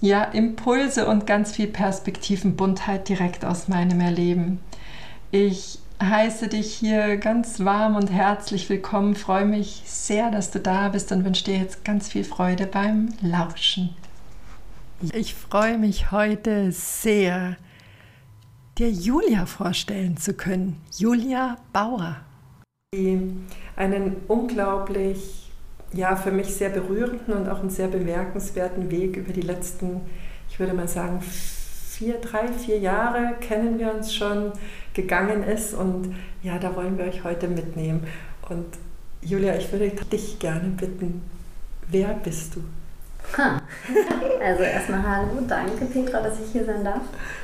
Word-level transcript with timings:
ja, 0.00 0.24
Impulse 0.24 1.06
und 1.06 1.26
ganz 1.26 1.52
viel 1.52 1.68
Perspektivenbuntheit 1.68 3.08
direkt 3.08 3.44
aus 3.44 3.68
meinem 3.68 4.00
Erleben. 4.00 4.60
Ich 5.30 5.78
heiße 6.02 6.48
dich 6.48 6.74
hier 6.74 7.16
ganz 7.16 7.64
warm 7.64 7.96
und 7.96 8.10
herzlich 8.10 8.68
willkommen, 8.68 9.14
freue 9.14 9.46
mich 9.46 9.82
sehr, 9.86 10.30
dass 10.30 10.50
du 10.50 10.60
da 10.60 10.90
bist 10.90 11.10
und 11.12 11.24
wünsche 11.24 11.44
dir 11.44 11.56
jetzt 11.56 11.84
ganz 11.84 12.08
viel 12.08 12.24
Freude 12.24 12.66
beim 12.66 13.08
Lauschen. 13.22 13.96
Ich 15.12 15.34
freue 15.34 15.78
mich 15.78 16.10
heute 16.10 16.72
sehr, 16.72 17.56
dir 18.78 18.90
Julia 18.90 19.46
vorstellen 19.46 20.16
zu 20.16 20.34
können. 20.34 20.80
Julia 20.96 21.56
Bauer. 21.72 22.16
Die 22.94 23.20
einen 23.76 24.16
unglaublich 24.28 25.45
ja, 25.96 26.14
für 26.14 26.30
mich 26.30 26.54
sehr 26.54 26.68
berührenden 26.68 27.34
und 27.34 27.48
auch 27.48 27.60
einen 27.60 27.70
sehr 27.70 27.88
bemerkenswerten 27.88 28.90
Weg 28.90 29.16
über 29.16 29.32
die 29.32 29.40
letzten, 29.40 30.02
ich 30.48 30.60
würde 30.60 30.74
mal 30.74 30.88
sagen, 30.88 31.20
vier, 31.20 32.18
drei, 32.20 32.48
vier 32.48 32.78
Jahre 32.78 33.34
kennen 33.40 33.78
wir 33.78 33.92
uns 33.92 34.14
schon, 34.14 34.52
gegangen 34.94 35.42
ist. 35.42 35.74
Und 35.74 36.14
ja, 36.42 36.58
da 36.58 36.76
wollen 36.76 36.98
wir 36.98 37.06
euch 37.06 37.24
heute 37.24 37.48
mitnehmen. 37.48 38.06
Und 38.48 38.66
Julia, 39.22 39.56
ich 39.56 39.72
würde 39.72 39.90
dich 39.90 40.38
gerne 40.38 40.68
bitten, 40.68 41.22
wer 41.88 42.08
bist 42.08 42.56
du? 42.56 42.60
Ha. 43.38 43.60
Also 44.40 44.62
erstmal 44.62 45.02
hallo, 45.02 45.40
danke 45.48 45.86
Petra, 45.86 46.20
dass 46.20 46.38
ich 46.38 46.52
hier 46.52 46.64
sein 46.64 46.84
darf. 46.84 47.00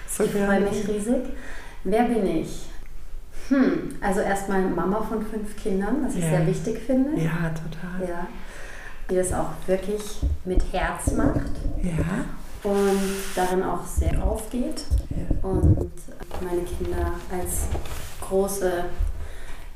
So 0.09 0.23
ich 0.23 0.31
freue 0.31 0.61
mich 0.61 0.87
riesig. 0.87 1.23
Wer 1.83 2.05
bin 2.05 2.25
ich? 2.27 2.67
Hm, 3.49 3.97
also 4.01 4.21
erstmal 4.21 4.63
Mama 4.63 5.03
von 5.03 5.25
fünf 5.27 5.57
Kindern, 5.57 6.05
was 6.05 6.15
ich 6.15 6.23
ja. 6.23 6.31
sehr 6.31 6.47
wichtig 6.47 6.79
finde. 6.87 7.21
Ja, 7.21 7.51
total. 7.51 8.09
Ja, 8.09 8.29
die 9.11 9.17
das 9.17 9.33
auch 9.33 9.51
wirklich 9.67 10.21
mit 10.45 10.63
Herz 10.73 11.13
macht. 11.13 11.51
Ja. 11.83 12.27
Und 12.63 13.01
darin 13.35 13.63
auch 13.63 13.87
sehr 13.87 14.23
aufgeht. 14.23 14.85
Ja. 15.11 15.49
Und 15.49 15.91
meine 16.41 16.63
Kinder 16.63 17.13
als 17.31 17.63
große 18.21 18.85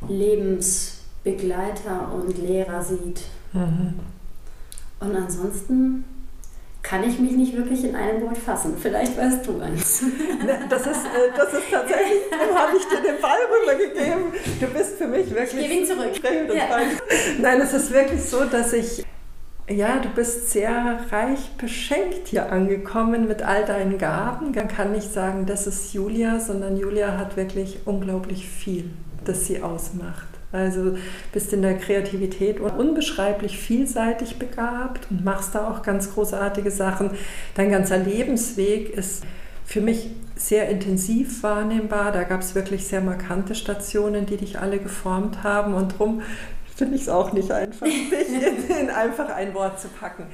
Lebensbegleiter 0.09 2.13
und 2.15 2.39
Lehrer 2.39 2.83
sieht. 2.83 3.23
Mhm. 3.53 3.95
Und 5.01 5.17
ansonsten 5.17 6.05
kann 6.87 7.03
ich 7.03 7.19
mich 7.19 7.33
nicht 7.33 7.57
wirklich 7.57 7.85
in 7.85 7.97
einem 7.97 8.23
Wort 8.23 8.39
fassen. 8.39 8.77
Vielleicht 8.81 9.17
weißt 9.17 9.45
du 9.47 9.61
eins. 9.61 10.05
Das 10.71 10.83
ist, 10.83 11.05
äh, 11.05 11.31
das 11.37 11.53
ist 11.53 11.65
tatsächlich, 11.71 12.23
habe 12.55 12.77
ich 12.77 12.85
dir 12.85 13.03
den 13.03 13.21
Ball 13.21 13.39
rübergegeben. 13.51 14.33
Du 14.61 14.67
bist 14.69 14.97
für 14.97 15.09
mich 15.09 15.29
wirklich. 15.31 15.65
Ich 15.65 15.69
gebe 15.69 15.81
ihn 15.81 15.87
zurück. 15.87 16.13
Ja. 16.55 16.79
Nein, 17.41 17.61
es 17.61 17.73
ist 17.73 17.93
wirklich 17.93 18.23
so, 18.23 18.45
dass 18.45 18.73
ich. 18.73 19.05
Ja, 19.69 19.99
du 19.99 20.09
bist 20.11 20.51
sehr 20.51 21.01
reich 21.11 21.51
beschenkt 21.59 22.29
hier 22.29 22.53
angekommen 22.53 23.27
mit 23.27 23.43
all 23.43 23.65
deinen 23.65 23.99
Gaben. 23.99 24.53
Man 24.53 24.69
kann 24.69 24.93
nicht 24.93 25.13
sagen, 25.13 25.45
das 25.45 25.67
ist 25.67 25.93
Julia, 25.93 26.39
sondern 26.39 26.77
Julia 26.77 27.19
hat 27.19 27.37
wirklich 27.37 27.81
unglaublich 27.85 28.49
viel, 28.49 28.91
das 29.25 29.47
sie 29.47 29.63
ausmacht. 29.63 30.29
Also 30.53 30.97
bist 31.33 31.53
in 31.53 31.63
der 31.63 31.79
Kreativität 31.79 32.61
unbeschreiblich 32.61 33.59
vielseitig 33.59 34.39
begabt 34.39 35.11
und 35.11 35.25
machst 35.25 35.57
da 35.57 35.69
auch 35.69 35.83
ganz 35.83 36.15
großartige 36.15 36.71
Sachen. 36.71 37.11
Dein 37.57 37.71
ganzer 37.71 37.99
Lebensweg 37.99 38.91
ist 38.91 39.25
für 39.65 39.81
mich 39.81 40.11
sehr 40.37 40.69
intensiv 40.69 41.43
wahrnehmbar. 41.43 42.13
Da 42.13 42.23
gab 42.23 42.43
es 42.43 42.55
wirklich 42.55 42.87
sehr 42.87 43.01
markante 43.01 43.57
Stationen, 43.57 44.27
die 44.27 44.37
dich 44.37 44.61
alle 44.61 44.79
geformt 44.79 45.43
haben. 45.43 45.75
Und 45.75 45.93
darum 45.93 46.23
finde 46.77 46.97
ich 46.97 47.03
es 47.03 47.09
auch 47.09 47.33
nicht 47.33 47.51
einfach, 47.51 47.87
dich 47.87 48.71
in, 48.71 48.77
in 48.77 48.91
einfach 48.91 49.29
ein 49.31 49.53
Wort 49.55 49.81
zu 49.81 49.89
packen. 49.89 50.27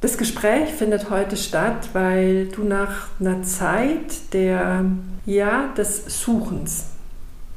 Das 0.00 0.18
Gespräch 0.18 0.70
findet 0.70 1.10
heute 1.10 1.36
statt, 1.36 1.90
weil 1.92 2.48
du 2.48 2.64
nach 2.64 3.08
einer 3.20 3.42
Zeit 3.44 4.32
der, 4.32 4.84
ja, 5.24 5.68
des 5.76 6.22
Suchens, 6.22 6.86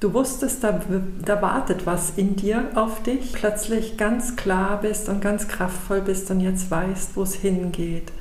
Du 0.06 0.14
wusstest, 0.14 0.64
da, 0.64 0.80
da 1.24 1.42
wartet 1.42 1.86
was 1.86 2.12
in 2.18 2.36
dir 2.36 2.66
auf 2.76 3.02
dich, 3.02 3.32
plötzlich 3.32 3.98
ganz 3.98 4.36
klar 4.36 4.80
bist 4.82 5.08
und 5.08 5.22
ganz 5.22 5.48
kraftvoll 5.48 6.02
bist 6.02 6.30
und 6.30 6.42
jetzt 6.42 6.70
weißt, 6.70 7.16
wo 7.16 7.24
es 7.24 7.34
hingeht. 7.34 8.12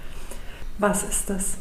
Was 0.79 1.03
ist 1.03 1.29
das? 1.29 1.57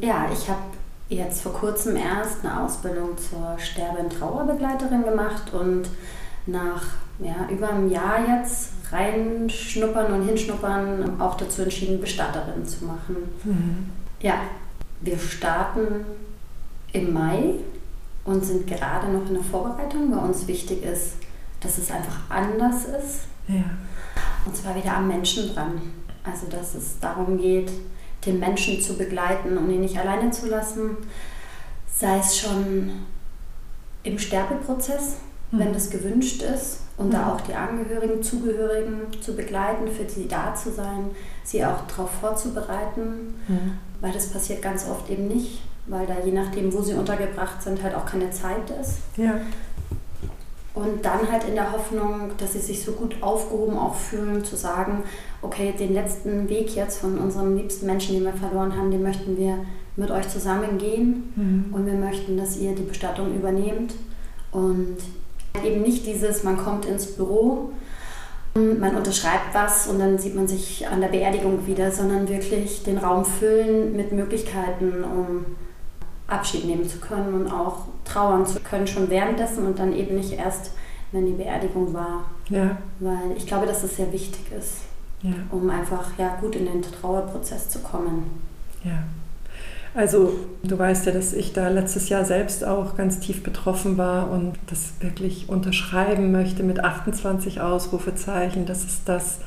Ja, 0.00 0.26
ich 0.32 0.48
habe 0.48 0.62
jetzt 1.08 1.42
vor 1.42 1.52
kurzem 1.52 1.94
erst 1.96 2.42
eine 2.42 2.62
Ausbildung 2.62 3.10
zur 3.18 3.56
Sterbe- 3.58 4.00
und 4.00 4.12
Trauerbegleiterin 4.12 5.04
gemacht 5.04 5.52
und 5.52 5.88
nach 6.46 6.82
ja, 7.20 7.48
über 7.50 7.70
einem 7.70 7.90
Jahr 7.90 8.18
jetzt 8.26 8.70
reinschnuppern 8.90 10.12
und 10.12 10.26
hinschnuppern 10.26 11.20
auch 11.20 11.36
dazu 11.36 11.62
entschieden, 11.62 12.00
Bestatterin 12.00 12.64
zu 12.66 12.84
machen. 12.84 13.16
Mhm. 13.44 13.90
Ja, 14.20 14.42
wir 15.00 15.18
starten 15.18 16.04
im 16.92 17.12
Mai 17.12 17.54
und 18.24 18.44
sind 18.44 18.66
gerade 18.66 19.08
noch 19.08 19.26
in 19.28 19.34
der 19.34 19.42
Vorbereitung, 19.42 20.10
weil 20.10 20.28
uns 20.28 20.46
wichtig 20.46 20.82
ist, 20.82 21.14
dass 21.60 21.78
es 21.78 21.90
einfach 21.90 22.18
anders 22.28 22.84
ist. 22.84 23.20
Ja. 23.48 23.64
Und 24.44 24.56
zwar 24.56 24.74
wieder 24.74 24.96
am 24.96 25.08
Menschen 25.08 25.54
dran. 25.54 25.80
Also, 26.22 26.46
dass 26.48 26.74
es 26.74 26.98
darum 27.00 27.38
geht, 27.38 27.70
den 28.26 28.38
Menschen 28.38 28.80
zu 28.80 28.96
begleiten 28.96 29.56
und 29.56 29.70
ihn 29.70 29.80
nicht 29.80 29.98
alleine 29.98 30.30
zu 30.30 30.48
lassen. 30.48 30.96
Sei 31.90 32.18
es 32.18 32.38
schon 32.38 32.90
im 34.02 34.18
Sterbeprozess. 34.18 35.16
Wenn 35.52 35.72
das 35.72 35.90
gewünscht 35.90 36.42
ist, 36.42 36.80
und 36.96 37.08
mhm. 37.08 37.12
da 37.12 37.32
auch 37.32 37.40
die 37.40 37.54
Angehörigen, 37.54 38.22
Zugehörigen 38.22 39.06
zu 39.22 39.34
begleiten, 39.34 39.88
für 39.88 40.08
sie 40.08 40.28
da 40.28 40.54
zu 40.54 40.70
sein, 40.70 41.10
sie 41.44 41.64
auch 41.64 41.86
darauf 41.88 42.10
vorzubereiten, 42.20 43.34
mhm. 43.48 43.78
weil 44.02 44.12
das 44.12 44.28
passiert 44.28 44.60
ganz 44.60 44.86
oft 44.86 45.08
eben 45.08 45.26
nicht 45.28 45.62
weil 45.90 46.06
da 46.06 46.14
je 46.24 46.32
nachdem, 46.32 46.72
wo 46.72 46.80
sie 46.80 46.94
untergebracht 46.94 47.62
sind, 47.62 47.82
halt 47.82 47.94
auch 47.94 48.06
keine 48.06 48.30
Zeit 48.30 48.70
ist. 48.80 48.98
Ja. 49.16 49.40
Und 50.72 51.04
dann 51.04 51.30
halt 51.30 51.44
in 51.48 51.54
der 51.54 51.72
Hoffnung, 51.72 52.30
dass 52.38 52.52
sie 52.52 52.60
sich 52.60 52.84
so 52.84 52.92
gut 52.92 53.16
aufgehoben 53.20 53.76
auch 53.76 53.96
fühlen, 53.96 54.44
zu 54.44 54.54
sagen, 54.54 55.02
okay, 55.42 55.74
den 55.76 55.94
letzten 55.94 56.48
Weg 56.48 56.76
jetzt 56.76 56.98
von 56.98 57.18
unserem 57.18 57.56
liebsten 57.56 57.86
Menschen, 57.86 58.14
den 58.14 58.24
wir 58.24 58.32
verloren 58.32 58.76
haben, 58.76 58.90
den 58.90 59.02
möchten 59.02 59.36
wir 59.36 59.58
mit 59.96 60.12
euch 60.12 60.28
zusammen 60.28 60.78
gehen 60.78 61.32
mhm. 61.34 61.74
und 61.74 61.86
wir 61.86 61.94
möchten, 61.94 62.36
dass 62.36 62.56
ihr 62.56 62.74
die 62.74 62.84
Bestattung 62.84 63.34
übernehmt 63.34 63.94
und 64.52 64.96
eben 65.64 65.82
nicht 65.82 66.06
dieses, 66.06 66.42
man 66.42 66.56
kommt 66.56 66.84
ins 66.84 67.06
Büro, 67.06 67.72
man 68.54 68.96
unterschreibt 68.96 69.54
was 69.54 69.86
und 69.86 70.00
dann 70.00 70.18
sieht 70.18 70.34
man 70.34 70.48
sich 70.48 70.86
an 70.88 71.00
der 71.00 71.08
Beerdigung 71.08 71.66
wieder, 71.66 71.92
sondern 71.92 72.28
wirklich 72.28 72.82
den 72.82 72.98
Raum 72.98 73.24
füllen 73.24 73.94
mit 73.94 74.12
Möglichkeiten, 74.12 75.04
um 75.04 75.46
Abschied 76.26 76.64
nehmen 76.64 76.88
zu 76.88 76.98
können 76.98 77.34
und 77.34 77.52
auch 77.52 77.84
trauern 78.04 78.46
zu 78.46 78.60
können, 78.60 78.86
schon 78.86 79.08
währenddessen 79.08 79.66
und 79.66 79.78
dann 79.78 79.92
eben 79.92 80.16
nicht 80.16 80.32
erst, 80.32 80.72
wenn 81.12 81.26
die 81.26 81.32
Beerdigung 81.32 81.92
war. 81.94 82.24
Ja. 82.48 82.78
Weil 82.98 83.36
ich 83.36 83.46
glaube, 83.46 83.66
dass 83.66 83.84
es 83.84 83.96
sehr 83.96 84.12
wichtig 84.12 84.50
ist, 84.56 84.78
ja. 85.22 85.34
um 85.50 85.70
einfach 85.70 86.10
ja, 86.18 86.36
gut 86.40 86.56
in 86.56 86.66
den 86.66 86.82
Trauerprozess 86.82 87.68
zu 87.68 87.80
kommen. 87.80 88.42
Ja. 88.82 89.04
Also 89.94 90.32
du 90.62 90.78
weißt 90.78 91.06
ja, 91.06 91.12
dass 91.12 91.32
ich 91.32 91.52
da 91.52 91.68
letztes 91.68 92.08
Jahr 92.08 92.24
selbst 92.24 92.64
auch 92.64 92.96
ganz 92.96 93.18
tief 93.18 93.42
betroffen 93.42 93.98
war 93.98 94.30
und 94.30 94.52
das 94.68 94.92
wirklich 95.00 95.48
unterschreiben 95.48 96.30
möchte 96.30 96.62
mit 96.62 96.80
28 96.80 97.60
Ausrufezeichen. 97.60 98.66
Das 98.66 98.84
ist 98.84 99.08
das, 99.08 99.40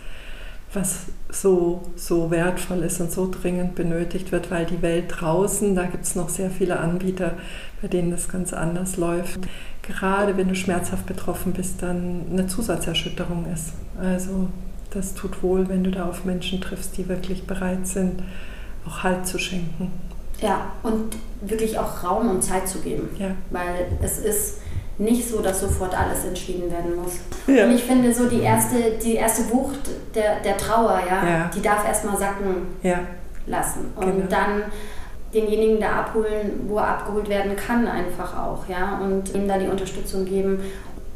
was 0.73 1.05
so, 1.29 1.83
so 1.95 2.29
wertvoll 2.29 2.79
ist 2.79 2.99
und 2.99 3.11
so 3.11 3.29
dringend 3.31 3.75
benötigt 3.75 4.31
wird, 4.33 4.51
weil 4.51 4.65
die 4.65 4.81
Welt 4.81 5.05
draußen, 5.07 5.75
da 5.75 5.83
gibt 5.83 6.03
es 6.03 6.15
noch 6.15 6.27
sehr 6.27 6.49
viele 6.49 6.79
Anbieter, 6.79 7.33
bei 7.81 7.87
denen 7.87 8.11
das 8.11 8.27
ganz 8.27 8.51
anders 8.51 8.97
läuft. 8.97 9.39
Gerade 9.81 10.35
wenn 10.35 10.49
du 10.49 10.55
schmerzhaft 10.55 11.05
betroffen 11.05 11.53
bist, 11.53 11.81
dann 11.81 12.25
eine 12.31 12.47
Zusatzerschütterung 12.47 13.45
ist. 13.53 13.73
Also 13.97 14.49
das 14.91 15.13
tut 15.13 15.41
wohl, 15.41 15.69
wenn 15.69 15.83
du 15.83 15.91
da 15.91 16.05
auf 16.05 16.25
Menschen 16.25 16.59
triffst, 16.59 16.97
die 16.97 17.07
wirklich 17.07 17.47
bereit 17.47 17.87
sind, 17.87 18.21
auch 18.85 19.03
Halt 19.03 19.25
zu 19.25 19.39
schenken. 19.39 19.91
Ja, 20.43 20.73
und 20.83 21.15
wirklich 21.41 21.79
auch 21.79 22.03
Raum 22.03 22.29
und 22.29 22.41
Zeit 22.41 22.67
zu 22.67 22.79
geben. 22.79 23.09
Ja. 23.17 23.31
Weil 23.49 23.87
es 24.01 24.19
ist 24.19 24.57
nicht 24.97 25.27
so, 25.27 25.41
dass 25.41 25.61
sofort 25.61 25.97
alles 25.97 26.25
entschieden 26.25 26.71
werden 26.71 26.95
muss. 26.95 27.13
Ja. 27.47 27.65
Und 27.65 27.71
ich 27.71 27.83
finde 27.83 28.13
so 28.13 28.27
die 28.27 28.41
erste, 28.41 28.75
die 29.03 29.15
erste 29.15 29.51
Wucht 29.51 29.79
der, 30.13 30.39
der 30.41 30.57
Trauer, 30.57 31.01
ja, 31.09 31.27
ja. 31.27 31.51
die 31.53 31.61
darf 31.61 31.87
erstmal 31.87 32.17
sacken 32.17 32.67
ja. 32.83 32.99
lassen. 33.47 33.91
Und 33.95 34.05
genau. 34.05 34.25
dann 34.29 34.63
denjenigen 35.33 35.79
da 35.79 36.01
abholen, 36.01 36.65
wo 36.67 36.77
er 36.77 36.89
abgeholt 36.89 37.27
werden 37.27 37.55
kann, 37.55 37.87
einfach 37.87 38.37
auch, 38.37 38.67
ja, 38.69 38.99
und 39.03 39.33
ihm 39.33 39.47
da 39.47 39.57
die 39.57 39.67
Unterstützung 39.67 40.25
geben. 40.25 40.59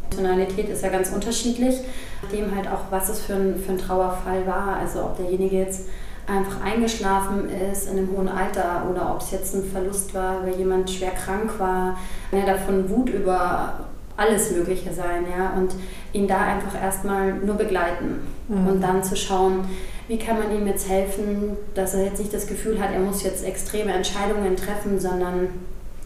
Tonalität 0.10 0.70
ist 0.70 0.84
ja 0.84 0.90
ganz 0.90 1.12
unterschiedlich, 1.12 1.76
dem 2.32 2.56
halt 2.56 2.68
auch, 2.68 2.90
was 2.90 3.10
es 3.10 3.22
für 3.22 3.34
ein, 3.34 3.62
für 3.64 3.74
ein 3.74 3.78
Trauerfall 3.78 4.48
war. 4.48 4.78
Also 4.78 5.04
ob 5.04 5.18
derjenige 5.18 5.58
jetzt 5.58 5.82
einfach 6.28 6.62
eingeschlafen 6.62 7.50
ist 7.50 7.90
in 7.90 7.98
einem 7.98 8.12
hohen 8.12 8.28
Alter 8.28 8.86
oder 8.92 9.14
ob 9.14 9.22
es 9.22 9.32
jetzt 9.32 9.56
ein 9.56 9.64
Verlust 9.64 10.14
war, 10.14 10.46
weil 10.46 10.56
jemand 10.56 10.90
schwer 10.90 11.12
krank 11.12 11.58
war. 11.58 11.98
Ja, 12.32 12.46
davon 12.46 12.90
Wut 12.90 13.10
über 13.10 13.86
alles 14.18 14.52
Mögliche 14.52 14.92
sein, 14.92 15.26
ja, 15.38 15.54
und 15.56 15.74
ihn 16.12 16.28
da 16.28 16.40
einfach 16.42 16.80
erstmal 16.82 17.34
nur 17.34 17.56
begleiten 17.56 18.28
mhm. 18.48 18.68
und 18.68 18.82
dann 18.82 19.04
zu 19.04 19.16
schauen, 19.16 19.66
wie 20.08 20.18
kann 20.18 20.40
man 20.40 20.52
ihm 20.56 20.66
jetzt 20.68 20.90
helfen, 20.90 21.56
dass 21.76 21.94
er 21.94 22.06
jetzt 22.06 22.20
nicht 22.20 22.34
das 22.34 22.48
Gefühl 22.48 22.82
hat, 22.82 22.92
er 22.94 23.00
muss 23.00 23.24
jetzt 23.24 23.46
extreme 23.46 23.94
Entscheidungen 23.94 24.56
treffen, 24.56 25.00
sondern 25.00 25.50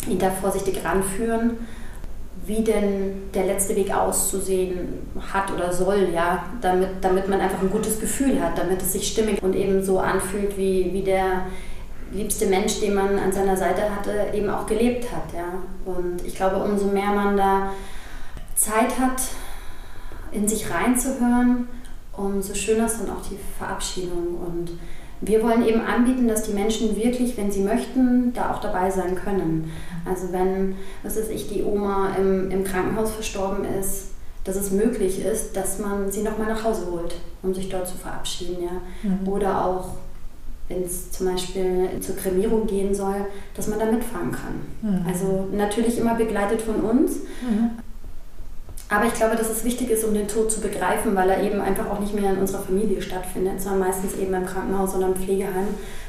ihn 0.08 0.20
da 0.20 0.30
vorsichtig 0.30 0.84
ranführen 0.84 1.58
wie 2.46 2.64
denn 2.64 3.32
der 3.34 3.46
letzte 3.46 3.76
Weg 3.76 3.96
auszusehen 3.96 5.00
hat 5.32 5.52
oder 5.52 5.72
soll, 5.72 6.10
ja, 6.14 6.46
damit, 6.60 6.90
damit 7.02 7.28
man 7.28 7.40
einfach 7.40 7.62
ein 7.62 7.70
gutes 7.70 8.00
Gefühl 8.00 8.42
hat, 8.42 8.58
damit 8.58 8.82
es 8.82 8.94
sich 8.94 9.08
stimmig 9.08 9.42
und 9.44 9.56
eben 9.56 9.84
so 9.84 10.00
anfühlt, 10.00 10.58
wie, 10.58 10.92
wie 10.92 11.04
der 11.04 11.46
liebste 12.12 12.48
Mensch, 12.48 12.80
den 12.80 12.96
man 12.96 13.18
an 13.20 13.32
seiner 13.32 13.56
Seite 13.56 13.84
hatte, 13.96 14.28
eben 14.34 14.50
auch 14.50 14.66
gelebt 14.66 15.12
hat, 15.12 15.34
ja. 15.34 15.54
Und 15.86 16.26
ich 16.26 16.36
glaube, 16.36 16.58
umso 16.58 16.88
mehr 16.88 17.12
man 17.14 17.38
da 17.38 17.72
Zeit 18.56 19.00
hat, 19.00 19.22
in 20.32 20.48
sich 20.48 20.70
reinzuhören, 20.72 21.68
umso 22.14 22.54
schöner 22.54 22.88
ist 22.88 23.02
dann 23.02 23.12
auch 23.12 23.22
die 23.30 23.38
Verabschiedung 23.58 24.36
und 24.46 24.72
wir 25.22 25.44
wollen 25.44 25.66
eben 25.66 25.82
anbieten, 25.82 26.28
dass 26.28 26.44
die 26.44 26.54
Menschen 26.54 26.96
wirklich, 26.96 27.38
wenn 27.38 27.52
sie 27.52 27.62
möchten, 27.62 28.34
da 28.34 28.52
auch 28.52 28.60
dabei 28.60 28.90
sein 28.90 29.16
können. 29.16 29.72
Also 30.06 30.32
wenn, 30.32 30.76
was 31.04 31.18
weiß 31.18 31.30
ich, 31.30 31.48
die 31.48 31.64
Oma 31.64 32.16
im, 32.18 32.52
im 32.52 32.64
Krankenhaus 32.64 33.12
verstorben 33.12 33.66
ist, 33.80 34.12
dass 34.44 34.56
es 34.56 34.72
möglich 34.72 35.24
ist, 35.24 35.56
dass 35.56 35.80
man 35.80 36.12
sie 36.12 36.24
nochmal 36.24 36.48
nach 36.48 36.64
Hause 36.64 36.88
holt, 36.92 37.16
um 37.44 37.54
sich 37.54 37.70
dort 37.70 37.88
zu 37.88 37.98
verabschieden. 37.98 38.64
Ja? 38.64 38.82
Mhm. 39.10 39.28
Oder 39.28 39.66
auch, 39.66 39.90
wenn 40.68 40.84
es 40.84 41.12
zum 41.12 41.28
Beispiel 41.28 41.90
zur 42.00 42.16
Kremierung 42.16 42.66
gehen 42.66 42.96
soll, 42.96 43.26
dass 43.56 43.68
man 43.68 43.80
da 43.80 43.86
mitfahren 43.86 44.32
kann. 44.32 44.62
Mhm. 44.82 45.06
Also 45.08 45.48
natürlich 45.52 45.98
immer 45.98 46.16
begleitet 46.16 46.62
von 46.62 46.76
uns. 46.76 47.18
Mhm. 47.42 47.72
Aber 48.90 49.06
ich 49.06 49.14
glaube, 49.14 49.38
dass 49.38 49.50
es 49.50 49.64
wichtig 49.64 49.90
ist, 49.90 50.04
um 50.04 50.14
den 50.14 50.28
Tod 50.28 50.52
zu 50.52 50.60
begreifen, 50.60 51.16
weil 51.16 51.30
er 51.30 51.42
eben 51.42 51.62
einfach 51.62 51.90
auch 51.90 52.00
nicht 52.00 52.14
mehr 52.14 52.32
in 52.32 52.40
unserer 52.40 52.62
Familie 52.62 53.02
stattfindet, 53.02 53.62
sondern 53.62 53.88
meistens 53.88 54.18
eben 54.18 54.34
im 54.34 54.46
Krankenhaus 54.46 54.94
oder 54.96 55.08
im 55.08 55.16
Pflegeheim. 55.16 55.68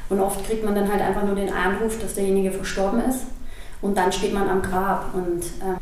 Und 0.08 0.18
oft 0.18 0.44
kriegt 0.44 0.64
man 0.64 0.74
dann 0.74 0.90
halt 0.90 1.00
einfach 1.00 1.24
nur 1.24 1.36
den 1.36 1.52
Anruf, 1.52 2.00
dass 2.00 2.14
derjenige 2.14 2.50
verstorben 2.50 3.00
ist. 3.08 3.20
Und 3.82 3.96
dann 3.96 4.10
steht 4.10 4.32
man 4.32 4.48
am 4.48 4.62
Grab. 4.62 5.14
Und 5.14 5.42
äh, 5.42 5.78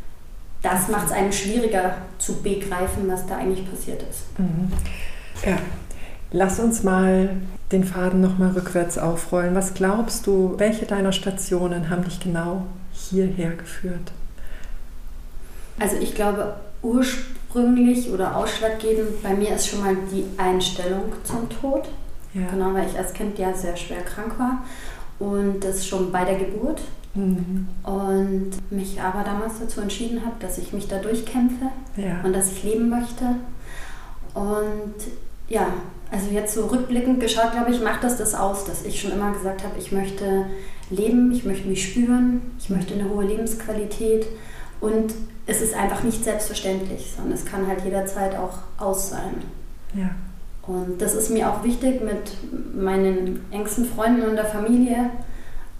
das 0.61 0.89
macht 0.89 1.07
es 1.07 1.11
einem 1.11 1.31
schwieriger 1.31 1.95
zu 2.17 2.41
begreifen, 2.41 3.07
was 3.07 3.25
da 3.25 3.37
eigentlich 3.37 3.69
passiert 3.69 4.03
ist. 4.03 4.37
Mhm. 4.37 4.71
Ja, 5.45 5.57
lass 6.31 6.59
uns 6.59 6.83
mal 6.83 7.29
den 7.71 7.83
Faden 7.83 8.21
nochmal 8.21 8.51
rückwärts 8.51 8.97
aufrollen. 8.97 9.55
Was 9.55 9.73
glaubst 9.73 10.27
du, 10.27 10.55
welche 10.57 10.85
deiner 10.85 11.11
Stationen 11.11 11.89
haben 11.89 12.03
dich 12.03 12.19
genau 12.19 12.65
hierher 12.91 13.51
geführt? 13.51 14.11
Also 15.79 15.95
ich 15.97 16.13
glaube, 16.13 16.55
ursprünglich 16.83 18.09
oder 18.11 18.35
ausschlaggebend 18.35 19.23
bei 19.23 19.33
mir 19.33 19.55
ist 19.55 19.67
schon 19.67 19.81
mal 19.81 19.95
die 20.11 20.25
Einstellung 20.37 21.05
zum 21.23 21.49
Tod. 21.49 21.87
Ja. 22.33 22.47
Genau, 22.51 22.73
weil 22.73 22.87
ich 22.87 22.97
als 22.97 23.13
Kind 23.13 23.37
ja 23.39 23.53
sehr 23.53 23.75
schwer 23.75 24.01
krank 24.01 24.37
war 24.37 24.63
und 25.19 25.59
das 25.61 25.85
schon 25.85 26.11
bei 26.11 26.23
der 26.23 26.35
Geburt. 26.35 26.81
Mhm. 27.13 27.67
Und 27.83 28.51
mich 28.71 29.01
aber 29.01 29.23
damals 29.23 29.59
dazu 29.59 29.81
entschieden 29.81 30.25
habe, 30.25 30.35
dass 30.39 30.57
ich 30.57 30.71
mich 30.71 30.87
da 30.87 30.99
durchkämpfe 30.99 31.65
ja. 31.97 32.21
und 32.23 32.33
dass 32.33 32.51
ich 32.51 32.63
leben 32.63 32.89
möchte. 32.89 33.35
Und 34.33 34.95
ja, 35.49 35.67
also 36.09 36.29
jetzt 36.31 36.53
so 36.53 36.67
rückblickend 36.67 37.19
geschaut, 37.19 37.51
glaube 37.51 37.71
ich, 37.71 37.81
macht 37.81 38.03
das 38.03 38.17
das 38.17 38.33
aus, 38.33 38.65
dass 38.65 38.85
ich 38.85 39.01
schon 39.01 39.11
immer 39.11 39.31
gesagt 39.33 39.63
habe, 39.63 39.77
ich 39.77 39.91
möchte 39.91 40.45
leben, 40.89 41.31
ich 41.31 41.43
möchte 41.45 41.67
mich 41.67 41.89
spüren, 41.89 42.41
ich 42.59 42.69
möchte 42.69 42.93
eine 42.93 43.09
hohe 43.09 43.25
Lebensqualität 43.25 44.25
und 44.79 45.13
es 45.45 45.61
ist 45.61 45.73
einfach 45.73 46.03
nicht 46.03 46.23
selbstverständlich, 46.23 47.13
sondern 47.15 47.33
es 47.33 47.45
kann 47.45 47.67
halt 47.67 47.83
jederzeit 47.83 48.35
auch 48.37 48.59
aus 48.77 49.09
sein. 49.09 49.35
Ja. 49.93 50.11
Und 50.67 51.01
das 51.01 51.15
ist 51.15 51.29
mir 51.29 51.49
auch 51.49 51.63
wichtig 51.63 52.01
mit 52.01 52.37
meinen 52.75 53.45
engsten 53.51 53.85
Freunden 53.85 54.23
und 54.23 54.35
der 54.35 54.45
Familie. 54.45 55.09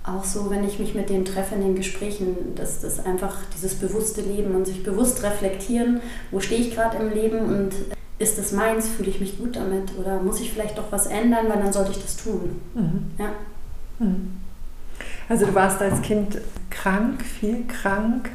Auch 0.03 0.23
so, 0.23 0.49
wenn 0.49 0.63
ich 0.63 0.79
mich 0.79 0.95
mit 0.95 1.09
denen 1.09 1.25
treffe 1.25 1.55
in 1.55 1.61
den 1.61 1.75
Gesprächen, 1.75 2.55
dass 2.55 2.81
das 2.81 3.05
einfach 3.05 3.37
dieses 3.55 3.75
bewusste 3.75 4.21
Leben 4.21 4.55
und 4.55 4.65
sich 4.65 4.83
bewusst 4.83 5.21
reflektieren, 5.21 6.01
wo 6.31 6.39
stehe 6.39 6.59
ich 6.59 6.73
gerade 6.73 6.97
im 6.97 7.11
Leben 7.11 7.39
und 7.39 7.71
ist 8.17 8.37
das 8.37 8.51
meins, 8.51 8.87
fühle 8.87 9.09
ich 9.09 9.19
mich 9.19 9.37
gut 9.37 9.55
damit 9.55 9.97
oder 9.99 10.19
muss 10.21 10.39
ich 10.39 10.51
vielleicht 10.51 10.77
doch 10.77 10.91
was 10.91 11.07
ändern, 11.07 11.47
weil 11.49 11.61
dann 11.61 11.73
sollte 11.73 11.91
ich 11.91 12.01
das 12.01 12.17
tun. 12.17 12.61
Mhm. 12.73 13.11
Ja. 13.19 13.31
Mhm. 13.99 14.31
Also 15.29 15.45
du 15.45 15.55
warst 15.55 15.81
als 15.81 16.01
Kind 16.01 16.39
krank, 16.69 17.23
viel 17.23 17.65
krank. 17.67 18.31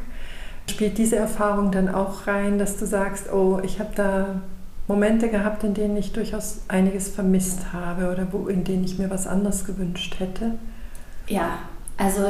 Spielt 0.69 0.99
diese 0.99 1.17
Erfahrung 1.17 1.71
dann 1.71 1.89
auch 1.89 2.27
rein, 2.27 2.59
dass 2.59 2.77
du 2.77 2.87
sagst, 2.87 3.33
oh, 3.33 3.61
ich 3.63 3.79
habe 3.79 3.91
da 3.95 4.41
Momente 4.89 5.29
gehabt, 5.29 5.63
in 5.65 5.75
denen 5.75 5.97
ich 5.97 6.13
durchaus 6.13 6.61
einiges 6.69 7.09
vermisst 7.09 7.73
habe 7.73 8.11
oder 8.11 8.29
wo, 8.33 8.49
in 8.49 8.65
denen 8.65 8.85
ich 8.85 8.99
mir 8.99 9.11
was 9.11 9.27
anderes 9.27 9.65
gewünscht 9.65 10.17
hätte? 10.19 10.55
Ja, 11.27 11.59
also 11.97 12.21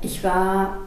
ich 0.00 0.22
war 0.22 0.78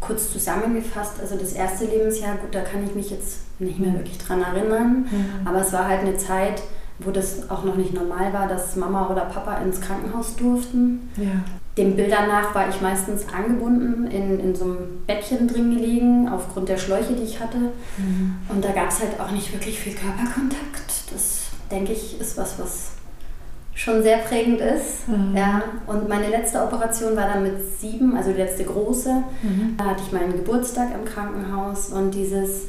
kurz 0.00 0.32
zusammengefasst, 0.32 1.20
also 1.20 1.36
das 1.36 1.52
erste 1.52 1.84
Lebensjahr, 1.84 2.36
gut, 2.36 2.54
da 2.54 2.62
kann 2.62 2.84
ich 2.84 2.94
mich 2.94 3.10
jetzt 3.10 3.40
nicht 3.58 3.78
mehr 3.78 3.92
wirklich 3.94 4.18
dran 4.18 4.42
erinnern, 4.42 5.06
mhm. 5.10 5.46
aber 5.46 5.60
es 5.60 5.72
war 5.72 5.86
halt 5.86 6.00
eine 6.00 6.16
Zeit, 6.16 6.62
wo 6.98 7.10
das 7.10 7.48
auch 7.50 7.64
noch 7.64 7.76
nicht 7.76 7.94
normal 7.94 8.32
war, 8.32 8.48
dass 8.48 8.76
Mama 8.76 9.08
oder 9.08 9.22
Papa 9.22 9.58
ins 9.58 9.80
Krankenhaus 9.80 10.36
durften. 10.36 11.10
Ja. 11.16 11.44
Den 11.76 11.96
Bildern 11.96 12.28
nach 12.28 12.54
war 12.54 12.68
ich 12.68 12.80
meistens 12.80 13.24
angebunden, 13.32 14.06
in, 14.10 14.38
in 14.40 14.54
so 14.54 14.64
einem 14.64 14.78
Bettchen 15.06 15.48
drin 15.48 15.74
gelegen, 15.74 16.28
aufgrund 16.28 16.68
der 16.68 16.76
Schläuche, 16.76 17.14
die 17.14 17.22
ich 17.22 17.40
hatte. 17.40 17.58
Mhm. 17.96 18.36
Und 18.48 18.64
da 18.64 18.72
gab 18.72 18.90
es 18.90 19.00
halt 19.00 19.18
auch 19.18 19.30
nicht 19.30 19.52
wirklich 19.52 19.78
viel 19.78 19.94
Körperkontakt. 19.94 21.12
Das, 21.12 21.42
denke 21.72 21.92
ich, 21.92 22.20
ist 22.20 22.36
was, 22.36 22.58
was 22.58 22.90
schon 23.74 24.02
sehr 24.02 24.18
prägend 24.18 24.60
ist. 24.60 25.08
Mhm. 25.08 25.36
Ja. 25.36 25.62
Und 25.86 26.08
meine 26.08 26.28
letzte 26.28 26.62
Operation 26.62 27.16
war 27.16 27.28
dann 27.28 27.42
mit 27.42 27.54
sieben, 27.78 28.16
also 28.16 28.30
die 28.30 28.38
letzte 28.38 28.64
große. 28.64 29.22
Mhm. 29.42 29.74
Da 29.78 29.84
hatte 29.84 30.02
ich 30.06 30.12
meinen 30.12 30.32
Geburtstag 30.32 30.88
im 30.94 31.04
Krankenhaus 31.04 31.88
und 31.88 32.12
dieses 32.12 32.68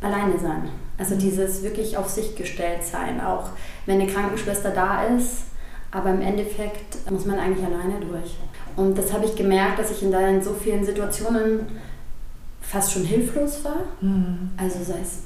Alleine 0.00 0.38
sein. 0.38 0.68
Also 0.98 1.14
mhm. 1.14 1.18
dieses 1.20 1.62
wirklich 1.62 1.96
auf 1.96 2.08
sich 2.08 2.36
gestellt 2.36 2.84
sein, 2.84 3.20
auch 3.20 3.50
wenn 3.86 4.00
eine 4.00 4.10
Krankenschwester 4.10 4.70
da 4.70 5.04
ist 5.04 5.46
aber 5.96 6.10
im 6.10 6.20
Endeffekt 6.20 7.10
muss 7.10 7.24
man 7.24 7.38
eigentlich 7.38 7.64
alleine 7.64 8.00
durch. 8.00 8.36
Und 8.76 8.98
das 8.98 9.12
habe 9.12 9.24
ich 9.24 9.34
gemerkt, 9.34 9.78
dass 9.78 9.90
ich 9.90 10.02
in, 10.02 10.42
so 10.42 10.52
vielen 10.52 10.84
Situationen 10.84 11.60
fast 12.60 12.92
schon 12.92 13.04
hilflos 13.04 13.64
war. 13.64 13.84
Mhm. 14.00 14.50
Also 14.56 14.82
sei 14.84 14.98
es 15.00 15.22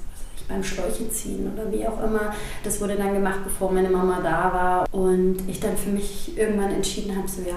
beim 0.51 0.63
Schläuche 0.63 1.09
ziehen 1.11 1.51
oder 1.53 1.71
wie 1.73 1.87
auch 1.87 2.03
immer. 2.03 2.35
Das 2.65 2.81
wurde 2.81 2.97
dann 2.97 3.15
gemacht, 3.15 3.41
bevor 3.45 3.73
meine 3.73 3.89
Mama 3.89 4.21
da 4.23 4.53
war. 4.53 4.87
Und 4.93 5.39
ich 5.49 5.61
dann 5.61 5.77
für 5.77 5.91
mich 5.91 6.37
irgendwann 6.37 6.73
entschieden 6.73 7.17
habe, 7.17 7.29
so 7.29 7.43
ja, 7.43 7.57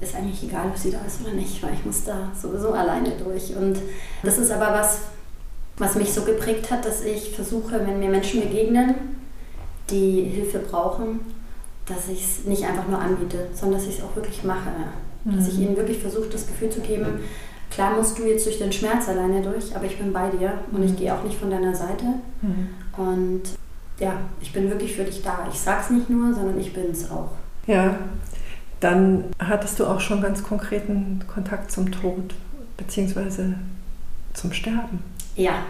ist 0.00 0.14
eigentlich 0.14 0.44
egal, 0.44 0.68
ob 0.68 0.78
sie 0.78 0.92
da 0.92 0.98
ist 1.06 1.20
oder 1.22 1.32
nicht, 1.32 1.62
weil 1.62 1.74
ich 1.74 1.84
muss 1.84 2.04
da 2.04 2.30
sowieso 2.40 2.72
alleine 2.72 3.10
durch. 3.22 3.54
Und 3.56 3.78
das 4.22 4.38
ist 4.38 4.50
aber 4.50 4.72
was, 4.72 5.00
was 5.76 5.96
mich 5.96 6.12
so 6.12 6.22
geprägt 6.22 6.70
hat, 6.70 6.84
dass 6.84 7.04
ich 7.04 7.30
versuche, 7.30 7.80
wenn 7.86 7.98
mir 7.98 8.08
Menschen 8.08 8.40
begegnen, 8.40 8.94
die 9.90 10.22
Hilfe 10.22 10.60
brauchen, 10.60 11.20
dass 11.86 12.08
ich 12.08 12.24
es 12.24 12.44
nicht 12.44 12.64
einfach 12.64 12.86
nur 12.86 12.98
anbiete, 12.98 13.48
sondern 13.54 13.80
dass 13.80 13.88
ich 13.88 13.98
es 13.98 14.04
auch 14.04 14.14
wirklich 14.14 14.44
mache. 14.44 14.70
Dass 15.24 15.48
ich 15.48 15.54
mhm. 15.54 15.62
ihnen 15.62 15.76
wirklich 15.76 15.98
versuche, 15.98 16.28
das 16.28 16.46
Gefühl 16.46 16.70
zu 16.70 16.80
geben, 16.80 17.20
klar 17.78 17.94
musst 17.94 18.18
du 18.18 18.24
jetzt 18.24 18.44
durch 18.44 18.58
den 18.58 18.72
Schmerz 18.72 19.08
alleine 19.08 19.40
durch, 19.40 19.76
aber 19.76 19.84
ich 19.84 19.96
bin 19.96 20.12
bei 20.12 20.28
dir 20.30 20.54
und 20.72 20.82
ich 20.82 20.90
mhm. 20.90 20.96
gehe 20.96 21.14
auch 21.14 21.22
nicht 21.22 21.38
von 21.38 21.48
deiner 21.48 21.72
Seite. 21.72 22.06
Mhm. 22.42 22.68
Und 22.96 23.42
ja, 24.00 24.14
ich 24.40 24.52
bin 24.52 24.68
wirklich 24.68 24.96
für 24.96 25.04
dich 25.04 25.22
da. 25.22 25.46
Ich 25.48 25.60
sag's 25.60 25.88
nicht 25.90 26.10
nur, 26.10 26.34
sondern 26.34 26.58
ich 26.58 26.72
bin 26.72 26.90
es 26.90 27.08
auch. 27.08 27.30
Ja, 27.68 27.96
dann 28.80 29.26
hattest 29.38 29.78
du 29.78 29.86
auch 29.86 30.00
schon 30.00 30.20
ganz 30.20 30.42
konkreten 30.42 31.20
Kontakt 31.32 31.70
zum 31.70 31.92
Tod, 31.92 32.34
beziehungsweise 32.76 33.54
zum 34.34 34.52
Sterben. 34.52 34.98
Ja. 35.36 35.62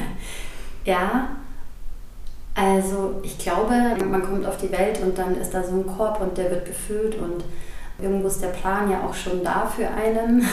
ja, 0.86 1.28
also 2.54 3.20
ich 3.22 3.36
glaube, 3.36 3.74
man 4.10 4.22
kommt 4.22 4.46
auf 4.46 4.56
die 4.56 4.72
Welt 4.72 5.02
und 5.02 5.18
dann 5.18 5.36
ist 5.36 5.50
da 5.50 5.62
so 5.62 5.72
ein 5.72 5.86
Korb 5.86 6.18
und 6.22 6.38
der 6.38 6.50
wird 6.50 6.64
gefüllt 6.64 7.16
und 7.16 7.44
irgendwo 7.98 8.28
ist 8.28 8.42
der 8.42 8.48
Plan 8.48 8.90
ja 8.90 9.02
auch 9.02 9.14
schon 9.14 9.42
da 9.42 9.66
für 9.66 9.88
einen. 9.88 10.46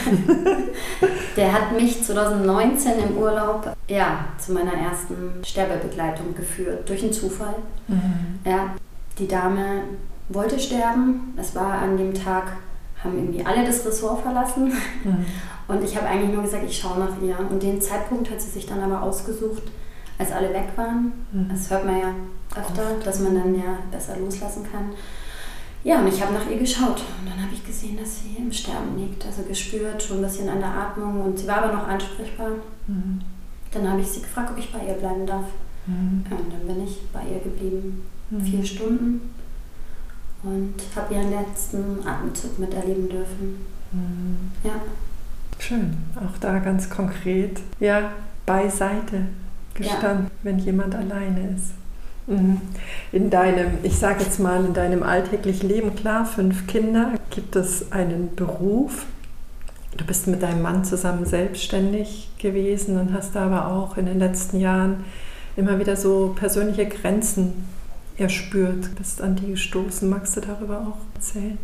der 1.37 1.53
hat 1.53 1.71
mich 1.73 2.03
2019 2.03 2.93
im 3.09 3.17
Urlaub 3.17 3.75
ja, 3.87 4.25
zu 4.37 4.53
meiner 4.53 4.73
ersten 4.73 5.43
Sterbebegleitung 5.43 6.35
geführt, 6.35 6.87
durch 6.87 7.03
einen 7.03 7.13
Zufall. 7.13 7.55
Mhm. 7.87 8.39
Ja, 8.45 8.75
die 9.19 9.27
Dame 9.27 9.81
wollte 10.29 10.59
sterben. 10.59 11.33
Es 11.37 11.55
war 11.55 11.73
an 11.73 11.97
dem 11.97 12.13
Tag 12.13 12.53
haben 13.03 13.17
irgendwie 13.17 13.45
alle 13.45 13.65
das 13.65 13.85
Ressort 13.85 14.21
verlassen. 14.21 14.71
Mhm. 15.03 15.25
Und 15.67 15.83
ich 15.83 15.95
habe 15.95 16.07
eigentlich 16.07 16.31
nur 16.31 16.43
gesagt, 16.43 16.63
ich 16.65 16.77
schaue 16.77 16.99
nach 16.99 17.21
ihr. 17.21 17.37
Und 17.49 17.61
den 17.61 17.81
Zeitpunkt 17.81 18.29
hat 18.29 18.41
sie 18.41 18.49
sich 18.49 18.65
dann 18.65 18.81
aber 18.81 19.01
ausgesucht, 19.01 19.63
als 20.17 20.31
alle 20.31 20.53
weg 20.53 20.69
waren. 20.75 21.11
Mhm. 21.31 21.49
Das 21.49 21.69
hört 21.69 21.85
man 21.85 21.99
ja 21.99 22.13
öfter, 22.55 22.83
dass 23.03 23.19
man 23.19 23.35
dann 23.35 23.55
ja 23.55 23.77
besser 23.91 24.17
loslassen 24.17 24.65
kann. 24.71 24.91
Ja, 25.83 25.99
und 25.99 26.07
ich 26.07 26.21
habe 26.21 26.33
nach 26.33 26.49
ihr 26.49 26.57
geschaut 26.57 27.01
und 27.19 27.29
dann 27.29 27.41
habe 27.41 27.53
ich 27.53 27.65
gesehen, 27.65 27.97
dass 27.97 28.21
sie 28.21 28.37
im 28.37 28.51
Sterben 28.51 28.97
liegt, 28.97 29.25
also 29.25 29.43
gespürt, 29.43 30.01
schon 30.01 30.17
ein 30.17 30.23
bisschen 30.23 30.47
an 30.47 30.59
der 30.59 30.69
Atmung 30.69 31.21
und 31.21 31.37
sie 31.37 31.47
war 31.47 31.63
aber 31.63 31.73
noch 31.73 31.87
ansprechbar. 31.87 32.51
Mhm. 32.87 33.19
Dann 33.71 33.89
habe 33.89 34.01
ich 34.01 34.07
sie 34.07 34.21
gefragt, 34.21 34.51
ob 34.51 34.57
ich 34.57 34.71
bei 34.71 34.85
ihr 34.85 34.93
bleiben 34.93 35.25
darf. 35.25 35.45
Mhm. 35.85 36.23
Ja, 36.29 36.37
und 36.37 36.53
dann 36.53 36.67
bin 36.67 36.85
ich 36.85 37.01
bei 37.11 37.21
ihr 37.23 37.39
geblieben, 37.39 38.03
mhm. 38.29 38.41
vier 38.41 38.65
Stunden 38.65 39.33
und 40.43 40.75
habe 40.95 41.13
ihren 41.13 41.31
letzten 41.31 42.05
Atemzug 42.05 42.59
miterleben 42.59 43.09
dürfen. 43.09 43.65
Mhm. 43.91 44.51
Ja. 44.63 44.75
Schön, 45.59 45.97
auch 46.15 46.37
da 46.39 46.59
ganz 46.59 46.89
konkret, 46.89 47.59
ja, 47.79 48.11
beiseite 48.45 49.27
gestanden, 49.73 50.25
ja. 50.25 50.31
wenn 50.43 50.59
jemand 50.59 50.95
alleine 50.95 51.55
ist. 51.55 51.73
Mhm. 52.27 52.61
In 53.11 53.29
deinem, 53.29 53.79
ich 53.83 53.97
sage 53.97 54.23
jetzt 54.23 54.39
mal, 54.39 54.63
in 54.65 54.73
deinem 54.73 55.03
alltäglichen 55.03 55.67
Leben, 55.67 55.95
klar, 55.95 56.25
fünf 56.25 56.67
Kinder, 56.67 57.13
gibt 57.29 57.55
es 57.55 57.91
einen 57.91 58.35
Beruf. 58.35 59.05
Du 59.97 60.05
bist 60.05 60.27
mit 60.27 60.41
deinem 60.41 60.61
Mann 60.61 60.83
zusammen 60.85 61.25
selbstständig 61.25 62.29
gewesen 62.39 62.99
und 62.99 63.13
hast 63.13 63.35
aber 63.37 63.67
auch 63.67 63.97
in 63.97 64.05
den 64.05 64.19
letzten 64.19 64.59
Jahren 64.59 65.03
immer 65.55 65.79
wieder 65.79 65.95
so 65.95 66.33
persönliche 66.35 66.87
Grenzen 66.87 67.67
erspürt, 68.17 68.95
bist 68.95 69.21
an 69.21 69.35
die 69.35 69.51
gestoßen. 69.51 70.09
Magst 70.09 70.35
du 70.37 70.41
darüber 70.41 70.79
auch 70.79 71.15
erzählen? 71.15 71.57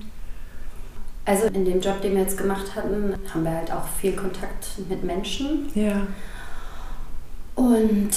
Also 1.25 1.47
in 1.47 1.65
dem 1.65 1.79
Job, 1.79 2.01
den 2.01 2.13
wir 2.13 2.21
jetzt 2.21 2.37
gemacht 2.37 2.75
hatten, 2.75 3.13
haben 3.31 3.43
wir 3.43 3.51
halt 3.51 3.71
auch 3.71 3.87
viel 3.99 4.13
Kontakt 4.13 4.79
mit 4.89 5.03
Menschen. 5.03 5.69
Ja. 5.75 6.07
Und 7.55 8.09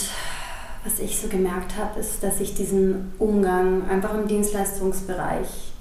was 0.84 0.98
ich 0.98 1.18
so 1.18 1.28
gemerkt 1.28 1.76
habe, 1.78 2.00
ist, 2.00 2.22
dass 2.22 2.40
ich 2.40 2.54
diesen 2.54 3.12
Umgang 3.18 3.88
einfach 3.88 4.14
im 4.14 4.26
Dienstleistungsbereich 4.26 5.72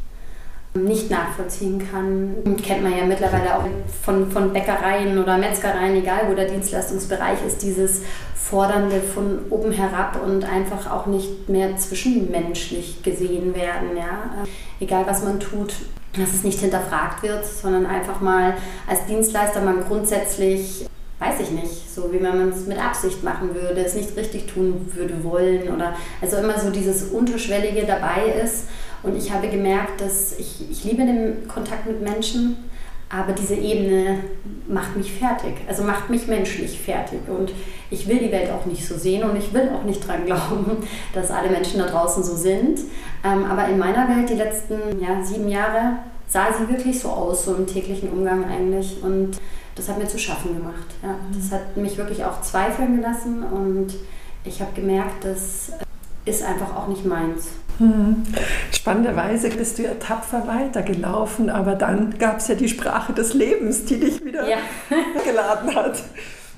nicht 0.73 1.09
nachvollziehen 1.09 1.85
kann. 1.91 2.55
Kennt 2.63 2.83
man 2.83 2.97
ja 2.97 3.05
mittlerweile 3.05 3.57
auch 3.57 3.65
von, 4.03 4.31
von 4.31 4.53
Bäckereien 4.53 5.17
oder 5.17 5.37
Metzgereien, 5.37 5.95
egal 5.97 6.29
wo 6.29 6.33
der 6.33 6.45
Dienstleistungsbereich 6.45 7.39
ist, 7.45 7.61
dieses 7.61 8.01
Fordernde 8.35 9.01
von 9.01 9.39
oben 9.49 9.71
herab 9.71 10.21
und 10.23 10.45
einfach 10.45 10.89
auch 10.89 11.07
nicht 11.07 11.49
mehr 11.49 11.75
zwischenmenschlich 11.77 13.03
gesehen 13.03 13.53
werden. 13.55 13.97
Ja? 13.97 14.45
Egal 14.79 15.05
was 15.07 15.23
man 15.23 15.39
tut, 15.39 15.73
dass 16.13 16.33
es 16.33 16.43
nicht 16.43 16.59
hinterfragt 16.59 17.23
wird, 17.23 17.45
sondern 17.45 17.85
einfach 17.85 18.21
mal 18.21 18.53
als 18.87 19.05
Dienstleister 19.07 19.61
man 19.61 19.83
grundsätzlich 19.85 20.85
weiß 21.21 21.39
ich 21.39 21.51
nicht, 21.51 21.93
so 21.93 22.11
wie 22.11 22.17
man 22.17 22.49
es 22.49 22.65
mit 22.65 22.83
Absicht 22.83 23.23
machen 23.23 23.53
würde, 23.53 23.85
es 23.85 23.93
nicht 23.93 24.17
richtig 24.17 24.47
tun 24.47 24.91
würde 24.95 25.23
wollen 25.23 25.73
oder 25.73 25.93
also 26.19 26.37
immer 26.37 26.59
so 26.59 26.71
dieses 26.71 27.11
Unterschwellige 27.11 27.85
dabei 27.85 28.33
ist. 28.43 28.65
Und 29.03 29.15
ich 29.15 29.31
habe 29.31 29.47
gemerkt, 29.47 30.01
dass 30.01 30.37
ich, 30.39 30.69
ich 30.69 30.83
liebe 30.83 31.05
den 31.05 31.47
Kontakt 31.47 31.85
mit 31.85 32.01
Menschen, 32.01 32.57
aber 33.07 33.33
diese 33.33 33.53
Ebene 33.53 34.19
macht 34.67 34.95
mich 34.97 35.13
fertig, 35.13 35.53
also 35.67 35.83
macht 35.83 36.09
mich 36.09 36.25
menschlich 36.27 36.79
fertig. 36.79 37.19
Und 37.27 37.51
ich 37.91 38.07
will 38.07 38.17
die 38.17 38.31
Welt 38.31 38.49
auch 38.49 38.65
nicht 38.65 38.87
so 38.87 38.97
sehen 38.97 39.23
und 39.23 39.35
ich 39.35 39.53
will 39.53 39.69
auch 39.75 39.83
nicht 39.83 40.07
dran 40.07 40.25
glauben, 40.25 40.77
dass 41.13 41.29
alle 41.29 41.51
Menschen 41.51 41.79
da 41.79 41.85
draußen 41.85 42.23
so 42.23 42.35
sind. 42.35 42.79
Ähm, 43.23 43.45
aber 43.45 43.67
in 43.67 43.77
meiner 43.77 44.07
Welt, 44.07 44.27
die 44.27 44.35
letzten 44.35 44.99
ja, 44.99 45.23
sieben 45.23 45.49
Jahre, 45.49 45.97
sah 46.27 46.47
sie 46.51 46.67
wirklich 46.73 46.99
so 46.99 47.09
aus, 47.09 47.45
so 47.45 47.53
im 47.53 47.67
täglichen 47.67 48.09
Umgang 48.09 48.45
eigentlich. 48.45 49.03
Und 49.03 49.37
das 49.75 49.89
hat 49.89 49.97
mir 49.97 50.07
zu 50.07 50.19
schaffen 50.19 50.57
gemacht. 50.57 50.87
Ja. 51.01 51.15
Das 51.33 51.51
hat 51.51 51.77
mich 51.77 51.97
wirklich 51.97 52.23
auch 52.23 52.41
zweifeln 52.41 52.97
gelassen 52.97 53.43
und 53.43 53.93
ich 54.43 54.61
habe 54.61 54.71
gemerkt, 54.73 55.23
das 55.23 55.71
ist 56.25 56.43
einfach 56.43 56.75
auch 56.75 56.87
nicht 56.87 57.05
meins. 57.05 57.49
Hm. 57.77 58.23
Spannenderweise 58.71 59.49
bist 59.49 59.79
du 59.79 59.83
ja 59.83 59.93
tapfer 59.95 60.47
weitergelaufen, 60.47 61.49
aber 61.49 61.75
dann 61.75 62.17
gab 62.19 62.37
es 62.37 62.47
ja 62.47 62.55
die 62.55 62.69
Sprache 62.69 63.13
des 63.13 63.33
Lebens, 63.33 63.85
die 63.85 63.99
dich 63.99 64.23
wieder 64.23 64.47
ja. 64.47 64.57
geladen 65.25 65.75
hat. 65.75 66.03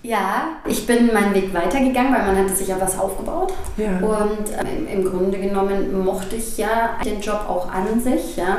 Ja, 0.01 0.57
ich 0.65 0.85
bin 0.85 1.13
meinen 1.13 1.33
Weg 1.33 1.53
weitergegangen, 1.53 2.13
weil 2.13 2.25
man 2.25 2.37
hatte 2.37 2.53
sich 2.53 2.67
ja 2.67 2.75
was 2.79 2.99
aufgebaut. 2.99 3.53
Ja. 3.77 3.99
Und 3.99 4.49
ähm, 4.49 4.85
im 4.91 5.09
Grunde 5.09 5.39
genommen 5.39 6.03
mochte 6.03 6.35
ich 6.35 6.57
ja 6.57 6.97
den 7.05 7.21
Job 7.21 7.45
auch 7.47 7.71
an 7.71 8.01
sich. 8.01 8.35
Ja. 8.35 8.57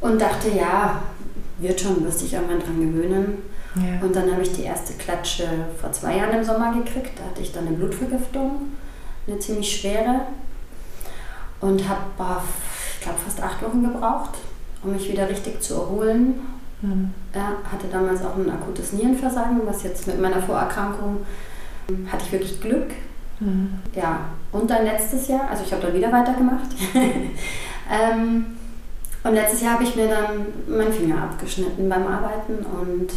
Und 0.00 0.20
dachte, 0.20 0.50
ja, 0.50 1.02
wird 1.64 1.80
schon, 1.80 2.04
wirst 2.04 2.22
dich 2.22 2.32
irgendwann 2.32 2.60
dran 2.60 2.80
gewöhnen. 2.80 3.38
Ja. 3.74 4.06
Und 4.06 4.14
dann 4.14 4.30
habe 4.30 4.42
ich 4.42 4.52
die 4.52 4.62
erste 4.62 4.92
Klatsche 4.94 5.48
vor 5.80 5.90
zwei 5.90 6.16
Jahren 6.16 6.36
im 6.36 6.44
Sommer 6.44 6.72
gekriegt. 6.72 7.18
Da 7.18 7.24
hatte 7.24 7.42
ich 7.42 7.52
dann 7.52 7.66
eine 7.66 7.76
Blutvergiftung, 7.76 8.72
eine 9.26 9.38
ziemlich 9.38 9.80
schwere. 9.80 10.20
Und 11.60 11.88
habe, 11.88 12.02
ich 12.94 13.00
glaube, 13.00 13.18
fast 13.18 13.42
acht 13.42 13.62
Wochen 13.62 13.82
gebraucht, 13.82 14.36
um 14.82 14.92
mich 14.92 15.10
wieder 15.10 15.28
richtig 15.28 15.60
zu 15.60 15.74
erholen. 15.74 16.40
Mhm. 16.82 17.10
Ja, 17.34 17.52
hatte 17.70 17.86
damals 17.90 18.24
auch 18.24 18.36
ein 18.36 18.50
akutes 18.50 18.92
Nierenversagen, 18.92 19.62
was 19.64 19.82
jetzt 19.82 20.06
mit 20.06 20.20
meiner 20.20 20.40
Vorerkrankung 20.42 21.24
hatte 22.10 22.24
ich 22.26 22.32
wirklich 22.32 22.60
Glück. 22.60 22.90
Mhm. 23.40 23.74
Ja, 23.94 24.20
und 24.52 24.70
dann 24.70 24.84
letztes 24.84 25.28
Jahr, 25.28 25.48
also 25.50 25.64
ich 25.64 25.72
habe 25.72 25.82
dann 25.82 25.94
wieder 25.94 26.12
weitergemacht. 26.12 26.68
ähm, 27.90 28.46
und 29.24 29.34
letztes 29.34 29.62
Jahr 29.62 29.74
habe 29.74 29.84
ich 29.84 29.96
mir 29.96 30.06
dann 30.06 30.46
meinen 30.68 30.92
Finger 30.92 31.22
abgeschnitten 31.22 31.88
beim 31.88 32.06
Arbeiten 32.06 32.58
und 32.58 33.08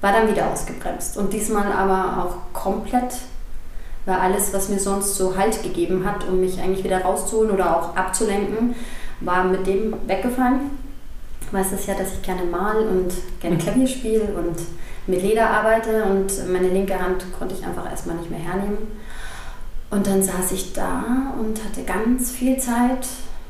war 0.00 0.12
dann 0.12 0.30
wieder 0.30 0.48
ausgebremst. 0.48 1.16
Und 1.16 1.32
diesmal 1.32 1.72
aber 1.72 2.24
auch 2.24 2.52
komplett, 2.52 3.16
weil 4.06 4.14
alles, 4.14 4.54
was 4.54 4.68
mir 4.68 4.78
sonst 4.78 5.16
so 5.16 5.36
Halt 5.36 5.60
gegeben 5.64 6.04
hat, 6.06 6.28
um 6.28 6.40
mich 6.40 6.60
eigentlich 6.60 6.84
wieder 6.84 7.02
rauszuholen 7.02 7.50
oder 7.50 7.76
auch 7.76 7.96
abzulenken, 7.96 8.76
war 9.20 9.42
mit 9.42 9.66
dem 9.66 9.94
weggefallen. 10.06 10.70
Du 11.50 11.58
weißt 11.58 11.72
es 11.72 11.86
ja, 11.86 11.94
dass 11.94 12.12
ich 12.12 12.22
gerne 12.22 12.44
mal 12.44 12.76
und 12.76 13.12
gerne 13.40 13.58
Klavier 13.58 13.88
spiele 13.88 14.24
und 14.36 14.56
mit 15.08 15.20
Leder 15.20 15.50
arbeite 15.50 16.04
und 16.04 16.52
meine 16.52 16.68
linke 16.68 16.98
Hand 16.98 17.24
konnte 17.36 17.56
ich 17.56 17.66
einfach 17.66 17.90
erstmal 17.90 18.16
nicht 18.16 18.30
mehr 18.30 18.38
hernehmen. 18.38 18.78
Und 19.90 20.06
dann 20.06 20.22
saß 20.22 20.52
ich 20.52 20.72
da 20.72 21.34
und 21.40 21.62
hatte 21.64 21.82
ganz 21.82 22.30
viel 22.30 22.56
Zeit 22.56 23.06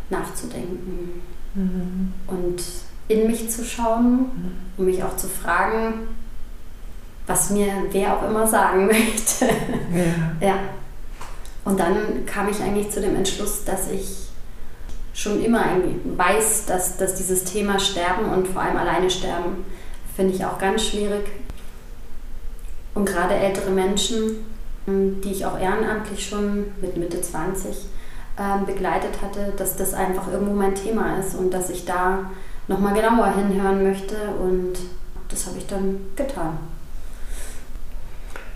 nachzudenken 0.09 1.34
mhm. 1.55 2.13
und 2.27 2.63
in 3.09 3.27
mich 3.27 3.51
zu 3.51 3.65
schauen, 3.65 4.19
mhm. 4.19 4.53
um 4.77 4.85
mich 4.87 5.03
auch 5.03 5.17
zu 5.17 5.29
fragen, 5.29 6.09
was 7.27 7.51
mir 7.51 7.73
wer 7.91 8.17
auch 8.17 8.29
immer 8.29 8.47
sagen 8.47 8.87
möchte. 8.87 9.47
Ja. 10.41 10.49
ja. 10.49 10.59
Und 11.65 11.81
dann 11.81 12.27
kam 12.27 12.49
ich 12.49 12.61
eigentlich 12.61 12.91
zu 12.91 13.01
dem 13.01 13.17
Entschluss, 13.17 13.65
dass 13.65 13.91
ich 13.91 14.29
schon 15.15 15.43
immer 15.43 15.65
weiß, 16.17 16.67
dass, 16.67 16.97
dass 16.97 17.15
dieses 17.15 17.45
Thema 17.45 17.79
Sterben 17.79 18.27
und 18.27 18.49
vor 18.49 18.63
allem 18.63 18.77
alleine 18.77 19.09
sterben, 19.09 19.65
finde 20.17 20.35
ich 20.35 20.45
auch 20.45 20.59
ganz 20.59 20.85
schwierig. 20.85 21.25
Und 22.95 23.07
gerade 23.07 23.35
ältere 23.35 23.71
Menschen, 23.71 24.45
die 24.87 25.31
ich 25.31 25.47
auch 25.47 25.59
ehrenamtlich 25.59 26.29
schon 26.29 26.67
mit 26.83 26.97
Mitte 26.97 27.21
20 27.21 27.87
äh, 28.37 28.65
begleitet 28.65 29.23
hatte, 29.23 29.53
dass 29.57 29.77
das 29.77 29.95
einfach 29.95 30.31
irgendwo 30.31 30.55
mein 30.55 30.75
Thema 30.75 31.19
ist 31.19 31.35
und 31.35 31.53
dass 31.53 31.71
ich 31.71 31.85
da 31.85 32.31
nochmal 32.69 32.95
genauer 32.95 33.35
hinhören 33.35 33.83
möchte. 33.83 34.17
Und 34.43 34.75
das 35.29 35.47
habe 35.47 35.59
ich 35.59 35.67
dann 35.67 35.97
getan. 36.17 36.59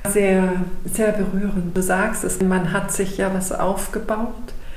Sehr, 0.06 0.52
sehr 0.84 1.12
berührend. 1.12 1.76
Du 1.76 1.82
sagst 1.82 2.24
es, 2.24 2.40
man 2.40 2.72
hat 2.72 2.92
sich 2.92 3.18
ja 3.18 3.32
was 3.34 3.52
aufgebaut. 3.52 4.34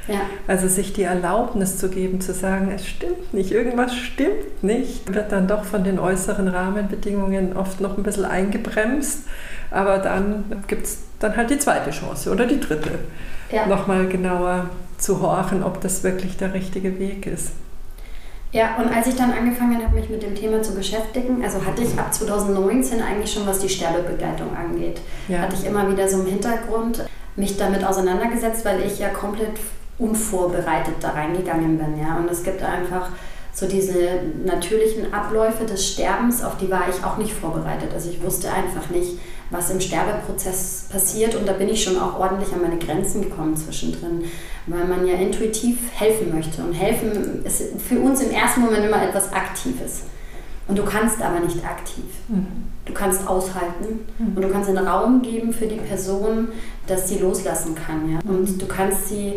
Ja. 0.08 0.22
Also 0.48 0.68
sich 0.68 0.94
die 0.94 1.04
Erlaubnis 1.04 1.78
zu 1.78 1.90
geben, 1.90 2.22
zu 2.22 2.34
sagen, 2.34 2.72
es 2.76 2.88
stimmt 2.88 3.34
nicht, 3.34 3.52
irgendwas 3.52 3.96
stimmt 3.96 4.64
nicht, 4.64 5.14
wird 5.14 5.32
dann 5.32 5.48
doch 5.48 5.64
von 5.64 5.84
den 5.84 6.00
äußeren 6.00 6.48
Rahmenbedingungen 6.48 7.56
oft 7.56 7.80
noch 7.82 7.98
ein 7.98 8.04
bisschen 8.04 8.26
eingebremst. 8.26 9.20
Aber 9.70 10.00
dann 10.00 10.64
gibt 10.68 10.86
es 10.86 11.00
dann 11.20 11.38
halt 11.38 11.50
die 11.50 11.60
zweite 11.60 11.92
Chance 11.92 12.32
oder 12.32 12.46
die 12.46 12.60
dritte, 12.60 13.00
ja. 13.52 13.68
nochmal 13.68 14.08
genauer 14.08 14.70
zu 15.02 15.22
horchen, 15.22 15.64
ob 15.64 15.82
das 15.82 16.04
wirklich 16.04 16.38
der 16.38 16.54
richtige 16.54 17.00
Weg 17.00 17.26
ist. 17.26 17.52
Ja, 18.54 18.76
und 18.78 18.94
als 18.94 19.08
ich 19.08 19.16
dann 19.16 19.32
angefangen 19.32 19.82
habe, 19.82 19.96
mich 19.96 20.10
mit 20.10 20.24
dem 20.24 20.36
Thema 20.36 20.62
zu 20.62 20.76
beschäftigen, 20.76 21.42
also 21.44 21.66
hatte 21.66 21.84
ich 21.84 21.98
ab 21.98 22.14
2019 22.14 23.02
eigentlich 23.02 23.32
schon, 23.32 23.48
was 23.48 23.60
die 23.60 23.70
Sterbebegleitung 23.70 24.56
angeht, 24.56 25.00
ja. 25.30 25.40
hatte 25.40 25.56
ich 25.56 25.66
immer 25.66 25.90
wieder 25.90 26.08
so 26.10 26.20
im 26.20 26.26
Hintergrund 26.26 27.06
mich 27.38 27.58
damit 27.58 27.84
auseinandergesetzt, 27.84 28.66
weil 28.66 28.82
ich 28.82 29.00
ja 29.00 29.08
komplett 29.10 29.54
unvorbereitet 29.98 30.96
da 31.00 31.12
reingegangen 31.12 31.78
bin. 31.78 32.00
Ja? 32.00 32.18
Und 32.18 32.30
es 32.30 32.44
gibt 32.44 32.62
einfach 32.62 33.10
so 33.54 33.68
diese 33.68 34.22
natürlichen 34.46 35.14
Abläufe 35.14 35.66
des 35.66 35.88
Sterbens, 35.88 36.44
auf 36.44 36.58
die 36.58 36.70
war 36.70 36.84
ich 36.90 37.04
auch 37.06 37.18
nicht 37.18 37.34
vorbereitet. 37.34 37.92
Also 37.94 38.10
ich 38.10 38.22
wusste 38.22 38.52
einfach 38.52 38.90
nicht, 38.90 39.18
was 39.52 39.70
im 39.70 39.80
Sterbeprozess 39.82 40.86
passiert 40.90 41.36
und 41.36 41.48
da 41.48 41.54
bin 41.54 41.70
ich 41.70 41.84
schon 41.84 41.98
auch 41.98 42.20
ordentlich 42.20 42.52
an 42.54 42.62
meine 42.62 42.78
Grenzen 42.78 43.22
gekommen 43.22 43.56
zwischendrin, 43.56 44.24
weil 44.68 44.86
man 44.86 45.06
ja 45.06 45.16
intuitiv 45.16 45.78
helfen 45.94 46.34
möchte 46.34 46.62
und 46.64 46.74
helfen 46.74 47.44
ist 47.46 47.62
für 47.88 48.00
uns 48.00 48.22
im 48.22 48.32
ersten 48.32 48.62
Moment 48.62 48.86
immer 48.86 49.02
etwas 49.04 49.32
Aktives. 49.34 50.04
Und 50.68 50.78
du 50.78 50.84
kannst 50.86 51.22
aber 51.22 51.40
nicht 51.42 51.66
aktiv. 51.66 52.06
Mhm. 52.30 52.46
Du 52.86 52.94
kannst 52.94 53.28
aushalten 53.28 54.00
Mhm. 54.18 54.36
und 54.38 54.42
du 54.42 54.50
kannst 54.50 54.70
einen 54.70 54.88
Raum 54.88 55.22
geben 55.22 55.52
für 55.52 55.68
die 55.68 55.76
Person, 55.76 56.48
dass 56.88 57.10
sie 57.10 57.18
loslassen 57.18 57.76
kann. 57.76 58.10
Ja? 58.12 58.20
Mhm. 58.24 58.30
Und 58.40 58.62
du 58.62 58.66
kannst 58.68 59.10
sie 59.10 59.34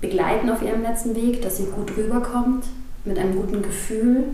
begleiten 0.00 0.50
auf 0.50 0.62
ihrem 0.62 0.82
letzten 0.82 1.14
Weg, 1.14 1.42
dass 1.42 1.58
sie 1.58 1.66
gut 1.66 1.96
rüberkommt, 1.96 2.64
mit 3.04 3.18
einem 3.18 3.36
guten 3.36 3.62
Gefühl. 3.62 4.24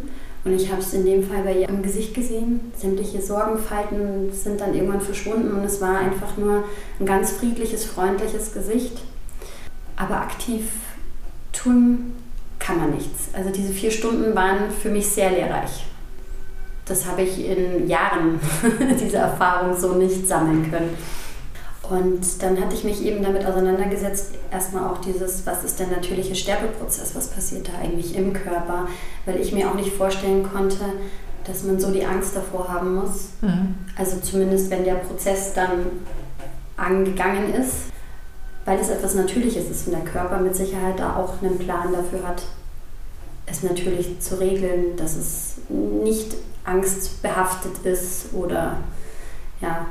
Und 0.45 0.55
ich 0.55 0.71
habe 0.71 0.81
es 0.81 0.95
in 0.95 1.05
dem 1.05 1.23
Fall 1.23 1.43
bei 1.43 1.55
ihr 1.55 1.69
im 1.69 1.83
Gesicht 1.83 2.15
gesehen. 2.15 2.73
Sämtliche 2.77 3.21
Sorgenfalten 3.21 4.33
sind 4.33 4.61
dann 4.61 4.75
irgendwann 4.75 5.01
verschwunden 5.01 5.53
und 5.53 5.65
es 5.65 5.81
war 5.81 5.99
einfach 5.99 6.37
nur 6.39 6.65
ein 6.99 7.07
ganz 7.07 7.33
friedliches, 7.33 7.85
freundliches 7.85 8.55
Gesicht. 8.55 9.03
Aber 9.97 10.17
aktiv 10.17 10.71
tun 11.53 12.15
kann 12.59 12.79
man 12.79 12.91
nichts. 12.93 13.29
Also 13.35 13.51
diese 13.51 13.73
vier 13.73 13.91
Stunden 13.91 14.35
waren 14.35 14.71
für 14.71 14.89
mich 14.89 15.09
sehr 15.09 15.31
lehrreich. 15.31 15.85
Das 16.87 17.07
habe 17.07 17.23
ich 17.23 17.47
in 17.47 17.87
Jahren, 17.87 18.41
diese 19.01 19.19
Erfahrung 19.19 19.79
so 19.79 19.95
nicht 19.95 20.27
sammeln 20.27 20.71
können. 20.71 20.97
Und 21.91 22.41
dann 22.41 22.61
hatte 22.61 22.77
ich 22.77 22.85
mich 22.85 23.05
eben 23.05 23.21
damit 23.21 23.45
auseinandergesetzt, 23.45 24.35
erstmal 24.53 24.89
auch 24.89 24.99
dieses, 24.99 25.45
was 25.45 25.65
ist 25.65 25.81
der 25.81 25.89
natürliche 25.89 26.37
Sterbeprozess, 26.37 27.17
was 27.17 27.27
passiert 27.29 27.69
da 27.69 27.73
eigentlich 27.83 28.15
im 28.17 28.33
Körper, 28.33 28.87
weil 29.27 29.41
ich 29.41 29.53
mir 29.53 29.69
auch 29.69 29.75
nicht 29.75 29.93
vorstellen 29.93 30.49
konnte, 30.49 30.85
dass 31.45 31.65
man 31.65 31.81
so 31.81 31.91
die 31.91 32.07
Angst 32.07 32.37
davor 32.37 32.69
haben 32.69 32.95
muss. 32.95 33.31
Mhm. 33.41 33.75
Also 33.97 34.21
zumindest 34.21 34.71
wenn 34.71 34.85
der 34.85 34.95
Prozess 34.95 35.53
dann 35.53 35.87
angegangen 36.77 37.53
ist, 37.55 37.91
weil 38.65 38.79
es 38.79 38.89
etwas 38.89 39.17
Natürliches 39.17 39.69
ist 39.69 39.89
und 39.89 39.95
der 39.95 40.05
Körper 40.05 40.39
mit 40.39 40.55
Sicherheit 40.55 41.01
da 41.01 41.17
auch 41.17 41.43
einen 41.43 41.59
Plan 41.59 41.93
dafür 41.93 42.27
hat, 42.27 42.45
es 43.47 43.65
natürlich 43.65 44.21
zu 44.21 44.39
regeln, 44.39 44.97
dass 44.97 45.17
es 45.17 45.57
nicht 45.69 46.37
angstbehaftet 46.65 47.85
ist 47.85 48.33
oder 48.33 48.77
ja. 49.61 49.87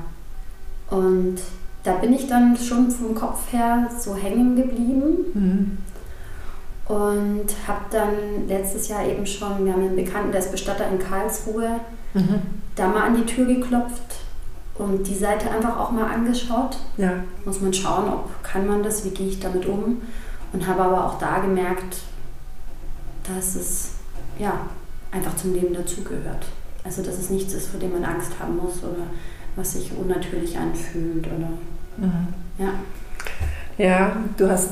Und 0.89 1.39
da 1.83 1.93
bin 1.93 2.13
ich 2.13 2.27
dann 2.27 2.55
schon 2.57 2.91
vom 2.91 3.15
Kopf 3.15 3.51
her 3.53 3.89
so 3.99 4.15
hängen 4.15 4.55
geblieben 4.55 5.17
Mhm. 5.33 5.77
und 6.87 7.45
habe 7.67 7.81
dann 7.91 8.47
letztes 8.47 8.87
Jahr 8.87 9.05
eben 9.05 9.25
schon, 9.25 9.65
wir 9.65 9.73
haben 9.73 9.83
einen 9.83 9.95
Bekannten, 9.95 10.31
der 10.31 10.41
ist 10.41 10.51
Bestatter 10.51 10.87
in 10.89 10.99
Karlsruhe, 10.99 11.79
Mhm. 12.13 12.41
da 12.75 12.87
mal 12.87 13.03
an 13.07 13.15
die 13.17 13.25
Tür 13.25 13.45
geklopft 13.45 14.17
und 14.75 15.07
die 15.07 15.15
Seite 15.15 15.51
einfach 15.51 15.77
auch 15.79 15.91
mal 15.91 16.11
angeschaut. 16.11 16.77
Ja. 16.97 17.11
Muss 17.45 17.61
man 17.61 17.73
schauen, 17.73 18.09
ob 18.09 18.43
kann 18.43 18.65
man 18.67 18.81
das, 18.81 19.05
wie 19.05 19.09
gehe 19.11 19.27
ich 19.27 19.39
damit 19.39 19.65
um. 19.67 20.01
Und 20.51 20.65
habe 20.67 20.81
aber 20.81 21.05
auch 21.05 21.19
da 21.19 21.39
gemerkt, 21.39 21.97
dass 23.23 23.55
es 23.55 23.91
ja, 24.39 24.53
einfach 25.11 25.35
zum 25.35 25.53
Leben 25.53 25.73
dazugehört. 25.73 26.45
Also 26.83 27.03
dass 27.03 27.19
es 27.19 27.29
nichts 27.29 27.53
ist, 27.53 27.67
vor 27.69 27.79
dem 27.79 27.91
man 27.91 28.03
Angst 28.05 28.31
haben 28.39 28.55
muss 28.57 28.81
oder 28.83 29.03
was 29.55 29.73
sich 29.73 29.91
unnatürlich 29.97 30.57
anfühlt 30.57 31.25
oder 31.27 31.49
Mhm. 31.97 32.27
ja. 32.57 32.73
Ja, 33.77 34.15
du 34.37 34.49
hast 34.49 34.71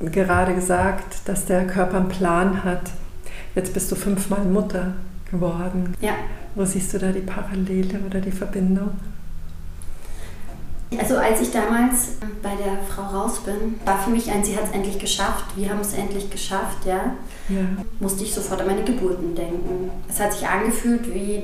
gerade 0.00 0.54
gesagt, 0.54 1.16
dass 1.26 1.44
der 1.46 1.66
Körper 1.66 1.98
einen 1.98 2.08
Plan 2.08 2.62
hat. 2.64 2.90
Jetzt 3.54 3.72
bist 3.74 3.90
du 3.90 3.94
fünfmal 3.96 4.44
Mutter 4.44 4.92
geworden. 5.30 5.94
Ja, 6.00 6.12
Wo 6.54 6.64
siehst 6.64 6.92
du 6.92 6.98
da 6.98 7.10
die 7.12 7.20
Parallele 7.20 7.98
oder 8.06 8.20
die 8.20 8.30
Verbindung? 8.32 8.90
also 10.98 11.16
als 11.16 11.40
ich 11.40 11.50
damals 11.50 12.16
bei 12.42 12.50
der 12.54 12.76
Frau 12.86 13.02
raus 13.02 13.40
bin, 13.40 13.80
war 13.86 13.98
für 13.98 14.10
mich 14.10 14.30
ein, 14.30 14.44
sie 14.44 14.54
hat 14.54 14.64
es 14.64 14.72
endlich 14.72 14.98
geschafft, 14.98 15.46
wir 15.56 15.70
haben 15.70 15.80
es 15.80 15.94
endlich 15.94 16.28
geschafft, 16.30 16.84
ja. 16.84 17.14
Ja. 17.48 17.60
musste 17.98 18.24
ich 18.24 18.34
sofort 18.34 18.60
an 18.60 18.66
meine 18.66 18.84
Geburten 18.84 19.34
denken. 19.34 19.90
Es 20.08 20.20
hat 20.20 20.32
sich 20.34 20.46
angefühlt 20.46 21.12
wie, 21.14 21.42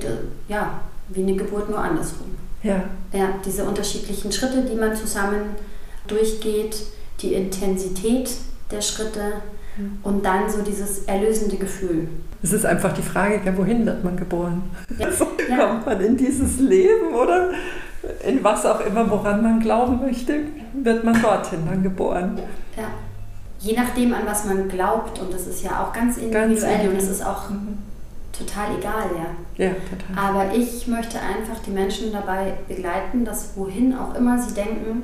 ja, 0.49 0.81
wie 1.09 1.23
eine 1.23 1.35
Geburt 1.35 1.71
nur 1.71 1.79
andersrum. 1.79 2.29
Ja. 2.63 2.83
Ja, 3.13 3.29
diese 3.45 3.65
unterschiedlichen 3.65 4.33
Schritte, 4.33 4.63
die 4.63 4.75
man 4.75 4.95
zusammen 4.95 5.51
durchgeht, 6.07 6.77
die 7.21 7.35
Intensität 7.35 8.31
der 8.71 8.81
Schritte 8.81 9.21
Mhm. 9.77 9.99
und 10.03 10.25
dann 10.25 10.51
so 10.51 10.63
dieses 10.63 11.05
erlösende 11.05 11.57
Gefühl. 11.57 12.09
Es 12.43 12.53
ist 12.53 12.67
einfach 12.67 12.93
die 12.93 13.03
Frage, 13.03 13.41
ja, 13.45 13.57
wohin 13.57 13.87
wird 13.87 14.03
man 14.05 14.17
geboren? 14.17 14.63
Ja. 14.99 15.07
Also, 15.07 15.27
Ja. 15.49 15.67
Kommt 15.69 15.87
man 15.87 16.01
in 16.01 16.17
dieses 16.17 16.59
Leben 16.61 17.15
oder 17.15 17.51
in 18.27 18.43
was 18.45 18.67
auch 18.67 18.81
immer, 18.85 19.09
woran 19.11 19.43
man 19.43 19.61
glauben 19.61 20.01
möchte, 20.01 20.35
wird 20.75 21.05
man 21.05 21.21
dorthin 21.23 21.61
dann 21.69 21.83
geboren. 21.83 22.39
Ja. 22.77 22.85
Je 23.61 23.75
nachdem, 23.77 24.13
an 24.15 24.23
was 24.27 24.45
man 24.45 24.69
glaubt, 24.69 25.19
und 25.21 25.33
das 25.33 25.47
ist 25.47 25.63
ja 25.65 25.83
auch 25.85 25.93
ganz 25.93 26.17
individuell 26.17 26.45
und 26.47 26.53
individuell. 26.57 26.95
das 26.97 27.09
ist 27.09 27.25
auch 27.27 27.51
Mhm. 27.51 27.79
Total 28.39 28.77
egal, 28.79 29.07
ja. 29.17 29.67
Ja, 29.67 29.71
total. 29.73 30.25
Aber 30.45 30.55
ich 30.55 30.87
möchte 30.87 31.19
einfach 31.21 31.59
die 31.67 31.71
Menschen 31.71 32.13
dabei 32.13 32.55
begleiten, 32.69 33.25
dass 33.25 33.57
wohin 33.57 33.95
auch 33.97 34.15
immer 34.15 34.39
sie 34.41 34.55
denken, 34.55 35.03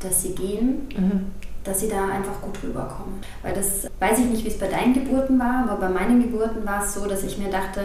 dass 0.00 0.22
sie 0.22 0.34
gehen, 0.34 0.88
Mhm. 0.96 1.26
dass 1.64 1.80
sie 1.80 1.88
da 1.88 2.08
einfach 2.08 2.40
gut 2.42 2.58
rüberkommen. 2.62 3.20
Weil 3.42 3.54
das 3.54 3.86
weiß 4.00 4.18
ich 4.18 4.24
nicht, 4.26 4.44
wie 4.44 4.48
es 4.48 4.58
bei 4.58 4.66
deinen 4.68 4.94
Geburten 4.94 5.38
war, 5.38 5.64
aber 5.68 5.76
bei 5.76 5.88
meinen 5.88 6.20
Geburten 6.22 6.66
war 6.66 6.82
es 6.82 6.94
so, 6.94 7.06
dass 7.06 7.22
ich 7.22 7.38
mir 7.38 7.50
dachte, 7.50 7.80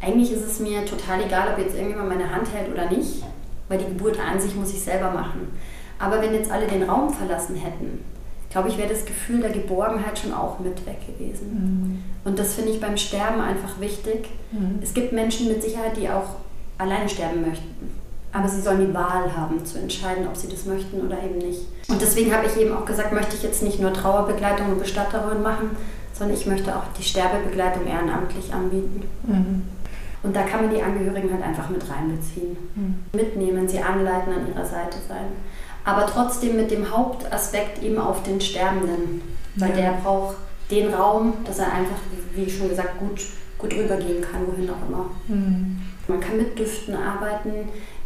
eigentlich 0.00 0.30
ist 0.32 0.44
es 0.44 0.60
mir 0.60 0.84
total 0.84 1.22
egal, 1.24 1.48
ob 1.52 1.58
jetzt 1.58 1.74
irgendjemand 1.74 2.10
meine 2.10 2.30
Hand 2.30 2.52
hält 2.52 2.70
oder 2.72 2.88
nicht, 2.90 3.24
weil 3.68 3.78
die 3.78 3.86
Geburt 3.86 4.18
an 4.20 4.38
sich 4.38 4.54
muss 4.54 4.70
ich 4.72 4.80
selber 4.82 5.10
machen. 5.10 5.48
Aber 5.98 6.20
wenn 6.22 6.34
jetzt 6.34 6.50
alle 6.50 6.66
den 6.66 6.84
Raum 6.84 7.10
verlassen 7.12 7.56
hätten, 7.56 8.04
glaube 8.50 8.68
ich, 8.68 8.78
wäre 8.78 8.88
das 8.88 9.04
Gefühl 9.04 9.40
der 9.40 9.50
Geborgenheit 9.50 10.18
schon 10.18 10.32
auch 10.32 10.58
mit 10.58 10.86
weg 10.86 10.98
gewesen. 11.06 11.50
Mhm. 11.52 12.04
Und 12.24 12.38
das 12.38 12.54
finde 12.54 12.72
ich 12.72 12.80
beim 12.80 12.96
Sterben 12.96 13.40
einfach 13.40 13.80
wichtig. 13.80 14.28
Mhm. 14.52 14.80
Es 14.82 14.94
gibt 14.94 15.12
Menschen 15.12 15.48
mit 15.48 15.62
Sicherheit, 15.62 15.96
die 15.96 16.08
auch 16.08 16.36
alleine 16.78 17.08
sterben 17.08 17.42
möchten. 17.46 17.90
Aber 18.32 18.48
sie 18.48 18.60
sollen 18.60 18.86
die 18.86 18.94
Wahl 18.94 19.34
haben, 19.34 19.64
zu 19.64 19.78
entscheiden, 19.78 20.26
ob 20.26 20.36
sie 20.36 20.48
das 20.48 20.66
möchten 20.66 21.00
oder 21.00 21.22
eben 21.22 21.38
nicht. 21.38 21.62
Und 21.88 22.00
deswegen 22.00 22.32
habe 22.32 22.46
ich 22.46 22.56
eben 22.60 22.76
auch 22.76 22.84
gesagt, 22.84 23.12
möchte 23.12 23.36
ich 23.36 23.42
jetzt 23.42 23.62
nicht 23.62 23.80
nur 23.80 23.92
Trauerbegleitung 23.92 24.72
und 24.72 24.78
Bestatterin 24.78 25.42
machen, 25.42 25.70
sondern 26.12 26.36
ich 26.36 26.46
möchte 26.46 26.76
auch 26.76 26.84
die 26.98 27.02
Sterbebegleitung 27.02 27.86
ehrenamtlich 27.86 28.52
anbieten. 28.52 29.02
Mhm. 29.26 29.62
Und 30.22 30.34
da 30.34 30.42
kann 30.42 30.62
man 30.62 30.74
die 30.74 30.82
Angehörigen 30.82 31.32
halt 31.32 31.42
einfach 31.42 31.70
mit 31.70 31.82
reinbeziehen. 31.88 32.56
Mhm. 32.74 32.96
Mitnehmen, 33.12 33.68
sie 33.68 33.80
anleiten, 33.80 34.32
an 34.32 34.48
ihrer 34.48 34.64
Seite 34.64 34.98
sein. 35.06 35.26
Aber 35.88 36.06
trotzdem 36.06 36.56
mit 36.56 36.70
dem 36.70 36.90
Hauptaspekt 36.90 37.82
eben 37.82 37.98
auf 37.98 38.22
den 38.22 38.40
Sterbenden. 38.40 39.22
Weil 39.56 39.70
Ja. 39.70 39.76
der 39.76 39.90
braucht 40.02 40.36
den 40.70 40.92
Raum, 40.92 41.32
dass 41.44 41.58
er 41.58 41.72
einfach, 41.72 41.96
wie 42.34 42.48
schon 42.50 42.68
gesagt, 42.68 42.98
gut, 42.98 43.20
gut 43.58 43.72
rübergehen 43.72 44.20
kann, 44.20 44.46
wohin 44.46 44.68
auch 44.70 44.88
immer. 44.88 45.06
Mhm. 45.28 45.80
Man 46.06 46.20
kann 46.20 46.36
mit 46.36 46.58
Düften 46.58 46.94
arbeiten, 46.94 47.50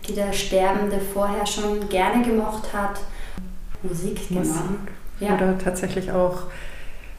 die 0.09 0.15
der 0.15 0.33
Sterbende 0.33 0.99
vorher 1.13 1.45
schon 1.47 1.89
gerne 1.89 2.25
gemocht 2.25 2.73
hat. 2.73 3.01
Musik, 3.83 4.29
genau. 4.29 4.41
Musik. 4.41 4.63
Ja. 5.21 5.35
Oder 5.35 5.59
tatsächlich 5.59 6.11
auch 6.13 6.45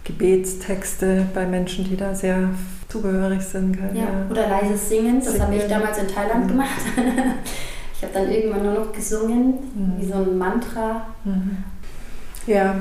Gebetstexte 0.05 1.25
bei 1.33 1.45
Menschen, 1.45 1.83
die 1.85 1.95
da 1.97 2.13
sehr 2.13 2.49
zugehörig 2.89 3.41
sind. 3.41 3.73
gell? 3.73 3.91
Ja. 3.95 4.07
Oder 4.29 4.47
leises 4.49 4.89
Singen, 4.89 5.21
das 5.23 5.39
habe 5.39 5.55
ich 5.55 5.67
damals 5.67 5.97
in 5.97 6.07
Thailand 6.07 6.45
Mhm. 6.45 6.47
gemacht. 6.49 6.69
Ich 8.03 8.09
habe 8.15 8.25
dann 8.25 8.31
irgendwann 8.35 8.63
nur 8.63 8.73
noch 8.85 8.91
gesungen, 8.91 9.53
Mhm. 9.75 9.93
wie 10.01 10.05
so 10.05 10.13
ein 10.15 10.37
Mantra. 10.37 11.05
Mhm. 11.23 11.57
Ja, 12.47 12.75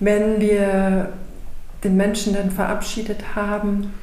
wenn 0.00 0.40
wir 0.40 1.14
den 1.82 1.96
Menschen 1.96 2.34
dann 2.34 2.50
verabschiedet 2.50 3.34
haben, 3.34 3.94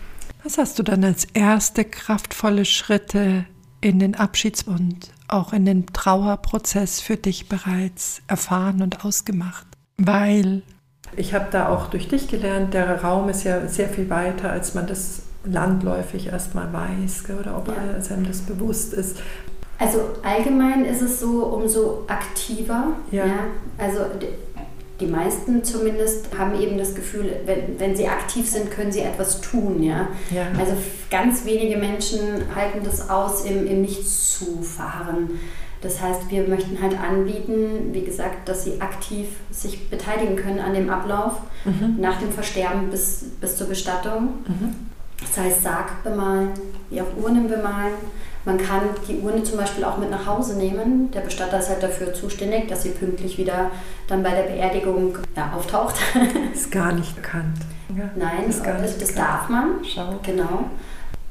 was 0.44 0.58
hast 0.58 0.80
du 0.80 0.84
dann 0.84 1.04
als 1.04 1.26
erste 1.34 1.84
kraftvolle 1.84 2.64
Schritte 2.66 3.46
in 3.82 4.00
den 4.00 4.16
Abschieds- 4.16 4.64
und 4.64 5.12
auch 5.28 5.52
in 5.54 5.66
den 5.66 5.86
Trauerprozess 5.88 7.02
für 7.02 7.18
dich 7.18 7.50
bereits 7.50 8.22
erfahren 8.28 8.82
und 8.82 9.04
ausgemacht? 9.06 9.68
Weil 9.98 10.62
ich 11.16 11.34
habe 11.34 11.48
da 11.52 11.68
auch 11.70 11.88
durch 11.88 12.08
dich 12.08 12.28
gelernt, 12.30 12.74
der 12.74 13.04
Raum 13.04 13.30
ist 13.30 13.44
ja 13.44 13.68
sehr 13.68 13.90
viel 13.90 14.10
weiter, 14.10 14.50
als 14.52 14.74
man 14.74 14.88
das 14.88 15.22
landläufig 15.44 16.28
erstmal 16.28 16.72
weiß 16.74 17.26
oder 17.40 17.58
ob 17.58 17.68
Ja. 17.68 17.76
als 17.94 18.12
einem 18.12 18.26
das 18.28 18.40
bewusst 18.42 18.94
ist. 18.94 19.18
Also 19.80 20.00
allgemein 20.24 20.86
ist 20.86 21.02
es 21.02 21.20
so, 21.20 21.44
umso 21.46 22.04
aktiver. 22.08 22.94
Ja. 23.12 23.26
Also 23.78 24.00
die, 25.00 25.06
meisten 25.06 25.64
zumindest 25.64 26.36
haben 26.38 26.60
eben 26.60 26.78
das 26.80 26.96
Gefühl, 26.96 27.32
wenn, 27.46 27.80
wenn 27.80 27.96
sie 27.96 28.08
aktiv 28.08 28.50
sind, 28.50 28.72
können 28.72 28.92
sie 28.92 29.02
etwas 29.02 29.42
tun. 29.42 29.84
Ja? 29.84 30.08
Ja. 30.32 30.48
Also 30.60 30.74
ganz 31.12 31.46
wenige 31.46 31.78
Menschen 31.78 32.20
halten 32.56 32.80
das 32.84 33.10
aus, 33.10 33.46
im, 33.46 33.68
im 33.68 33.82
Nichts 33.82 34.40
zu 34.40 34.64
fahren. 34.64 35.40
Das 35.84 36.02
heißt, 36.02 36.32
wir 36.32 36.48
möchten 36.48 36.82
halt 36.82 37.00
anbieten, 37.00 37.90
wie 37.94 38.02
gesagt, 38.02 38.50
dass 38.50 38.64
sie 38.64 38.82
aktiv 38.82 39.28
sich 39.52 39.90
beteiligen 39.92 40.36
können 40.36 40.60
an 40.60 40.74
dem 40.74 40.90
Ablauf 40.90 41.34
Mhm. 41.66 41.98
nach 42.00 42.18
dem 42.20 42.32
Versterben 42.32 42.90
bis, 42.90 43.26
bis 43.42 43.58
zur 43.58 43.68
Bestattung. 43.68 44.30
Mhm. 44.48 44.74
Das 45.20 45.38
heißt, 45.38 45.64
Sarg 45.64 46.02
bemalen, 46.04 46.50
wie 46.90 47.02
auch 47.02 47.08
Urnen 47.22 47.48
bemalen. 47.50 47.94
Man 48.46 48.58
kann 48.58 48.84
die 49.08 49.20
Urne 49.20 49.44
zum 49.44 49.58
Beispiel 49.58 49.84
auch 49.84 49.98
mit 49.98 50.10
nach 50.10 50.26
Hause 50.26 50.58
nehmen. 50.58 51.12
Der 51.12 51.22
Bestatter 51.22 51.60
ist 51.60 51.70
halt 51.70 51.84
dafür 51.84 52.14
zuständig, 52.14 52.68
dass 52.68 52.84
sie 52.84 52.92
pünktlich 52.92 53.38
wieder 53.38 53.72
dann 54.08 54.24
bei 54.24 54.32
der 54.32 54.44
Beerdigung 54.44 55.18
ja, 55.36 55.52
auftaucht. 55.54 55.96
Ist 56.54 56.72
gar 56.72 56.94
nicht 56.94 57.16
bekannt. 57.16 57.58
Ja, 57.96 58.10
Nein, 58.16 58.50
ist 58.50 58.64
gar 58.64 58.74
das, 58.74 58.84
nicht 58.84 59.02
das 59.02 59.16
darf 59.16 59.48
man. 59.50 59.84
Schau. 59.84 60.20
Genau. 60.24 60.66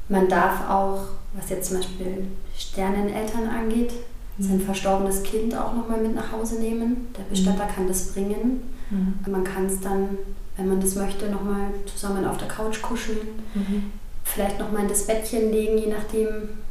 Man 0.09 0.27
darf 0.27 0.69
auch 0.69 1.01
was 1.37 1.49
jetzt 1.49 1.69
zum 1.69 1.77
Beispiel 1.77 2.27
Sterneneltern 2.57 3.47
angeht, 3.47 3.93
sein 4.39 4.59
verstorbenes 4.59 5.23
Kind 5.23 5.55
auch 5.55 5.73
nochmal 5.73 6.01
mit 6.01 6.15
nach 6.15 6.31
Hause 6.31 6.59
nehmen. 6.59 7.07
Der 7.17 7.23
Bestatter 7.23 7.65
mhm. 7.65 7.75
kann 7.75 7.87
das 7.87 8.13
bringen. 8.13 8.61
Mhm. 8.89 9.31
Man 9.31 9.43
kann 9.43 9.65
es 9.65 9.79
dann, 9.79 10.17
wenn 10.57 10.67
man 10.67 10.79
das 10.79 10.95
möchte, 10.95 11.29
nochmal 11.29 11.71
zusammen 11.85 12.25
auf 12.25 12.37
der 12.37 12.47
Couch 12.47 12.81
kuscheln. 12.81 13.27
Vielleicht 14.33 14.59
nochmal 14.59 14.83
in 14.83 14.89
das 14.89 15.07
Bettchen 15.07 15.51
legen, 15.51 15.77
je 15.77 15.87
nachdem, 15.87 16.27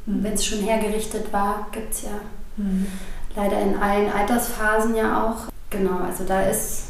mhm. 0.06 0.22
wenn 0.22 0.34
es 0.34 0.44
schon 0.44 0.60
hergerichtet 0.60 1.32
war, 1.32 1.66
gibt 1.72 1.92
es 1.92 2.02
ja 2.02 2.20
mhm. 2.56 2.86
leider 3.34 3.60
in 3.60 3.76
allen 3.76 4.10
Altersphasen 4.10 4.94
ja 4.94 5.24
auch. 5.24 5.50
Genau, 5.70 5.98
also 6.04 6.24
da 6.24 6.42
ist 6.42 6.88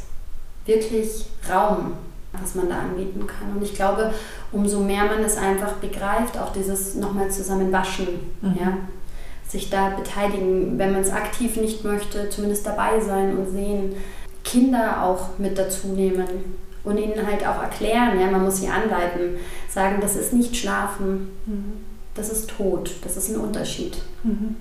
wirklich 0.67 1.27
Raum, 1.51 1.93
was 2.33 2.55
man 2.55 2.69
da 2.69 2.79
anbieten 2.81 3.27
kann. 3.27 3.57
Und 3.57 3.63
ich 3.63 3.75
glaube, 3.75 4.13
umso 4.53 4.81
mehr 4.81 5.05
man 5.05 5.23
es 5.25 5.37
einfach 5.37 5.75
begreift, 5.75 6.37
auch 6.39 6.53
dieses 6.53 6.97
nochmal 6.97 7.31
zusammen 7.31 7.73
waschen, 7.73 8.09
mhm. 8.43 8.57
ja, 8.59 8.77
sich 9.49 9.71
da 9.71 9.91
beteiligen, 9.91 10.79
wenn 10.79 10.93
man 10.93 11.03
es 11.03 11.11
aktiv 11.11 11.57
nicht 11.57 11.85
möchte, 11.85 12.29
zumindest 12.29 12.67
dabei 12.67 13.01
sein 13.01 13.37
und 13.37 13.51
sehen, 13.51 13.95
Kinder 14.43 15.03
auch 15.03 15.39
mit 15.39 15.57
dazu 15.57 15.89
nehmen 15.89 16.66
und 16.87 16.99
ihnen 16.99 17.27
halt 17.27 17.47
auch 17.47 17.61
erklären, 17.61 18.19
ja, 18.19 18.31
man 18.31 18.45
muss 18.45 18.59
sie 18.59 18.69
anleiten, 18.69 19.37
sagen, 19.69 19.97
das 20.01 20.15
ist 20.15 20.33
nicht 20.33 20.57
Schlafen, 20.57 21.31
mhm. 21.45 21.73
das 22.15 22.31
ist 22.31 22.49
Tod, 22.49 22.95
das 23.03 23.17
ist 23.17 23.29
ein 23.29 23.41
Unterschied. 23.41 23.99
Mhm. 24.23 24.55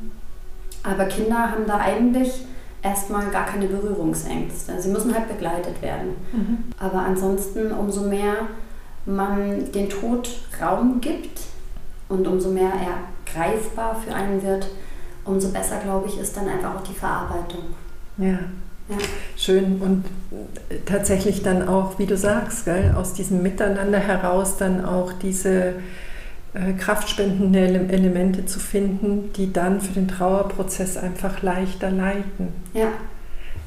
Aber 0.84 1.06
Kinder 1.06 1.52
haben 1.52 1.68
da 1.68 1.78
eigentlich 1.78 2.42
erstmal 2.82 3.30
gar 3.30 3.46
keine 3.46 3.68
Berührungsängste. 3.68 4.82
Sie 4.82 4.90
müssen 4.90 5.14
halt 5.14 5.28
begleitet 5.28 5.82
werden. 5.84 6.16
Mhm. 6.34 6.58
Aber 6.80 7.00
ansonsten, 7.00 7.72
umso 7.72 8.02
mehr 8.02 8.34
man 9.06 9.72
den 9.72 9.88
Tod 9.88 10.30
Raum 10.60 11.00
gibt 11.02 11.42
und 12.10 12.28
umso 12.28 12.50
mehr 12.50 12.72
er 12.72 13.32
greifbar 13.32 13.96
für 13.96 14.14
einen 14.14 14.42
wird, 14.42 14.68
umso 15.26 15.50
besser, 15.50 15.78
glaube 15.78 16.08
ich, 16.08 16.20
ist 16.20 16.36
dann 16.36 16.48
einfach 16.48 16.76
auch 16.76 16.84
die 16.84 16.94
Verarbeitung. 16.94 17.66
Ja. 18.18 18.40
Schön 19.36 19.82
und 19.82 20.06
tatsächlich 20.86 21.42
dann 21.42 21.68
auch, 21.68 21.98
wie 21.98 22.06
du 22.06 22.18
sagst, 22.18 22.66
gell, 22.66 22.94
aus 22.96 23.14
diesem 23.14 23.42
Miteinander 23.42 24.00
heraus 24.00 24.58
dann 24.58 24.86
auch 24.86 25.12
diese 25.14 25.74
äh, 26.54 26.74
kraftspendenden 26.78 27.90
Elemente 27.90 28.46
zu 28.46 28.60
finden, 28.60 29.34
die 29.34 29.52
dann 29.52 29.82
für 29.82 29.94
den 29.94 30.08
Trauerprozess 30.08 30.98
einfach 30.98 31.42
leichter 31.42 31.90
leiten. 31.90 32.50
Ja. 32.74 32.90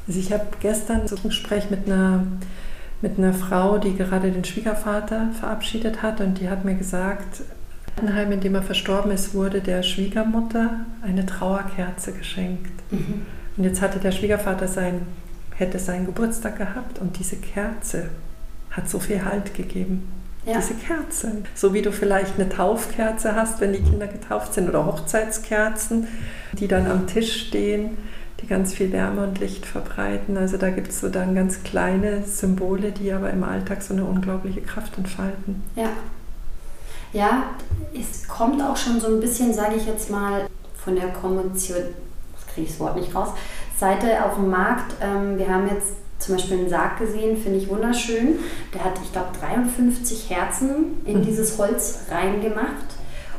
Also 0.06 0.20
ich 0.20 0.32
habe 0.32 0.46
gestern 0.60 1.06
so 1.08 1.16
ein 1.16 1.22
Gespräch 1.24 1.68
mit 1.68 1.86
einer, 1.86 2.26
mit 3.02 3.18
einer 3.18 3.34
Frau, 3.34 3.78
die 3.78 3.94
gerade 3.94 4.30
den 4.30 4.44
Schwiegervater 4.44 5.28
verabschiedet 5.38 6.00
hat 6.00 6.20
und 6.20 6.40
die 6.40 6.48
hat 6.48 6.64
mir 6.64 6.76
gesagt, 6.76 7.42
Altenheim, 7.96 8.32
in 8.32 8.40
dem 8.40 8.54
er 8.54 8.62
verstorben 8.62 9.10
ist, 9.10 9.34
wurde 9.34 9.60
der 9.60 9.82
Schwiegermutter 9.82 10.86
eine 11.02 11.26
Trauerkerze 11.26 12.12
geschenkt. 12.12 12.70
Mhm. 12.90 13.26
Und 13.58 13.64
jetzt 13.64 13.82
hatte 13.82 13.98
der 13.98 14.12
Schwiegervater 14.12 14.68
sein, 14.68 15.02
hätte 15.56 15.78
seinen 15.78 16.06
Geburtstag 16.06 16.56
gehabt 16.56 17.00
und 17.00 17.18
diese 17.18 17.36
Kerze 17.36 18.04
hat 18.70 18.88
so 18.88 19.00
viel 19.00 19.24
Halt 19.24 19.54
gegeben. 19.54 20.12
Ja. 20.46 20.58
Diese 20.58 20.74
Kerze. 20.74 21.32
So 21.54 21.74
wie 21.74 21.82
du 21.82 21.92
vielleicht 21.92 22.38
eine 22.38 22.48
Taufkerze 22.48 23.34
hast, 23.34 23.60
wenn 23.60 23.72
die 23.72 23.82
Kinder 23.82 24.06
getauft 24.06 24.54
sind, 24.54 24.68
oder 24.68 24.86
Hochzeitskerzen, 24.86 26.06
die 26.52 26.68
dann 26.68 26.86
am 26.90 27.06
Tisch 27.06 27.48
stehen, 27.48 27.98
die 28.40 28.46
ganz 28.46 28.72
viel 28.72 28.92
Wärme 28.92 29.26
und 29.26 29.40
Licht 29.40 29.66
verbreiten. 29.66 30.36
Also 30.36 30.56
da 30.56 30.70
gibt 30.70 30.88
es 30.88 31.00
so 31.00 31.08
dann 31.08 31.34
ganz 31.34 31.64
kleine 31.64 32.22
Symbole, 32.24 32.92
die 32.92 33.12
aber 33.12 33.30
im 33.30 33.42
Alltag 33.42 33.82
so 33.82 33.92
eine 33.92 34.04
unglaubliche 34.04 34.62
Kraft 34.62 34.96
entfalten. 34.96 35.62
Ja. 35.74 35.90
Ja, 37.12 37.44
es 37.98 38.28
kommt 38.28 38.62
auch 38.62 38.76
schon 38.76 39.00
so 39.00 39.08
ein 39.08 39.20
bisschen, 39.20 39.52
sage 39.52 39.76
ich 39.76 39.86
jetzt 39.86 40.10
mal, 40.10 40.46
von 40.76 40.94
der 40.94 41.08
das 41.08 41.90
kriege 42.58 42.64
ich 42.64 42.70
das 42.70 42.80
Wort 42.80 42.96
nicht 42.96 43.14
raus, 43.14 43.28
Seite 43.78 44.24
auf 44.24 44.34
dem 44.34 44.50
Markt. 44.50 44.94
Ähm, 45.00 45.38
wir 45.38 45.48
haben 45.48 45.68
jetzt 45.68 45.94
zum 46.18 46.34
Beispiel 46.34 46.58
einen 46.58 46.68
Sarg 46.68 46.98
gesehen, 46.98 47.36
finde 47.36 47.58
ich 47.58 47.68
wunderschön. 47.68 48.40
Der 48.74 48.84
hat, 48.84 48.94
ich 49.02 49.12
glaube, 49.12 49.28
53 49.38 50.30
Herzen 50.30 51.00
in 51.04 51.18
mhm. 51.18 51.22
dieses 51.22 51.56
Holz 51.58 52.00
reingemacht. 52.10 52.86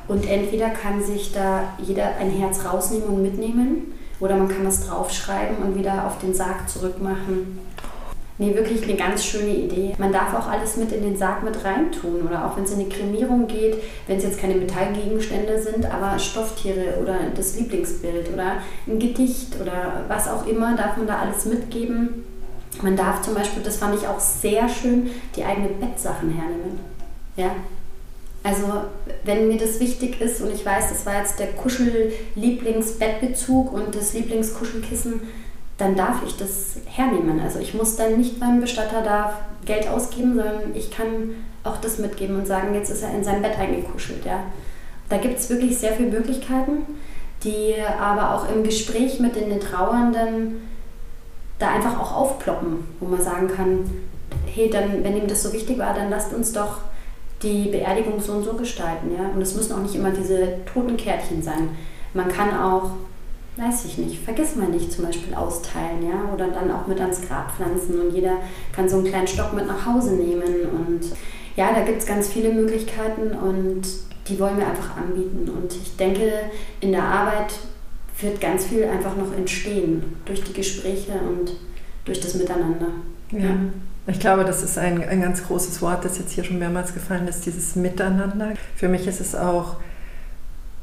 Und 0.07 0.27
entweder 0.27 0.69
kann 0.69 1.03
sich 1.03 1.33
da 1.33 1.73
jeder 1.77 2.15
ein 2.19 2.31
Herz 2.31 2.65
rausnehmen 2.65 3.09
und 3.09 3.21
mitnehmen, 3.21 3.93
oder 4.19 4.35
man 4.35 4.49
kann 4.49 4.65
das 4.65 4.87
draufschreiben 4.87 5.57
und 5.57 5.77
wieder 5.77 6.05
auf 6.07 6.17
den 6.19 6.33
Sarg 6.33 6.67
zurückmachen. 6.67 7.59
Nee, 8.41 8.55
wirklich 8.55 8.81
eine 8.83 8.95
ganz 8.95 9.25
schöne 9.25 9.53
Idee. 9.53 9.93
Man 9.97 10.13
darf 10.13 10.33
auch 10.33 10.47
alles 10.47 10.77
mit 10.77 10.93
in 10.93 11.03
den 11.03 11.17
Sarg 11.17 11.43
mit 11.43 11.61
reintun 11.61 12.25
oder 12.25 12.45
auch 12.45 12.55
wenn 12.55 12.63
es 12.63 12.71
in 12.71 12.79
die 12.79 12.87
Kremierung 12.87 13.47
geht, 13.47 13.75
wenn 14.07 14.15
es 14.15 14.23
jetzt 14.23 14.39
keine 14.39 14.55
Metallgegenstände 14.55 15.61
sind, 15.61 15.85
aber 15.85 16.17
Stofftiere 16.17 16.99
oder 17.01 17.17
das 17.35 17.57
Lieblingsbild 17.57 18.31
oder 18.31 18.59
ein 18.87 18.97
Gedicht 18.97 19.59
oder 19.61 20.05
was 20.07 20.29
auch 20.29 20.47
immer, 20.47 20.73
darf 20.77 20.95
man 20.95 21.07
da 21.07 21.19
alles 21.19 21.43
mitgeben. 21.45 22.23
Man 22.81 22.95
darf 22.95 23.23
zum 23.23 23.33
Beispiel, 23.33 23.61
das 23.61 23.75
fand 23.75 23.99
ich 23.99 24.07
auch 24.07 24.21
sehr 24.21 24.69
schön, 24.69 25.09
die 25.35 25.43
eigenen 25.43 25.77
Bettsachen 25.77 26.29
hernehmen. 26.29 26.79
Ja, 27.35 27.53
also 28.41 28.85
wenn 29.25 29.49
mir 29.49 29.57
das 29.57 29.81
wichtig 29.81 30.21
ist 30.21 30.39
und 30.39 30.53
ich 30.53 30.65
weiß, 30.65 30.87
das 30.87 31.05
war 31.05 31.19
jetzt 31.19 31.39
der 31.39 31.47
Kuschel-Lieblingsbettbezug 31.47 33.73
und 33.73 33.93
das 33.93 34.13
Lieblingskuschelkissen, 34.13 35.23
dann 35.79 35.95
darf 35.95 36.17
ich 36.25 36.37
das 36.37 36.75
hernehmen. 36.85 37.39
Also 37.39 37.59
ich 37.59 37.73
muss 37.73 37.95
dann 37.95 38.17
nicht 38.17 38.39
beim 38.39 38.61
Bestatter 38.61 39.01
da 39.01 39.39
Geld 39.65 39.87
ausgeben, 39.87 40.35
sondern 40.35 40.75
ich 40.75 40.91
kann 40.91 41.35
auch 41.63 41.77
das 41.77 41.97
mitgeben 41.97 42.37
und 42.37 42.45
sagen, 42.45 42.73
jetzt 42.75 42.89
ist 42.89 43.01
er 43.01 43.13
in 43.13 43.23
sein 43.23 43.41
Bett 43.41 43.57
eingekuschelt. 43.57 44.25
Ja. 44.25 44.43
Da 45.09 45.17
gibt 45.17 45.39
es 45.39 45.49
wirklich 45.49 45.77
sehr 45.77 45.93
viele 45.93 46.09
Möglichkeiten, 46.09 46.85
die 47.43 47.73
aber 47.99 48.35
auch 48.35 48.53
im 48.53 48.63
Gespräch 48.63 49.19
mit 49.19 49.35
den 49.35 49.59
Trauernden 49.59 50.61
da 51.57 51.69
einfach 51.71 51.99
auch 51.99 52.15
aufploppen, 52.15 52.85
wo 52.99 53.07
man 53.07 53.21
sagen 53.21 53.47
kann, 53.47 53.89
hey, 54.45 54.69
dann, 54.69 55.03
wenn 55.03 55.17
ihm 55.17 55.27
das 55.27 55.43
so 55.43 55.53
wichtig 55.53 55.77
war, 55.77 55.93
dann 55.93 56.09
lasst 56.09 56.33
uns 56.33 56.51
doch 56.51 56.79
die 57.41 57.69
Beerdigung 57.69 58.19
so 58.19 58.33
und 58.33 58.43
so 58.43 58.53
gestalten. 58.53 59.11
Ja? 59.17 59.29
Und 59.33 59.41
es 59.41 59.55
müssen 59.55 59.73
auch 59.73 59.81
nicht 59.81 59.95
immer 59.95 60.11
diese 60.11 60.65
toten 60.65 60.97
Kärtchen 60.97 61.41
sein. 61.41 61.69
Man 62.13 62.27
kann 62.27 62.57
auch, 62.57 62.91
weiß 63.59 63.85
ich 63.85 63.97
nicht, 63.97 64.23
vergiss 64.23 64.55
mal 64.55 64.69
nicht 64.69 64.91
zum 64.91 65.05
Beispiel 65.05 65.33
austeilen, 65.33 66.03
ja, 66.03 66.33
oder 66.33 66.47
dann 66.47 66.71
auch 66.71 66.87
mit 66.87 66.99
ans 66.99 67.21
Grab 67.21 67.51
pflanzen 67.55 67.99
und 67.99 68.13
jeder 68.13 68.37
kann 68.73 68.87
so 68.87 68.97
einen 68.97 69.07
kleinen 69.07 69.27
Stock 69.27 69.53
mit 69.53 69.67
nach 69.67 69.85
Hause 69.85 70.13
nehmen. 70.13 70.65
Und 70.71 71.01
ja, 71.55 71.73
da 71.73 71.81
gibt 71.81 71.99
es 71.99 72.07
ganz 72.07 72.29
viele 72.29 72.53
Möglichkeiten 72.53 73.31
und 73.31 73.81
die 74.27 74.39
wollen 74.39 74.57
wir 74.57 74.67
einfach 74.67 74.97
anbieten. 74.97 75.49
Und 75.49 75.73
ich 75.73 75.97
denke, 75.97 76.31
in 76.79 76.91
der 76.91 77.03
Arbeit 77.03 77.53
wird 78.21 78.39
ganz 78.39 78.65
viel 78.65 78.85
einfach 78.85 79.15
noch 79.15 79.33
entstehen 79.33 80.03
durch 80.25 80.43
die 80.43 80.53
Gespräche 80.53 81.13
und 81.13 81.53
durch 82.05 82.19
das 82.19 82.35
Miteinander. 82.35 82.87
Ja. 83.31 83.39
ja. 83.39 83.55
Ich 84.07 84.19
glaube, 84.19 84.43
das 84.43 84.63
ist 84.63 84.77
ein, 84.77 85.03
ein 85.03 85.21
ganz 85.21 85.45
großes 85.45 85.81
Wort, 85.81 86.03
das 86.03 86.17
jetzt 86.17 86.31
hier 86.31 86.43
schon 86.43 86.57
mehrmals 86.57 86.93
gefallen 86.93 87.27
ist, 87.27 87.45
dieses 87.45 87.75
Miteinander. 87.75 88.53
Für 88.75 88.87
mich 88.87 89.05
ist 89.05 89.21
es 89.21 89.35
auch, 89.35 89.75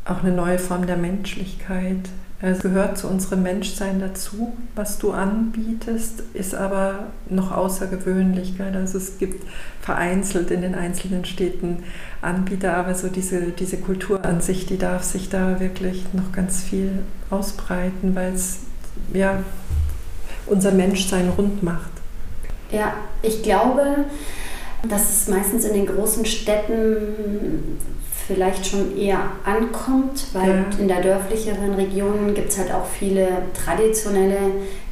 auch 0.04 0.22
eine 0.22 0.32
neue 0.32 0.58
Form 0.58 0.86
der 0.86 0.96
Menschlichkeit. 0.96 2.08
Es 2.40 2.60
gehört 2.60 2.98
zu 2.98 3.08
unserem 3.08 3.42
Menschsein 3.42 3.98
dazu, 3.98 4.52
was 4.74 4.98
du 4.98 5.12
anbietest, 5.12 6.22
ist 6.34 6.54
aber 6.54 7.06
noch 7.30 7.50
Außergewöhnlichkeit. 7.50 8.76
Also 8.76 8.98
es 8.98 9.16
gibt 9.16 9.42
vereinzelt 9.80 10.50
in 10.50 10.60
den 10.60 10.74
einzelnen 10.74 11.24
Städten 11.24 11.84
Anbieter, 12.20 12.76
aber 12.76 12.94
so 12.94 13.08
diese, 13.08 13.52
diese 13.52 13.78
Kultur 13.78 14.22
an 14.22 14.42
sich, 14.42 14.66
die 14.66 14.76
darf 14.76 15.02
sich 15.02 15.30
da 15.30 15.60
wirklich 15.60 16.04
noch 16.12 16.30
ganz 16.32 16.62
viel 16.62 16.90
ausbreiten, 17.30 18.14
weil 18.14 18.34
es 18.34 18.58
ja, 19.14 19.42
unser 20.46 20.72
Menschsein 20.72 21.30
rund 21.30 21.62
macht. 21.62 21.90
Ja, 22.70 22.94
ich 23.22 23.42
glaube, 23.42 24.04
dass 24.86 25.10
es 25.10 25.28
meistens 25.28 25.64
in 25.64 25.72
den 25.72 25.86
großen 25.86 26.26
Städten 26.26 27.78
vielleicht 28.26 28.66
schon 28.66 28.96
eher 28.96 29.20
ankommt, 29.44 30.26
weil 30.32 30.48
ja. 30.48 30.78
in 30.78 30.88
der 30.88 31.00
dörflicheren 31.00 31.74
Region 31.74 32.34
gibt 32.34 32.50
es 32.50 32.58
halt 32.58 32.72
auch 32.72 32.86
viele 32.86 33.28
traditionelle 33.54 34.38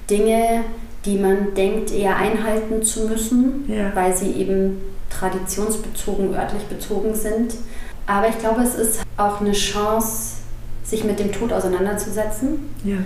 Dinge, 0.08 0.62
die 1.04 1.18
man 1.18 1.54
denkt, 1.54 1.92
eher 1.92 2.16
einhalten 2.16 2.82
zu 2.82 3.08
müssen, 3.08 3.64
ja. 3.68 3.94
weil 3.94 4.16
sie 4.16 4.32
eben 4.32 4.80
traditionsbezogen, 5.10 6.34
örtlich 6.34 6.62
bezogen 6.64 7.14
sind. 7.14 7.54
Aber 8.06 8.28
ich 8.28 8.38
glaube, 8.38 8.62
es 8.62 8.74
ist 8.74 9.02
auch 9.16 9.40
eine 9.40 9.52
Chance, 9.52 10.36
sich 10.82 11.04
mit 11.04 11.18
dem 11.18 11.32
Tod 11.32 11.52
auseinanderzusetzen. 11.52 12.70
Ja. 12.84 12.96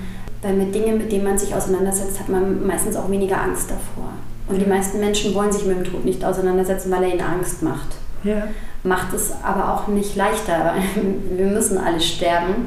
Weil 0.42 0.54
mit 0.54 0.74
Dingen, 0.74 0.98
mit 0.98 1.10
denen 1.10 1.24
man 1.24 1.38
sich 1.38 1.54
auseinandersetzt, 1.54 2.20
hat 2.20 2.28
man 2.28 2.66
meistens 2.66 2.96
auch 2.96 3.10
weniger 3.10 3.40
Angst 3.40 3.70
davor. 3.70 4.12
Und 4.48 4.60
die 4.60 4.68
meisten 4.68 5.00
Menschen 5.00 5.34
wollen 5.34 5.52
sich 5.52 5.64
mit 5.64 5.76
dem 5.76 5.84
Tod 5.84 6.04
nicht 6.04 6.24
auseinandersetzen, 6.24 6.90
weil 6.90 7.04
er 7.04 7.10
ihnen 7.10 7.20
Angst 7.20 7.62
macht. 7.62 7.96
Ja. 8.24 8.48
Macht 8.83 9.12
es 9.14 9.33
aber 9.42 9.74
auch 9.74 9.88
nicht 9.88 10.16
leichter. 10.16 10.74
Wir 11.31 11.46
müssen 11.46 11.78
alle 11.78 12.00
sterben. 12.00 12.66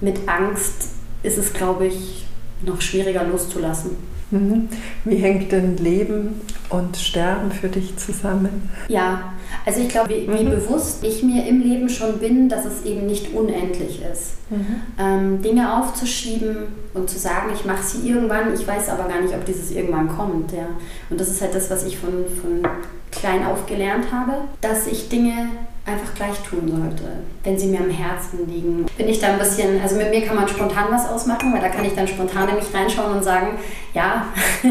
Mit 0.00 0.28
Angst 0.28 0.90
ist 1.22 1.38
es, 1.38 1.52
glaube 1.52 1.86
ich, 1.86 2.26
noch 2.62 2.80
schwieriger 2.80 3.24
loszulassen. 3.24 3.96
Mhm. 4.30 4.68
Wie 5.04 5.16
hängt 5.16 5.52
denn 5.52 5.76
Leben 5.76 6.40
und 6.70 6.96
Sterben 6.96 7.52
für 7.52 7.68
dich 7.68 7.96
zusammen? 7.96 8.70
Ja, 8.88 9.34
also 9.64 9.80
ich 9.80 9.88
glaube, 9.88 10.10
wie, 10.10 10.28
wie 10.28 10.44
mhm. 10.44 10.50
bewusst 10.50 11.04
ich 11.04 11.22
mir 11.22 11.46
im 11.46 11.62
Leben 11.62 11.88
schon 11.88 12.18
bin, 12.18 12.48
dass 12.48 12.64
es 12.64 12.84
eben 12.84 13.06
nicht 13.06 13.34
unendlich 13.34 14.02
ist. 14.02 14.34
Mhm. 14.50 14.82
Ähm, 14.98 15.42
Dinge 15.42 15.76
aufzuschieben 15.76 16.56
und 16.94 17.08
zu 17.08 17.18
sagen, 17.18 17.50
ich 17.54 17.64
mache 17.64 17.82
sie 17.82 18.08
irgendwann, 18.08 18.52
ich 18.54 18.66
weiß 18.66 18.88
aber 18.88 19.04
gar 19.04 19.20
nicht, 19.20 19.34
ob 19.34 19.44
dieses 19.44 19.70
irgendwann 19.70 20.08
kommt. 20.08 20.52
Ja. 20.52 20.66
Und 21.10 21.20
das 21.20 21.28
ist 21.28 21.40
halt 21.40 21.54
das, 21.54 21.70
was 21.70 21.84
ich 21.84 21.98
von, 21.98 22.10
von 22.40 22.68
klein 23.10 23.44
auf 23.46 23.66
gelernt 23.66 24.06
habe, 24.10 24.32
dass 24.60 24.86
ich 24.86 25.08
Dinge 25.08 25.50
einfach 25.84 26.14
gleich 26.14 26.38
tun 26.42 26.68
sollte, 26.68 27.04
wenn 27.42 27.58
sie 27.58 27.66
mir 27.66 27.80
am 27.80 27.90
Herzen 27.90 28.48
liegen. 28.48 28.86
Bin 28.96 29.08
ich 29.08 29.20
da 29.20 29.28
ein 29.28 29.38
bisschen, 29.38 29.80
also 29.80 29.96
mit 29.96 30.10
mir 30.10 30.24
kann 30.24 30.36
man 30.36 30.48
spontan 30.48 30.86
was 30.90 31.08
ausmachen, 31.08 31.52
weil 31.52 31.60
da 31.60 31.68
kann 31.68 31.84
ich 31.84 31.94
dann 31.94 32.06
spontan 32.06 32.48
in 32.48 32.56
mich 32.56 32.72
reinschauen 32.72 33.16
und 33.16 33.24
sagen, 33.24 33.58
ja, 33.92 34.26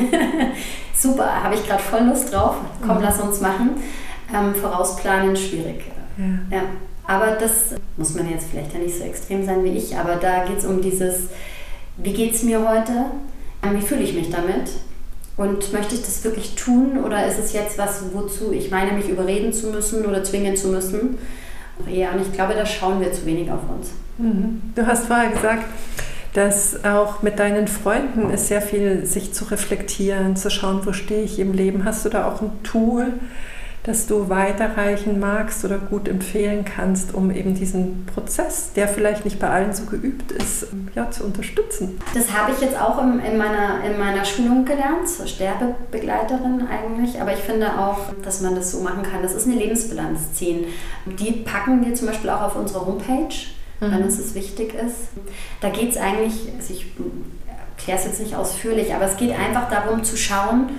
super, 0.98 1.44
habe 1.44 1.56
ich 1.56 1.68
gerade 1.68 1.84
voll 1.84 2.04
Lust 2.04 2.34
drauf, 2.34 2.56
komm, 2.86 2.98
mhm. 2.98 3.04
lass 3.04 3.20
uns 3.20 3.42
machen. 3.42 3.72
Ähm, 4.34 4.56
vorausplanen, 4.56 5.36
schwierig. 5.36 5.84
Ja. 6.18 6.58
ja. 6.58 6.64
Aber 7.06 7.32
das 7.40 7.76
muss 7.98 8.14
man 8.16 8.30
jetzt 8.30 8.48
vielleicht 8.50 8.74
ja 8.74 8.80
nicht 8.80 8.98
so 8.98 9.04
extrem 9.04 9.46
sein 9.46 9.64
wie 9.64 9.78
ich, 9.78 9.98
aber 9.98 10.16
da 10.16 10.46
geht 10.46 10.60
es 10.60 10.66
um 10.66 10.82
dieses, 10.82 11.24
wie 11.98 12.14
geht 12.14 12.36
es 12.36 12.44
mir 12.44 12.68
heute, 12.68 12.92
ähm, 13.64 13.78
wie 13.78 13.82
fühle 13.82 14.02
ich 14.02 14.14
mich 14.14 14.30
damit 14.30 14.70
und 15.38 15.74
möchte 15.74 15.96
ich 15.96 16.02
das 16.02 16.24
wirklich 16.24 16.56
tun 16.56 17.04
oder 17.04 17.26
ist 17.26 17.40
es 17.40 17.54
jetzt 17.54 17.78
was, 17.78 18.04
wozu 18.14 18.52
ich 18.52 18.72
meine, 18.72 18.94
mich 18.94 19.10
überreden 19.10 19.52
zu 19.52 19.68
müssen 19.68 20.06
oder 20.06 20.24
zwingen 20.24 20.56
zu 20.56 20.70
müssen? 20.70 21.18
Ja, 21.88 22.12
und 22.12 22.22
ich 22.22 22.32
glaube, 22.32 22.54
da 22.54 22.66
schauen 22.66 23.02
wir 23.02 23.12
zu 23.12 23.26
wenig 23.26 23.52
auf 23.52 23.62
uns. 23.68 23.90
Mhm. 24.18 24.62
Du 24.76 24.86
hast 24.86 25.08
vorher 25.08 25.32
gesagt, 25.32 25.66
dass 26.34 26.86
auch 26.86 27.24
mit 27.24 27.40
deinen 27.40 27.68
Freunden 27.68 28.30
ist 28.30 28.48
sehr 28.48 28.62
viel, 28.62 29.06
sich 29.06 29.34
zu 29.34 29.46
reflektieren, 29.46 30.36
zu 30.36 30.50
schauen, 30.50 30.82
wo 30.86 30.94
stehe 30.94 31.24
ich 31.24 31.40
im 31.40 31.54
Leben. 31.54 31.84
Hast 31.84 32.06
du 32.06 32.10
da 32.10 32.28
auch 32.32 32.42
ein 32.42 32.52
Tool, 32.64 33.14
das 33.84 34.06
du 34.06 34.30
weiterreichen 34.30 35.20
magst 35.20 35.66
oder 35.66 35.80
gut 35.80 36.08
empfehlen 36.08 36.64
kannst, 36.64 37.16
um 37.16 37.32
eben 37.32 37.56
diesen 37.56 38.06
Prozess, 38.06 38.74
der 38.74 38.88
vielleicht 38.88 39.26
nicht 39.26 39.40
bei 39.40 39.50
allen 39.50 39.74
so 39.74 39.86
geübt 39.86 40.32
ist, 40.32 40.68
ja, 40.94 41.10
zu 41.10 41.24
unterstützen? 41.24 42.00
Das 42.14 42.32
habe 42.32 42.52
ich 42.52 42.62
jetzt 42.62 42.80
auch 42.80 43.02
in, 43.02 43.20
in, 43.20 43.38
meiner, 43.38 43.84
in 43.84 43.98
meiner 43.98 44.24
Schulung 44.24 44.66
gelernt, 44.66 45.10
zur 45.10 45.26
Sterbebegleiterin 45.26 46.68
eigentlich. 46.68 47.20
Aber 47.20 47.34
ich 47.34 47.40
finde 47.40 47.80
auch, 47.80 48.14
dass 48.24 48.42
man 48.42 48.54
das 48.54 48.72
so 48.72 48.82
machen 48.82 49.02
kann. 49.02 49.24
Das 49.24 49.34
ist 49.34 49.48
eine 49.48 49.56
Lebensbilanz 49.56 50.34
ziehen. 50.34 50.66
Die 51.06 51.32
packen 51.32 51.84
wir 51.84 51.96
zum 51.96 52.08
Beispiel 52.08 52.30
auch 52.30 52.42
auf 52.42 52.56
unsere 52.56 52.86
Homepage, 52.86 53.34
mhm. 53.80 53.92
wenn 53.92 54.04
uns 54.04 54.18
das 54.18 54.36
wichtig 54.36 54.76
ist. 54.76 55.10
Da 55.60 55.70
geht 55.70 55.90
es 55.90 55.98
eigentlich, 55.98 56.50
also 56.56 56.72
ich 56.72 56.86
erkläre 57.78 57.98
es 57.98 58.06
jetzt 58.06 58.20
nicht 58.20 58.36
ausführlich, 58.36 58.94
aber 58.94 59.06
es 59.06 59.18
geht 59.18 59.32
einfach 59.32 59.72
darum 59.72 60.04
zu 60.04 60.16
schauen, 60.18 60.70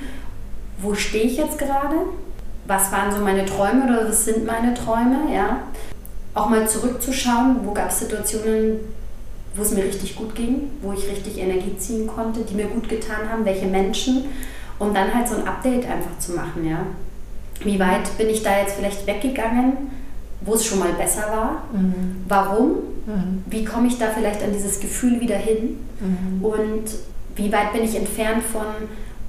wo 0.80 0.94
stehe 0.94 1.24
ich 1.24 1.36
jetzt 1.36 1.58
gerade? 1.58 1.96
Was 2.66 2.92
waren 2.92 3.12
so 3.12 3.18
meine 3.18 3.44
Träume 3.44 3.84
oder 3.84 4.08
was 4.08 4.24
sind 4.24 4.46
meine 4.46 4.74
Träume, 4.74 5.32
ja. 5.34 5.58
Auch 6.34 6.48
mal 6.48 6.66
zurückzuschauen, 6.66 7.60
wo 7.64 7.72
gab 7.72 7.90
es 7.90 8.00
Situationen, 8.00 8.80
wo 9.54 9.62
es 9.62 9.72
mir 9.72 9.84
richtig 9.84 10.16
gut 10.16 10.34
ging, 10.34 10.70
wo 10.80 10.92
ich 10.92 11.08
richtig 11.10 11.38
Energie 11.38 11.76
ziehen 11.76 12.06
konnte, 12.06 12.40
die 12.40 12.54
mir 12.54 12.66
gut 12.66 12.88
getan 12.88 13.28
haben, 13.30 13.44
welche 13.44 13.66
Menschen 13.66 14.24
und 14.78 14.94
dann 14.96 15.14
halt 15.14 15.28
so 15.28 15.36
ein 15.36 15.46
Update 15.46 15.84
einfach 15.84 16.18
zu 16.18 16.32
machen, 16.32 16.68
ja. 16.68 16.86
Wie 17.64 17.78
weit 17.78 18.16
bin 18.18 18.28
ich 18.28 18.42
da 18.42 18.58
jetzt 18.58 18.74
vielleicht 18.74 19.06
weggegangen, 19.06 19.90
wo 20.40 20.54
es 20.54 20.64
schon 20.64 20.78
mal 20.78 20.92
besser 20.92 21.22
war? 21.22 21.62
Mhm. 21.72 22.24
Warum? 22.28 22.70
Mhm. 23.06 23.44
Wie 23.46 23.64
komme 23.64 23.86
ich 23.86 23.98
da 23.98 24.06
vielleicht 24.08 24.42
an 24.42 24.52
dieses 24.52 24.80
Gefühl 24.80 25.20
wieder 25.20 25.36
hin? 25.36 25.78
Mhm. 26.00 26.44
Und 26.44 26.84
wie 27.36 27.52
weit 27.52 27.72
bin 27.72 27.84
ich 27.84 27.94
entfernt 27.94 28.42
von, 28.42 28.66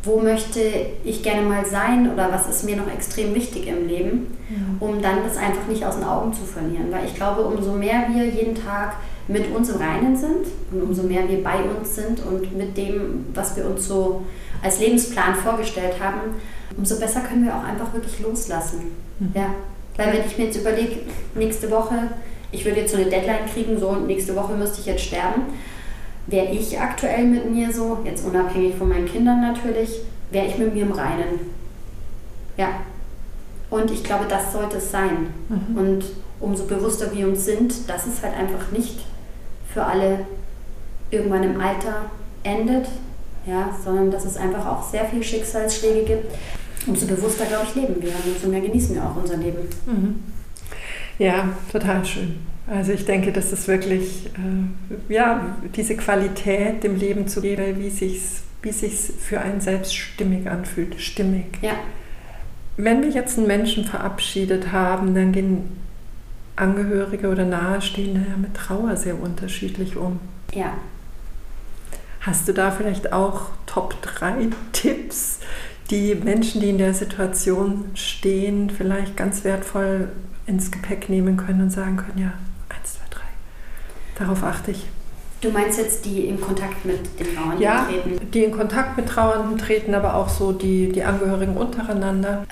wo 0.03 0.19
möchte 0.19 0.59
ich 1.05 1.23
gerne 1.23 1.41
mal 1.47 1.65
sein 1.65 2.11
oder 2.11 2.29
was 2.31 2.47
ist 2.47 2.65
mir 2.65 2.75
noch 2.75 2.91
extrem 2.91 3.33
wichtig 3.33 3.67
im 3.67 3.87
Leben, 3.87 4.37
mhm. 4.49 4.77
um 4.79 5.01
dann 5.01 5.23
das 5.23 5.37
einfach 5.37 5.65
nicht 5.69 5.85
aus 5.85 5.95
den 5.95 6.03
Augen 6.03 6.33
zu 6.33 6.43
verlieren. 6.43 6.91
Weil 6.91 7.05
ich 7.05 7.15
glaube, 7.15 7.43
umso 7.43 7.71
mehr 7.71 8.05
wir 8.13 8.25
jeden 8.25 8.55
Tag 8.55 8.97
mit 9.29 9.49
uns 9.55 9.69
im 9.69 9.77
Reinen 9.77 10.17
sind 10.17 10.47
und 10.71 10.81
umso 10.81 11.03
mehr 11.03 11.27
wir 11.29 11.41
bei 11.41 11.55
uns 11.63 11.95
sind 11.95 12.19
und 12.25 12.55
mit 12.57 12.75
dem, 12.75 13.25
was 13.33 13.55
wir 13.55 13.65
uns 13.65 13.87
so 13.87 14.23
als 14.61 14.79
Lebensplan 14.79 15.35
vorgestellt 15.35 15.95
haben, 16.01 16.35
umso 16.77 16.99
besser 16.99 17.21
können 17.21 17.45
wir 17.45 17.55
auch 17.55 17.63
einfach 17.63 17.93
wirklich 17.93 18.19
loslassen. 18.19 18.91
Mhm. 19.19 19.31
Ja. 19.33 19.55
Weil 19.95 20.13
wenn 20.13 20.25
ich 20.25 20.37
mir 20.37 20.45
jetzt 20.45 20.57
überlege, 20.57 20.99
nächste 21.35 21.71
Woche, 21.71 21.95
ich 22.51 22.65
würde 22.65 22.81
jetzt 22.81 22.91
so 22.91 22.97
eine 22.97 23.09
Deadline 23.09 23.45
kriegen, 23.51 23.79
so 23.79 23.89
und 23.89 24.07
nächste 24.07 24.35
Woche 24.35 24.53
müsste 24.53 24.81
ich 24.81 24.87
jetzt 24.87 25.05
sterben, 25.05 25.43
wäre 26.27 26.51
ich 26.51 26.79
aktuell 26.79 27.25
mit 27.25 27.49
mir 27.49 27.71
so, 27.71 27.99
jetzt 28.05 28.25
unabhängig 28.25 28.75
von 28.75 28.89
meinen 28.89 29.07
Kindern 29.07 29.41
natürlich, 29.41 29.99
wäre 30.31 30.47
ich 30.47 30.57
mit 30.57 30.73
mir 30.73 30.83
im 30.83 30.91
Reinen. 30.91 31.39
Ja. 32.57 32.69
Und 33.69 33.91
ich 33.91 34.03
glaube, 34.03 34.25
das 34.29 34.53
sollte 34.53 34.77
es 34.77 34.91
sein. 34.91 35.27
Mhm. 35.49 35.77
Und 35.77 36.05
umso 36.39 36.65
bewusster 36.65 37.13
wir 37.13 37.27
uns 37.27 37.45
sind, 37.45 37.89
dass 37.89 38.05
es 38.05 38.21
halt 38.21 38.35
einfach 38.35 38.71
nicht 38.71 38.99
für 39.73 39.83
alle 39.83 40.19
irgendwann 41.09 41.43
im 41.43 41.59
Alter 41.59 42.05
endet, 42.43 42.87
ja, 43.45 43.69
sondern 43.83 44.11
dass 44.11 44.25
es 44.25 44.37
einfach 44.37 44.65
auch 44.65 44.83
sehr 44.83 45.05
viele 45.05 45.23
Schicksalsschläge 45.23 46.03
gibt. 46.05 46.35
Umso 46.85 47.07
bewusster, 47.07 47.45
glaube 47.45 47.65
ich, 47.67 47.75
leben 47.75 47.95
wir 48.01 48.09
und 48.09 48.35
umso 48.35 48.47
mehr 48.49 48.61
genießen 48.61 48.95
wir 48.95 49.03
auch 49.03 49.15
unser 49.15 49.37
Leben. 49.37 49.67
Mhm. 49.85 50.23
Ja, 51.17 51.49
total 51.71 52.03
schön. 52.05 52.52
Also 52.65 52.93
ich 52.93 53.05
denke, 53.05 53.31
das 53.33 53.51
ist 53.51 53.67
wirklich, 53.67 54.27
äh, 54.27 55.13
ja, 55.13 55.57
diese 55.75 55.97
Qualität 55.97 56.83
dem 56.83 56.95
Leben 56.95 57.27
zu 57.27 57.41
geben, 57.41 57.79
wie 57.79 57.89
sich's, 57.89 58.43
wie 58.61 58.71
sich's 58.71 59.11
für 59.19 59.41
einen 59.41 59.59
selbst 59.59 59.95
stimmig 59.95 60.49
anfühlt, 60.49 60.99
stimmig. 61.01 61.45
Ja. 61.61 61.73
Wenn 62.77 63.01
wir 63.01 63.09
jetzt 63.09 63.37
einen 63.37 63.47
Menschen 63.47 63.83
verabschiedet 63.83 64.71
haben, 64.71 65.13
dann 65.13 65.31
gehen 65.33 65.83
Angehörige 66.55 67.29
oder 67.29 67.45
Nahestehende 67.45 68.21
ja 68.29 68.37
mit 68.37 68.53
Trauer 68.53 68.95
sehr 68.95 69.19
unterschiedlich 69.19 69.97
um. 69.97 70.19
Ja. 70.53 70.73
Hast 72.21 72.47
du 72.47 72.53
da 72.53 72.71
vielleicht 72.71 73.11
auch 73.11 73.49
Top 73.65 74.01
3 74.01 74.49
Tipps, 74.71 75.39
die 75.89 76.15
Menschen, 76.15 76.61
die 76.61 76.69
in 76.69 76.77
der 76.77 76.93
Situation 76.93 77.85
stehen, 77.95 78.69
vielleicht 78.69 79.17
ganz 79.17 79.43
wertvoll 79.43 80.09
ins 80.45 80.71
Gepäck 80.71 81.09
nehmen 81.09 81.37
können 81.37 81.61
und 81.61 81.69
sagen 81.69 81.97
können, 81.97 82.19
ja, 82.19 82.33
Darauf 84.17 84.43
achte 84.43 84.71
ich. 84.71 84.85
Du 85.41 85.49
meinst 85.49 85.77
jetzt 85.77 86.05
die 86.05 86.27
in 86.27 86.39
Kontakt 86.39 86.85
mit 86.85 87.19
den 87.19 87.35
Trauernden 87.35 87.61
ja, 87.61 87.83
treten? 87.83 88.31
die 88.31 88.43
in 88.45 88.51
Kontakt 88.51 88.95
mit 88.95 89.09
Trauernden 89.09 89.57
treten, 89.57 89.93
aber 89.93 90.15
auch 90.15 90.29
so 90.29 90.53
die, 90.53 90.89
die 90.89 91.03
Angehörigen 91.03 91.57
untereinander. 91.57 92.45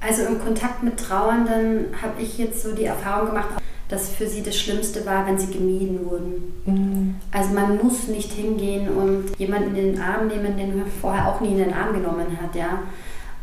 Also 0.00 0.22
im 0.22 0.38
Kontakt 0.38 0.82
mit 0.84 0.96
Trauernden 0.96 1.86
habe 2.00 2.22
ich 2.22 2.38
jetzt 2.38 2.62
so 2.62 2.72
die 2.72 2.84
Erfahrung 2.84 3.30
gemacht, 3.30 3.48
dass 3.88 4.10
für 4.10 4.28
sie 4.28 4.42
das 4.42 4.56
Schlimmste 4.56 5.04
war, 5.04 5.26
wenn 5.26 5.38
sie 5.38 5.52
gemieden 5.52 6.06
wurden. 6.08 6.54
Mhm. 6.66 7.14
Also 7.32 7.52
man 7.52 7.76
muss 7.78 8.06
nicht 8.06 8.30
hingehen 8.32 8.88
und 8.88 9.36
jemanden 9.36 9.74
in 9.74 9.94
den 9.94 10.00
Arm 10.00 10.28
nehmen, 10.28 10.56
den 10.56 10.78
man 10.78 10.86
vorher 11.00 11.26
auch 11.26 11.40
nie 11.40 11.48
in 11.50 11.58
den 11.58 11.74
Arm 11.74 11.92
genommen 11.92 12.38
hat, 12.40 12.54
ja. 12.54 12.78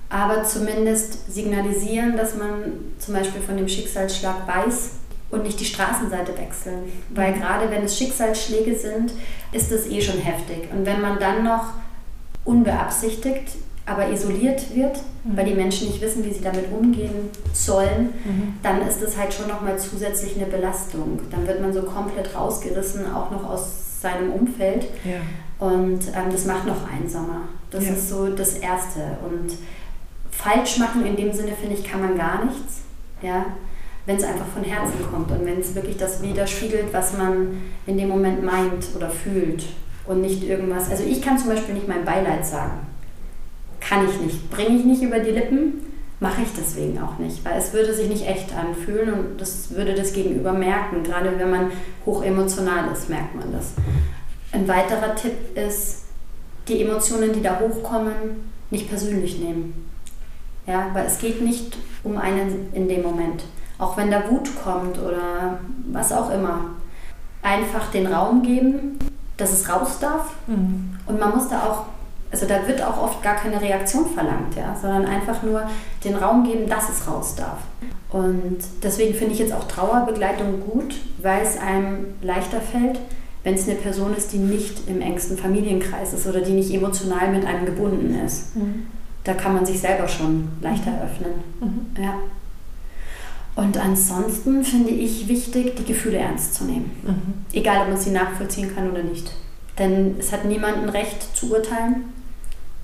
Aber 0.10 0.46
zumindest 0.46 1.34
signalisieren, 1.34 2.16
dass 2.16 2.38
man 2.38 2.72
zum 2.98 3.16
Beispiel 3.16 3.42
von 3.42 3.58
dem 3.58 3.68
Schicksalsschlag 3.68 4.48
weiß 4.48 4.92
und 5.30 5.44
nicht 5.44 5.60
die 5.60 5.66
Straßenseite 5.66 6.38
wechseln. 6.38 6.92
Weil 7.10 7.34
gerade 7.34 7.70
wenn 7.70 7.84
es 7.84 7.98
Schicksalsschläge 7.98 8.76
sind, 8.76 9.12
ist 9.52 9.72
es 9.72 9.88
eh 9.88 10.02
schon 10.02 10.20
heftig. 10.20 10.70
Und 10.72 10.86
wenn 10.86 11.02
man 11.02 11.20
dann 11.20 11.44
noch 11.44 11.74
unbeabsichtigt, 12.46 13.58
aber 13.86 14.10
isoliert 14.10 14.76
wird, 14.76 14.98
mhm. 15.24 15.38
weil 15.38 15.46
die 15.46 15.54
Menschen 15.54 15.88
nicht 15.88 16.02
wissen, 16.02 16.24
wie 16.26 16.34
sie 16.34 16.42
damit 16.42 16.72
umgehen 16.72 17.30
sollen, 17.54 18.14
mhm. 18.26 18.54
dann 18.62 18.86
ist 18.86 19.02
es 19.02 19.18
halt 19.18 19.34
schon 19.34 19.48
nochmal 19.48 19.80
zusätzlich 19.80 20.36
eine 20.36 20.46
Belastung. 20.46 21.20
Dann 21.32 21.48
wird 21.48 21.62
man 21.62 21.74
so 21.74 21.84
komplett 21.84 22.36
rausgerissen, 22.36 23.12
auch 23.14 23.32
noch 23.32 23.50
aus 23.50 24.02
seinem 24.02 24.32
Umfeld. 24.34 24.88
Ja. 25.06 25.66
Und 25.66 26.00
ähm, 26.08 26.32
das 26.32 26.46
macht 26.46 26.68
noch 26.68 26.90
einsamer. 26.92 27.44
Das 27.72 27.86
ja. 27.86 27.94
ist 27.94 28.10
so 28.10 28.28
das 28.28 28.58
Erste. 28.58 29.18
Und 29.26 29.54
falsch 30.32 30.78
machen 30.78 31.06
in 31.06 31.16
dem 31.16 31.32
Sinne, 31.34 31.54
finde 31.54 31.76
ich, 31.76 31.84
kann 31.84 32.02
man 32.02 32.18
gar 32.18 32.44
nichts. 32.46 32.82
Ja? 33.22 33.46
Wenn 34.08 34.16
es 34.16 34.24
einfach 34.24 34.48
von 34.48 34.64
Herzen 34.64 35.06
kommt 35.12 35.30
und 35.32 35.46
wenn 35.46 35.60
es 35.60 35.76
wirklich 35.76 35.98
das 35.98 36.24
widerspiegelt, 36.24 36.94
was 36.94 37.18
man 37.18 37.62
in 37.86 37.98
dem 37.98 38.08
Moment 38.08 38.42
meint 38.42 38.86
oder 38.96 39.10
fühlt 39.10 39.64
und 40.06 40.22
nicht 40.22 40.44
irgendwas. 40.44 40.90
Also 40.90 41.04
ich 41.04 41.22
kann 41.22 41.38
zum 41.38 41.50
Beispiel 41.50 41.76
nicht 41.76 41.90
mein 41.90 42.06
Beileid 42.06 42.46
sagen. 42.46 42.88
Kann 43.82 44.08
ich 44.10 44.20
nicht. 44.22 44.50
Bringe 44.50 44.78
ich 44.78 44.86
nicht 44.86 45.02
über 45.02 45.20
die 45.20 45.32
Lippen, 45.32 45.82
mache 46.22 46.42
ich 46.42 46.48
deswegen 46.58 46.98
auch 47.00 47.20
nicht, 47.20 47.44
weil 47.44 47.60
es 47.60 47.74
würde 47.74 47.94
sich 47.94 48.08
nicht 48.08 48.26
echt 48.26 48.56
anfühlen 48.56 49.14
und 49.14 49.42
das 49.42 49.72
würde 49.72 49.94
das 49.94 50.14
Gegenüber 50.14 50.54
merken. 50.54 51.04
Gerade 51.04 51.38
wenn 51.38 51.52
man 51.52 51.72
hoch 52.06 52.24
emotional 52.24 52.90
ist, 52.92 53.10
merkt 53.10 53.36
man 53.36 53.52
das. 53.52 53.74
Ein 54.54 54.70
weiterer 54.70 55.16
Tipp 55.16 55.34
ist, 55.54 56.06
die 56.70 56.82
Emotionen, 56.82 57.34
die 57.34 57.42
da 57.42 57.60
hochkommen, 57.60 58.14
nicht 58.72 58.88
persönlich 58.88 59.40
nehmen. 59.40 59.86
Ja, 60.66 60.92
weil 60.94 61.06
es 61.06 61.20
geht 61.20 61.42
nicht 61.42 61.78
um 62.04 62.18
einen 62.18 62.70
in 62.74 62.88
dem 62.88 63.04
Moment 63.04 63.44
auch 63.78 63.98
wenn 63.98 64.12
da 64.12 64.30
Wut 64.30 64.50
kommt 64.64 64.98
oder 65.00 65.60
was 65.92 66.12
auch 66.12 66.30
immer, 66.32 66.60
einfach 67.42 67.92
den 67.92 68.08
Raum 68.08 68.42
geben, 68.42 69.00
dass 69.38 69.54
es 69.54 69.70
raus 69.70 70.00
darf. 70.00 70.34
Mhm. 70.48 70.98
Und 71.06 71.20
man 71.20 71.32
muss 71.36 71.48
da 71.48 71.64
auch 71.64 71.86
also 72.32 72.46
da 72.46 72.68
wird 72.68 72.82
auch 72.82 73.02
oft 73.02 73.24
gar 73.24 73.36
keine 73.36 73.62
Reaktion 73.62 74.06
verlangt, 74.08 74.56
ja, 74.56 74.76
sondern 74.80 75.06
einfach 75.06 75.44
nur 75.44 75.64
den 76.04 76.16
Raum 76.16 76.44
geben, 76.44 76.68
dass 76.68 76.90
es 76.90 77.08
raus 77.08 77.36
darf. 77.36 77.60
Und 78.10 78.58
deswegen 78.84 79.14
finde 79.14 79.34
ich 79.34 79.40
jetzt 79.40 79.54
auch 79.54 79.66
Trauerbegleitung 79.66 80.62
gut, 80.62 80.96
weil 81.22 81.42
es 81.42 81.58
einem 81.58 82.06
leichter 82.22 82.62
fällt, 82.62 83.00
wenn 83.44 83.54
es 83.56 83.68
eine 83.68 83.78
Person 83.78 84.16
ist, 84.16 84.34
die 84.34 84.40
nicht 84.40 84.90
im 84.90 85.02
engsten 85.02 85.38
Familienkreis 85.38 86.14
ist 86.14 86.28
oder 86.28 86.42
die 86.42 86.52
nicht 86.52 86.74
emotional 86.74 87.32
mit 87.32 87.46
einem 87.46 87.66
gebunden 87.66 88.20
ist. 88.26 88.56
Mhm. 88.56 88.88
Da 89.24 89.34
kann 89.34 89.54
man 89.54 89.66
sich 89.66 89.80
selber 89.80 90.08
schon 90.08 90.50
leichter 90.62 90.92
öffnen. 91.04 91.34
Mhm. 91.62 92.04
Ja. 92.04 92.14
Und 93.58 93.76
ansonsten 93.76 94.64
finde 94.64 94.92
ich 94.92 95.28
wichtig, 95.28 95.76
die 95.78 95.84
Gefühle 95.84 96.20
ernst 96.20 96.54
zu 96.54 96.66
nehmen. 96.66 96.92
Mhm. 97.04 97.58
Egal, 97.58 97.82
ob 97.82 97.88
man 97.90 97.98
sie 97.98 98.12
nachvollziehen 98.12 98.74
kann 98.74 98.92
oder 98.92 99.02
nicht. 99.02 99.32
Denn 99.80 100.16
es 100.20 100.32
hat 100.32 100.46
niemand 100.46 100.78
ein 100.78 100.90
Recht 100.90 101.36
zu 101.36 101.52
urteilen, 101.52 102.04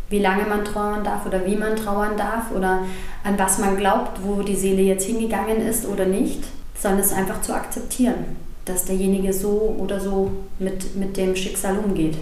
wie 0.10 0.18
lange 0.18 0.46
man 0.46 0.66
trauern 0.66 1.04
darf 1.04 1.28
oder 1.28 1.46
wie 1.46 1.56
man 1.56 1.76
trauern 1.76 2.18
darf 2.18 2.52
oder 2.52 2.80
an 3.24 3.38
was 3.38 3.60
man 3.60 3.78
glaubt, 3.78 4.24
wo 4.24 4.42
die 4.42 4.56
Seele 4.56 4.82
jetzt 4.82 5.06
hingegangen 5.06 5.62
ist 5.62 5.88
oder 5.88 6.06
nicht, 6.06 6.44
sondern 6.76 7.02
es 7.02 7.14
einfach 7.14 7.42
zu 7.42 7.54
akzeptieren, 7.54 8.36
dass 8.66 8.86
derjenige 8.86 9.32
so 9.32 9.76
oder 9.78 10.00
so 10.00 10.32
mit, 10.58 10.96
mit 10.96 11.18
dem 11.18 11.36
Schicksal 11.36 11.78
umgeht. 11.78 12.18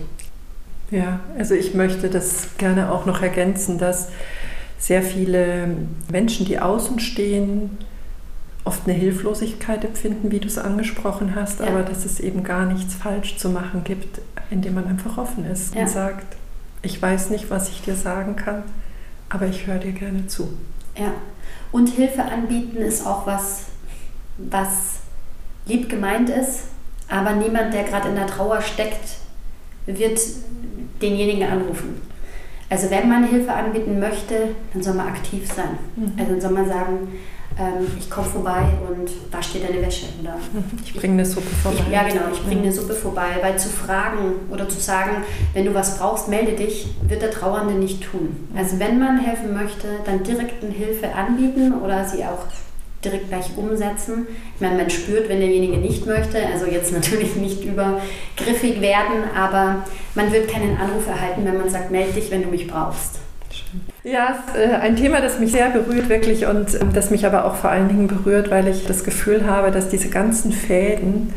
Ja, 0.89 1.21
also 1.37 1.55
ich 1.55 1.73
möchte 1.73 2.09
das 2.09 2.49
gerne 2.57 2.91
auch 2.91 3.05
noch 3.05 3.21
ergänzen, 3.21 3.77
dass 3.77 4.09
sehr 4.77 5.03
viele 5.03 5.69
Menschen, 6.11 6.45
die 6.45 6.59
außen 6.59 6.99
stehen, 6.99 7.77
oft 8.63 8.87
eine 8.87 8.93
Hilflosigkeit 8.93 9.83
empfinden, 9.83 10.31
wie 10.31 10.39
du 10.39 10.47
es 10.47 10.57
angesprochen 10.57 11.35
hast, 11.35 11.59
ja. 11.59 11.67
aber 11.67 11.81
dass 11.83 12.05
es 12.05 12.19
eben 12.19 12.43
gar 12.43 12.65
nichts 12.65 12.93
falsch 12.93 13.37
zu 13.37 13.49
machen 13.49 13.83
gibt, 13.83 14.21
indem 14.49 14.75
man 14.75 14.87
einfach 14.87 15.17
offen 15.17 15.45
ist 15.45 15.73
ja. 15.73 15.81
und 15.81 15.89
sagt, 15.89 16.35
ich 16.81 17.01
weiß 17.01 17.29
nicht, 17.29 17.49
was 17.49 17.69
ich 17.69 17.81
dir 17.81 17.95
sagen 17.95 18.35
kann, 18.35 18.63
aber 19.29 19.47
ich 19.47 19.67
höre 19.67 19.77
dir 19.77 19.93
gerne 19.93 20.27
zu. 20.27 20.49
Ja, 20.97 21.13
und 21.71 21.89
Hilfe 21.89 22.23
anbieten 22.23 22.77
ist 22.77 23.05
auch 23.05 23.25
was, 23.25 23.65
was 24.37 24.99
lieb 25.65 25.89
gemeint 25.89 26.29
ist, 26.29 26.65
aber 27.07 27.33
niemand, 27.33 27.73
der 27.73 27.83
gerade 27.83 28.09
in 28.09 28.15
der 28.15 28.27
Trauer 28.27 28.61
steckt, 28.61 29.17
wird 29.85 30.19
denjenigen 31.01 31.49
anrufen. 31.49 32.01
Also 32.69 32.89
wenn 32.89 33.09
man 33.09 33.27
Hilfe 33.27 33.53
anbieten 33.53 33.99
möchte, 33.99 34.55
dann 34.73 34.81
soll 34.81 34.93
man 34.93 35.07
aktiv 35.07 35.51
sein. 35.51 35.77
Mhm. 35.95 36.13
Also 36.17 36.31
dann 36.31 36.41
soll 36.41 36.51
man 36.51 36.67
sagen, 36.67 37.07
ähm, 37.59 37.87
ich 37.99 38.09
komme 38.09 38.27
vorbei 38.27 38.63
und 38.89 39.09
wasche 39.31 39.59
dir 39.59 39.67
deine 39.67 39.81
Wäsche. 39.81 40.07
Oder 40.21 40.37
ich 40.85 40.93
bringe 40.93 41.13
eine 41.13 41.25
Suppe 41.25 41.49
vorbei. 41.61 41.79
Ich, 41.87 41.93
ja, 41.93 42.03
genau, 42.03 42.21
ich 42.31 42.41
bringe 42.41 42.61
eine 42.61 42.71
Suppe 42.71 42.93
vorbei. 42.93 43.37
Weil 43.41 43.57
zu 43.57 43.69
fragen 43.69 44.35
oder 44.49 44.67
zu 44.69 44.79
sagen, 44.79 45.23
wenn 45.53 45.65
du 45.65 45.73
was 45.73 45.97
brauchst, 45.97 46.27
melde 46.27 46.53
dich, 46.53 46.87
wird 47.07 47.21
der 47.21 47.31
Trauernde 47.31 47.73
nicht 47.73 48.03
tun. 48.03 48.49
Also 48.55 48.79
wenn 48.79 48.99
man 48.99 49.19
helfen 49.19 49.53
möchte, 49.53 49.87
dann 50.05 50.23
direkt 50.23 50.63
eine 50.63 50.73
Hilfe 50.73 51.13
anbieten 51.13 51.73
oder 51.81 52.05
sie 52.05 52.23
auch 52.23 52.45
direkt 53.03 53.29
gleich 53.29 53.57
umsetzen. 53.57 54.27
Ich 54.55 54.61
meine, 54.61 54.77
man 54.77 54.89
spürt, 54.89 55.27
wenn 55.27 55.39
derjenige 55.39 55.77
nicht 55.77 56.05
möchte, 56.05 56.45
also 56.45 56.65
jetzt 56.65 56.93
natürlich 56.93 57.35
nicht 57.35 57.63
übergriffig 57.63 58.81
werden, 58.81 59.23
aber 59.35 59.83
man 60.15 60.31
wird 60.31 60.49
keinen 60.49 60.77
Anruf 60.77 61.07
erhalten, 61.07 61.45
wenn 61.45 61.57
man 61.57 61.69
sagt, 61.69 61.91
melde 61.91 62.13
dich, 62.13 62.31
wenn 62.31 62.43
du 62.43 62.49
mich 62.49 62.67
brauchst. 62.67 63.20
Ja, 64.03 64.43
äh, 64.55 64.73
ein 64.75 64.95
Thema, 64.95 65.21
das 65.21 65.39
mich 65.39 65.51
sehr 65.51 65.69
berührt 65.69 66.09
wirklich 66.09 66.47
und 66.47 66.73
ähm, 66.73 66.91
das 66.93 67.11
mich 67.11 67.25
aber 67.25 67.45
auch 67.45 67.55
vor 67.55 67.69
allen 67.69 67.87
Dingen 67.87 68.07
berührt, 68.07 68.49
weil 68.49 68.67
ich 68.67 68.85
das 68.87 69.03
Gefühl 69.03 69.45
habe, 69.45 69.69
dass 69.69 69.89
diese 69.89 70.09
ganzen 70.09 70.51
Fäden 70.51 71.31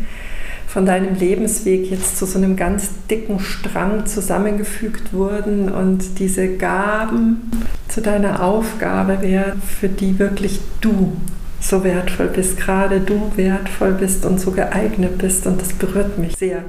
von 0.67 0.87
deinem 0.87 1.15
Lebensweg 1.15 1.91
jetzt 1.91 2.17
zu 2.17 2.25
so 2.25 2.39
einem 2.39 2.57
ganz 2.57 2.89
dicken 3.11 3.39
Strang 3.39 4.07
zusammengefügt 4.07 5.13
wurden 5.13 5.71
und 5.71 6.19
diese 6.19 6.57
Gaben 6.57 7.51
zu 7.89 8.01
deiner 8.01 8.43
Aufgabe 8.43 9.21
werden, 9.21 9.61
für 9.63 9.89
die 9.89 10.19
wirklich 10.19 10.61
du 10.81 11.13
so 11.61 11.85
wertvoll 11.85 12.29
bist, 12.29 12.59
gerade 12.59 13.01
du 13.01 13.31
wertvoll 13.37 13.93
bist 13.93 14.25
und 14.27 14.41
so 14.41 14.51
geeignet 14.51 15.19
bist 15.19 15.47
und 15.47 15.61
das 15.61 15.73
berührt 15.73 16.19
mich 16.19 16.37
sehr. 16.37 16.63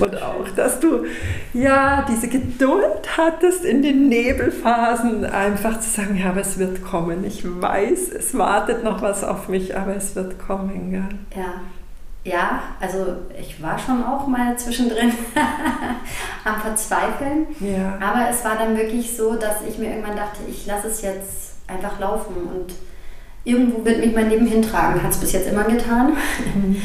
Und 0.00 0.20
auch, 0.22 0.48
dass 0.54 0.78
du 0.80 1.04
ja 1.52 2.06
diese 2.08 2.28
Geduld 2.28 3.16
hattest 3.16 3.64
in 3.64 3.82
den 3.82 4.08
Nebelphasen 4.08 5.24
einfach 5.24 5.80
zu 5.80 5.88
sagen, 5.88 6.16
ja, 6.16 6.30
aber 6.30 6.40
es 6.40 6.58
wird 6.58 6.84
kommen. 6.84 7.24
Ich 7.24 7.42
weiß, 7.44 8.10
es 8.10 8.36
wartet 8.36 8.84
noch 8.84 9.02
was 9.02 9.24
auf 9.24 9.48
mich, 9.48 9.76
aber 9.76 9.96
es 9.96 10.14
wird 10.14 10.38
kommen. 10.38 10.92
Ja. 10.92 11.40
ja. 11.40 11.54
Ja, 12.24 12.60
also 12.78 13.06
ich 13.40 13.62
war 13.62 13.78
schon 13.78 14.04
auch 14.04 14.26
mal 14.26 14.58
zwischendrin 14.58 15.12
am 16.44 16.60
Verzweifeln. 16.60 17.46
Ja. 17.60 17.96
Aber 18.00 18.28
es 18.28 18.44
war 18.44 18.56
dann 18.56 18.76
wirklich 18.76 19.16
so, 19.16 19.36
dass 19.36 19.62
ich 19.66 19.78
mir 19.78 19.90
irgendwann 19.90 20.16
dachte, 20.16 20.40
ich 20.46 20.66
lasse 20.66 20.88
es 20.88 21.00
jetzt 21.00 21.54
einfach 21.66 21.98
laufen 21.98 22.34
und 22.36 22.74
irgendwo 23.48 23.84
wird 23.84 24.00
mich 24.00 24.14
mein 24.14 24.28
Leben 24.28 24.46
hintragen. 24.46 25.02
Hat 25.02 25.10
es 25.10 25.18
bis 25.18 25.32
jetzt 25.32 25.50
immer 25.50 25.64
getan. 25.64 26.12
Mhm. 26.54 26.76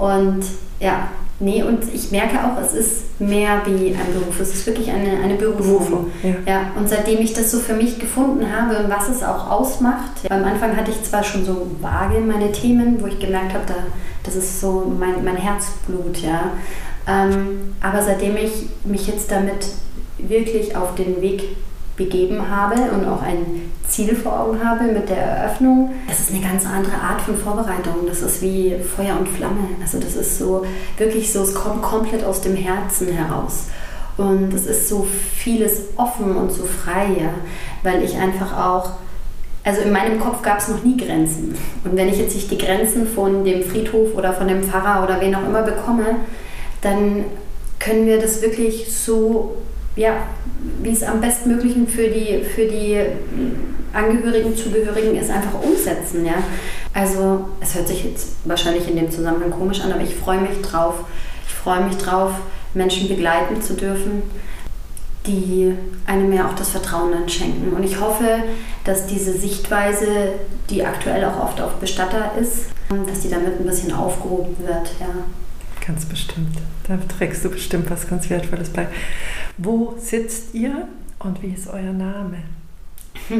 Und 0.00 0.44
ja, 0.80 1.08
nee, 1.40 1.62
und 1.62 1.82
ich 1.92 2.10
merke 2.10 2.38
auch, 2.44 2.60
es 2.60 2.72
ist 2.72 3.20
mehr 3.20 3.62
wie 3.66 3.94
ein 3.94 4.12
Beruf. 4.14 4.40
Es 4.40 4.54
ist 4.54 4.66
wirklich 4.66 4.90
eine, 4.90 5.22
eine 5.22 5.34
Berufung. 5.34 6.10
Ja. 6.22 6.30
ja. 6.46 6.60
Und 6.76 6.88
seitdem 6.88 7.20
ich 7.20 7.34
das 7.34 7.50
so 7.50 7.58
für 7.58 7.74
mich 7.74 7.98
gefunden 7.98 8.46
habe 8.52 8.78
und 8.78 8.90
was 8.90 9.08
es 9.08 9.22
auch 9.22 9.50
ausmacht, 9.50 10.12
ja, 10.22 10.36
am 10.36 10.44
Anfang 10.44 10.76
hatte 10.76 10.90
ich 10.90 11.02
zwar 11.02 11.24
schon 11.24 11.44
so 11.44 11.66
vage 11.80 12.20
meine 12.20 12.52
Themen, 12.52 13.00
wo 13.00 13.06
ich 13.06 13.18
gemerkt 13.18 13.52
habe, 13.54 13.64
da, 13.66 13.74
das 14.22 14.36
ist 14.36 14.60
so 14.60 14.92
mein, 14.98 15.24
mein 15.24 15.36
Herzblut, 15.36 16.18
ja. 16.18 16.52
Ähm, 17.06 17.74
aber 17.80 18.02
seitdem 18.02 18.36
ich 18.36 18.68
mich 18.84 19.08
jetzt 19.08 19.30
damit 19.30 19.66
wirklich 20.18 20.76
auf 20.76 20.94
den 20.94 21.20
Weg 21.20 21.42
begeben 22.04 22.48
habe 22.50 22.74
und 22.92 23.06
auch 23.06 23.22
ein 23.22 23.70
Ziel 23.88 24.14
vor 24.14 24.40
Augen 24.40 24.64
habe 24.64 24.84
mit 24.84 25.08
der 25.08 25.18
Eröffnung. 25.18 25.90
Das 26.08 26.20
ist 26.20 26.30
eine 26.32 26.40
ganz 26.40 26.64
andere 26.64 26.94
Art 26.94 27.20
von 27.20 27.36
Vorbereitung. 27.36 28.06
Das 28.06 28.22
ist 28.22 28.40
wie 28.40 28.74
Feuer 28.78 29.18
und 29.18 29.28
Flamme. 29.28 29.68
Also 29.80 29.98
das 29.98 30.16
ist 30.16 30.38
so 30.38 30.64
wirklich 30.96 31.32
so, 31.32 31.42
es 31.42 31.54
kommt 31.54 31.82
komplett 31.82 32.24
aus 32.24 32.40
dem 32.40 32.56
Herzen 32.56 33.08
heraus. 33.08 33.66
Und 34.16 34.52
es 34.52 34.66
ist 34.66 34.88
so 34.88 35.06
vieles 35.34 35.82
offen 35.96 36.36
und 36.36 36.52
so 36.52 36.64
frei, 36.64 37.06
ja, 37.20 37.30
weil 37.82 38.02
ich 38.02 38.16
einfach 38.16 38.56
auch, 38.58 38.90
also 39.64 39.80
in 39.80 39.92
meinem 39.92 40.20
Kopf 40.20 40.42
gab 40.42 40.58
es 40.58 40.68
noch 40.68 40.82
nie 40.82 40.96
Grenzen. 40.96 41.54
Und 41.84 41.96
wenn 41.96 42.08
ich 42.08 42.18
jetzt 42.18 42.34
nicht 42.34 42.50
die 42.50 42.58
Grenzen 42.58 43.06
von 43.06 43.44
dem 43.44 43.62
Friedhof 43.62 44.14
oder 44.14 44.32
von 44.32 44.48
dem 44.48 44.62
Pfarrer 44.62 45.04
oder 45.04 45.20
wen 45.20 45.34
auch 45.34 45.46
immer 45.46 45.62
bekomme, 45.62 46.16
dann 46.82 47.24
können 47.78 48.06
wir 48.06 48.20
das 48.20 48.42
wirklich 48.42 48.94
so 48.94 49.56
ja, 49.96 50.26
wie 50.82 50.90
es 50.90 51.02
am 51.02 51.20
bestmöglichen 51.20 51.86
für 51.86 52.08
die, 52.08 52.42
für 52.42 52.66
die 52.66 52.98
Angehörigen, 53.92 54.56
Zugehörigen 54.56 55.16
ist, 55.16 55.30
einfach 55.30 55.62
umsetzen. 55.62 56.24
Ja? 56.24 56.34
Also 56.94 57.48
es 57.60 57.74
hört 57.74 57.88
sich 57.88 58.04
jetzt 58.04 58.36
wahrscheinlich 58.44 58.88
in 58.88 58.96
dem 58.96 59.10
Zusammenhang 59.10 59.50
komisch 59.50 59.80
an, 59.80 59.92
aber 59.92 60.02
ich 60.02 60.14
freue 60.14 60.40
mich 60.40 60.60
drauf. 60.62 61.04
Ich 61.46 61.54
freue 61.54 61.84
mich 61.84 61.96
drauf, 61.96 62.32
Menschen 62.74 63.08
begleiten 63.08 63.60
zu 63.60 63.74
dürfen, 63.74 64.22
die 65.26 65.74
einem 66.06 66.30
mehr 66.30 66.48
auch 66.48 66.54
das 66.54 66.70
Vertrauen 66.70 67.12
dann 67.12 67.28
schenken. 67.28 67.72
Und 67.74 67.84
ich 67.84 68.00
hoffe, 68.00 68.42
dass 68.84 69.06
diese 69.06 69.32
Sichtweise, 69.32 70.06
die 70.70 70.84
aktuell 70.84 71.24
auch 71.24 71.44
oft 71.44 71.60
auf 71.60 71.74
Bestatter 71.74 72.32
ist, 72.40 72.66
dass 73.06 73.20
die 73.20 73.30
damit 73.30 73.60
ein 73.60 73.66
bisschen 73.66 73.92
aufgehoben 73.92 74.56
wird. 74.58 74.90
Ja. 75.00 75.06
Ganz 75.86 76.04
bestimmt. 76.04 76.56
Da 76.86 76.98
trägst 77.18 77.44
du 77.44 77.50
bestimmt 77.50 77.90
was 77.90 78.08
ganz 78.08 78.28
Wertvolles 78.28 78.70
bei. 78.70 78.88
Wo 79.58 79.94
sitzt 79.98 80.54
ihr 80.54 80.88
und 81.18 81.42
wie 81.42 81.52
ist 81.52 81.68
euer 81.68 81.92
Name? 81.92 82.38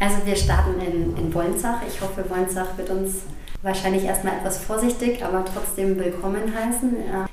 also 0.00 0.16
wir 0.24 0.34
starten 0.36 0.80
in, 0.80 1.16
in 1.16 1.32
Wolnzach. 1.32 1.80
Ich 1.86 2.00
hoffe, 2.00 2.28
Wolnzach 2.28 2.76
wird 2.76 2.90
uns 2.90 3.22
wahrscheinlich 3.62 4.04
erstmal 4.04 4.34
etwas 4.34 4.58
vorsichtig, 4.58 5.24
aber 5.24 5.44
trotzdem 5.44 5.96
willkommen 5.96 6.52
heißen. 6.52 6.96
Ja. 7.10 7.26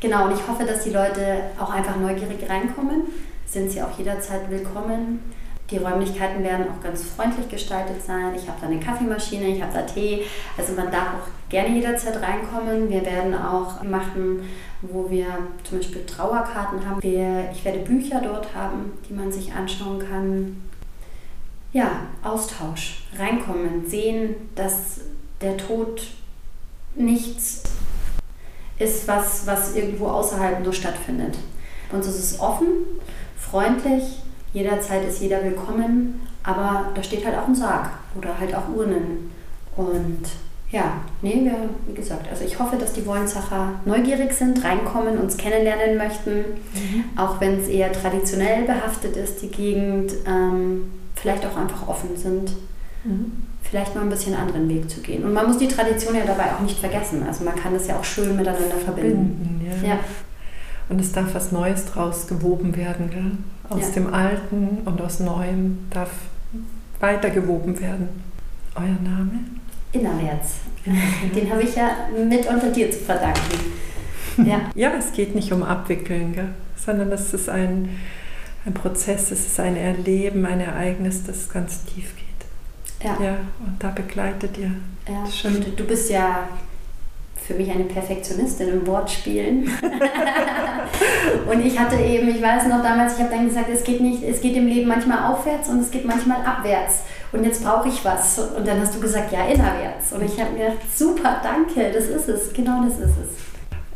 Genau, 0.00 0.26
und 0.26 0.34
ich 0.34 0.46
hoffe, 0.46 0.64
dass 0.64 0.84
die 0.84 0.90
Leute 0.90 1.40
auch 1.58 1.70
einfach 1.70 1.96
neugierig 1.96 2.48
reinkommen. 2.48 3.02
Sind 3.46 3.70
sie 3.70 3.82
auch 3.82 3.96
jederzeit 3.98 4.50
willkommen. 4.50 5.20
Die 5.70 5.78
Räumlichkeiten 5.78 6.44
werden 6.44 6.66
auch 6.70 6.82
ganz 6.82 7.02
freundlich 7.04 7.48
gestaltet 7.48 8.00
sein. 8.04 8.34
Ich 8.36 8.46
habe 8.46 8.60
da 8.60 8.68
eine 8.68 8.78
Kaffeemaschine, 8.78 9.48
ich 9.48 9.62
habe 9.62 9.72
da 9.72 9.82
Tee. 9.82 10.24
Also 10.56 10.74
man 10.74 10.92
darf 10.92 11.08
auch 11.08 11.48
gerne 11.48 11.74
jederzeit 11.74 12.20
reinkommen. 12.22 12.88
Wir 12.88 13.04
werden 13.04 13.34
auch 13.34 13.82
machen, 13.82 14.42
wo 14.92 15.10
wir 15.10 15.26
zum 15.64 15.78
Beispiel 15.78 16.04
Trauerkarten 16.06 16.88
haben. 16.88 17.00
ich 17.02 17.64
werde 17.64 17.78
Bücher 17.80 18.20
dort 18.20 18.54
haben, 18.54 18.92
die 19.08 19.14
man 19.14 19.30
sich 19.30 19.52
anschauen 19.52 19.98
kann. 19.98 20.62
Ja, 21.72 22.06
Austausch, 22.22 23.06
reinkommen, 23.18 23.86
sehen, 23.86 24.34
dass 24.54 25.00
der 25.40 25.56
Tod 25.56 26.02
nichts 26.94 27.62
ist, 28.78 29.06
was, 29.08 29.46
was 29.46 29.74
irgendwo 29.74 30.08
außerhalb 30.08 30.62
nur 30.62 30.72
stattfindet. 30.72 31.36
Und 31.92 32.00
es 32.00 32.18
ist 32.18 32.40
offen, 32.40 32.68
freundlich, 33.38 34.22
jederzeit 34.52 35.06
ist 35.06 35.20
jeder 35.20 35.42
willkommen, 35.44 36.26
aber 36.42 36.90
da 36.94 37.02
steht 37.02 37.24
halt 37.24 37.36
auch 37.36 37.48
ein 37.48 37.54
Sarg 37.54 37.90
oder 38.16 38.38
halt 38.38 38.54
auch 38.54 38.68
Urnen. 38.68 39.30
Und 39.76 40.22
Ja, 40.72 41.00
nee, 41.22 41.42
wir, 41.44 41.54
wie 41.86 41.94
gesagt, 41.94 42.28
also 42.28 42.44
ich 42.44 42.58
hoffe, 42.58 42.76
dass 42.76 42.92
die 42.92 43.06
Wollensacher 43.06 43.74
neugierig 43.84 44.32
sind, 44.32 44.64
reinkommen, 44.64 45.16
uns 45.18 45.36
kennenlernen 45.36 45.96
möchten, 45.96 46.38
mhm. 46.74 47.04
auch 47.16 47.40
wenn 47.40 47.60
es 47.60 47.68
eher 47.68 47.92
traditionell 47.92 48.64
behaftet 48.64 49.16
ist, 49.16 49.42
die 49.42 49.48
Gegend, 49.48 50.12
ähm, 50.26 50.90
vielleicht 51.14 51.46
auch 51.46 51.56
einfach 51.56 51.86
offen 51.86 52.16
sind, 52.16 52.52
mhm. 53.04 53.44
vielleicht 53.62 53.94
mal 53.94 54.00
ein 54.02 54.10
bisschen 54.10 54.34
anderen 54.34 54.68
Weg 54.68 54.90
zu 54.90 55.00
gehen. 55.00 55.24
Und 55.24 55.32
man 55.32 55.46
muss 55.46 55.58
die 55.58 55.68
Tradition 55.68 56.16
ja 56.16 56.24
dabei 56.26 56.52
auch 56.52 56.60
nicht 56.60 56.78
vergessen. 56.78 57.22
Also 57.26 57.44
man 57.44 57.54
kann 57.54 57.72
das 57.72 57.86
ja 57.86 57.96
auch 57.96 58.04
schön 58.04 58.36
miteinander 58.36 58.76
verbinden. 58.84 59.60
verbinden 59.60 59.80
ja. 59.82 59.94
ja. 59.94 59.98
Und 60.88 61.00
es 61.00 61.12
darf 61.12 61.34
was 61.34 61.52
Neues 61.52 61.86
draus 61.86 62.26
gewoben 62.26 62.76
werden, 62.76 63.10
gell? 63.10 63.32
Aus 63.68 63.88
ja. 63.88 63.94
dem 63.94 64.14
Alten 64.14 64.78
und 64.84 65.00
aus 65.00 65.20
Neuem 65.20 65.78
darf 65.90 66.10
weitergewoben 67.00 67.80
werden. 67.80 68.08
Euer 68.76 68.96
Name? 69.02 69.40
Innerwärts. 70.00 70.54
Den 71.34 71.50
habe 71.50 71.62
ich 71.62 71.74
ja 71.74 71.90
mit 72.28 72.46
unter 72.46 72.70
dir 72.70 72.90
zu 72.90 72.98
verdanken. 72.98 73.72
Ja, 74.44 74.60
ja 74.74 74.92
es 74.96 75.12
geht 75.12 75.34
nicht 75.34 75.52
um 75.52 75.62
Abwickeln, 75.62 76.32
gell? 76.32 76.50
sondern 76.76 77.10
es 77.12 77.34
ist 77.34 77.48
ein, 77.48 77.98
ein 78.64 78.74
Prozess, 78.74 79.30
es 79.32 79.46
ist 79.46 79.60
ein 79.60 79.76
Erleben, 79.76 80.46
ein 80.46 80.60
Ereignis, 80.60 81.24
das 81.24 81.48
ganz 81.48 81.84
tief 81.84 82.14
geht. 82.16 83.06
Ja. 83.06 83.16
ja 83.22 83.36
und 83.64 83.76
da 83.78 83.90
begleitet 83.90 84.56
ihr. 84.58 84.70
Ja, 85.08 85.24
und 85.50 85.78
du 85.78 85.84
bist 85.84 86.10
ja 86.10 86.48
für 87.46 87.54
mich 87.54 87.70
eine 87.70 87.84
Perfektionistin 87.84 88.68
im 88.68 88.86
Wortspielen. 88.86 89.70
und 91.50 91.64
ich 91.64 91.78
hatte 91.78 91.96
eben, 91.96 92.28
ich 92.28 92.42
weiß 92.42 92.66
noch 92.66 92.82
damals, 92.82 93.14
ich 93.14 93.20
habe 93.20 93.30
dann 93.30 93.46
gesagt, 93.46 93.68
es 93.72 93.84
geht 93.84 94.00
nicht, 94.00 94.22
es 94.24 94.40
geht 94.40 94.56
im 94.56 94.66
Leben 94.66 94.88
manchmal 94.88 95.32
aufwärts 95.32 95.68
und 95.68 95.80
es 95.80 95.90
geht 95.90 96.04
manchmal 96.04 96.44
abwärts. 96.44 97.02
Und 97.36 97.44
jetzt 97.44 97.62
brauche 97.62 97.88
ich 97.88 98.04
was. 98.04 98.38
Und 98.38 98.66
dann 98.66 98.80
hast 98.80 98.94
du 98.94 99.00
gesagt, 99.00 99.32
ja, 99.32 99.46
innerwärts. 99.46 100.12
Und 100.12 100.22
ich 100.24 100.40
habe 100.40 100.52
mir 100.52 100.70
gedacht, 100.70 100.78
super, 100.96 101.40
danke, 101.42 101.92
das 101.92 102.06
ist 102.06 102.28
es, 102.28 102.52
genau 102.52 102.82
das 102.84 102.98
ist 102.98 103.16
es. 103.16 103.46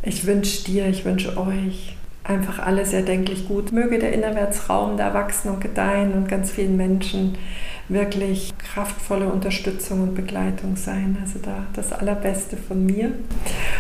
Ich 0.03 0.27
wünsche 0.27 0.65
dir, 0.65 0.87
ich 0.87 1.05
wünsche 1.05 1.37
euch 1.37 1.97
einfach 2.25 2.59
alles 2.59 2.93
erdenklich 2.93 3.49
gut. 3.49 3.73
Möge 3.73 3.99
der 3.99 4.13
Innerwärtsraum 4.13 4.97
da 4.97 5.15
wachsen 5.15 5.51
und 5.51 5.61
gedeihen 5.61 6.13
und 6.13 6.29
ganz 6.29 6.51
vielen 6.51 6.77
Menschen 6.77 7.37
wirklich 7.89 8.53
kraftvolle 8.59 9.27
Unterstützung 9.27 10.03
und 10.03 10.15
Begleitung 10.15 10.77
sein. 10.77 11.19
Also 11.21 11.39
da 11.43 11.67
das 11.75 11.93
Allerbeste 11.93 12.57
von 12.57 12.87
mir. 12.87 13.13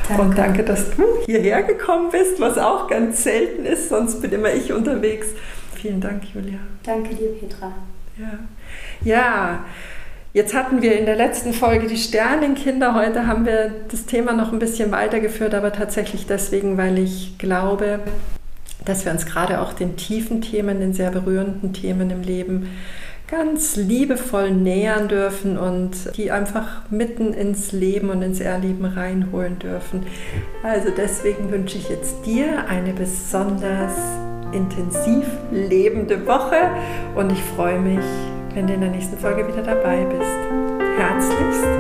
Danke. 0.09 0.23
Und 0.23 0.39
danke, 0.39 0.65
dass 0.65 0.91
du 0.91 1.05
hierher 1.27 1.63
gekommen 1.63 2.11
bist, 2.11 2.41
was 2.41 2.59
auch 2.59 2.89
ganz 2.89 3.23
selten 3.23 3.65
ist, 3.65 3.89
sonst 3.89 4.21
bin 4.21 4.33
immer 4.33 4.53
ich 4.53 4.73
unterwegs. 4.73 5.29
Vielen 5.77 6.01
Dank, 6.01 6.25
Julia. 6.35 6.59
Danke 6.83 7.15
dir, 7.15 7.29
Petra. 7.39 7.73
Ja. 8.19 8.39
Ja. 9.03 9.65
Jetzt 10.33 10.55
hatten 10.55 10.81
wir 10.81 10.97
in 10.97 11.07
der 11.07 11.17
letzten 11.17 11.53
Folge 11.53 11.89
die 11.89 11.97
Sternenkinder. 11.97 12.95
Heute 12.95 13.27
haben 13.27 13.45
wir 13.45 13.73
das 13.91 14.07
Thema 14.07 14.33
noch 14.33 14.53
ein 14.53 14.61
bisschen 14.61 14.93
weitergeführt, 14.93 15.55
aber 15.55 15.73
tatsächlich 15.73 16.27
deswegen, 16.27 16.79
weil 16.79 17.01
ich 17.01 17.37
glaube, 17.39 17.99
dass 18.85 19.05
wir 19.05 19.11
uns 19.11 19.27
gerade 19.27 19.61
auch 19.61 19.73
den 19.73 19.97
tiefen 19.97 20.41
Themen, 20.41 20.79
den 20.79 20.93
sehr 20.93 21.11
berührenden 21.11 21.73
Themen 21.73 22.11
im 22.11 22.23
Leben 22.23 22.71
ganz 23.31 23.77
liebevoll 23.77 24.51
nähern 24.51 25.09
dürfen 25.09 25.57
und 25.57 26.17
die 26.17 26.33
einfach 26.33 26.91
mitten 26.91 27.33
ins 27.33 27.71
Leben 27.71 28.11
und 28.11 28.23
ins 28.23 28.41
Erleben 28.41 28.85
reinholen 28.85 29.59
dürfen. 29.59 30.05
Also 30.65 30.89
deswegen 30.97 31.51
wünsche 31.51 31.79
ich 31.79 31.89
jetzt 31.89 32.27
dir 32.27 32.67
eine 32.69 32.93
besonders 32.93 33.95
intensiv 34.53 35.27
lebende 35.53 36.27
Woche 36.27 36.57
und 37.15 37.31
ich 37.31 37.43
freue 37.43 37.79
mich, 37.79 38.05
wenn 38.55 38.67
du 38.67 38.75
in 38.75 38.81
der 38.81 38.91
nächsten 38.91 39.17
Folge 39.19 39.47
wieder 39.47 39.63
dabei 39.63 40.05
bist. 40.05 40.99
Herzlichst 40.99 41.80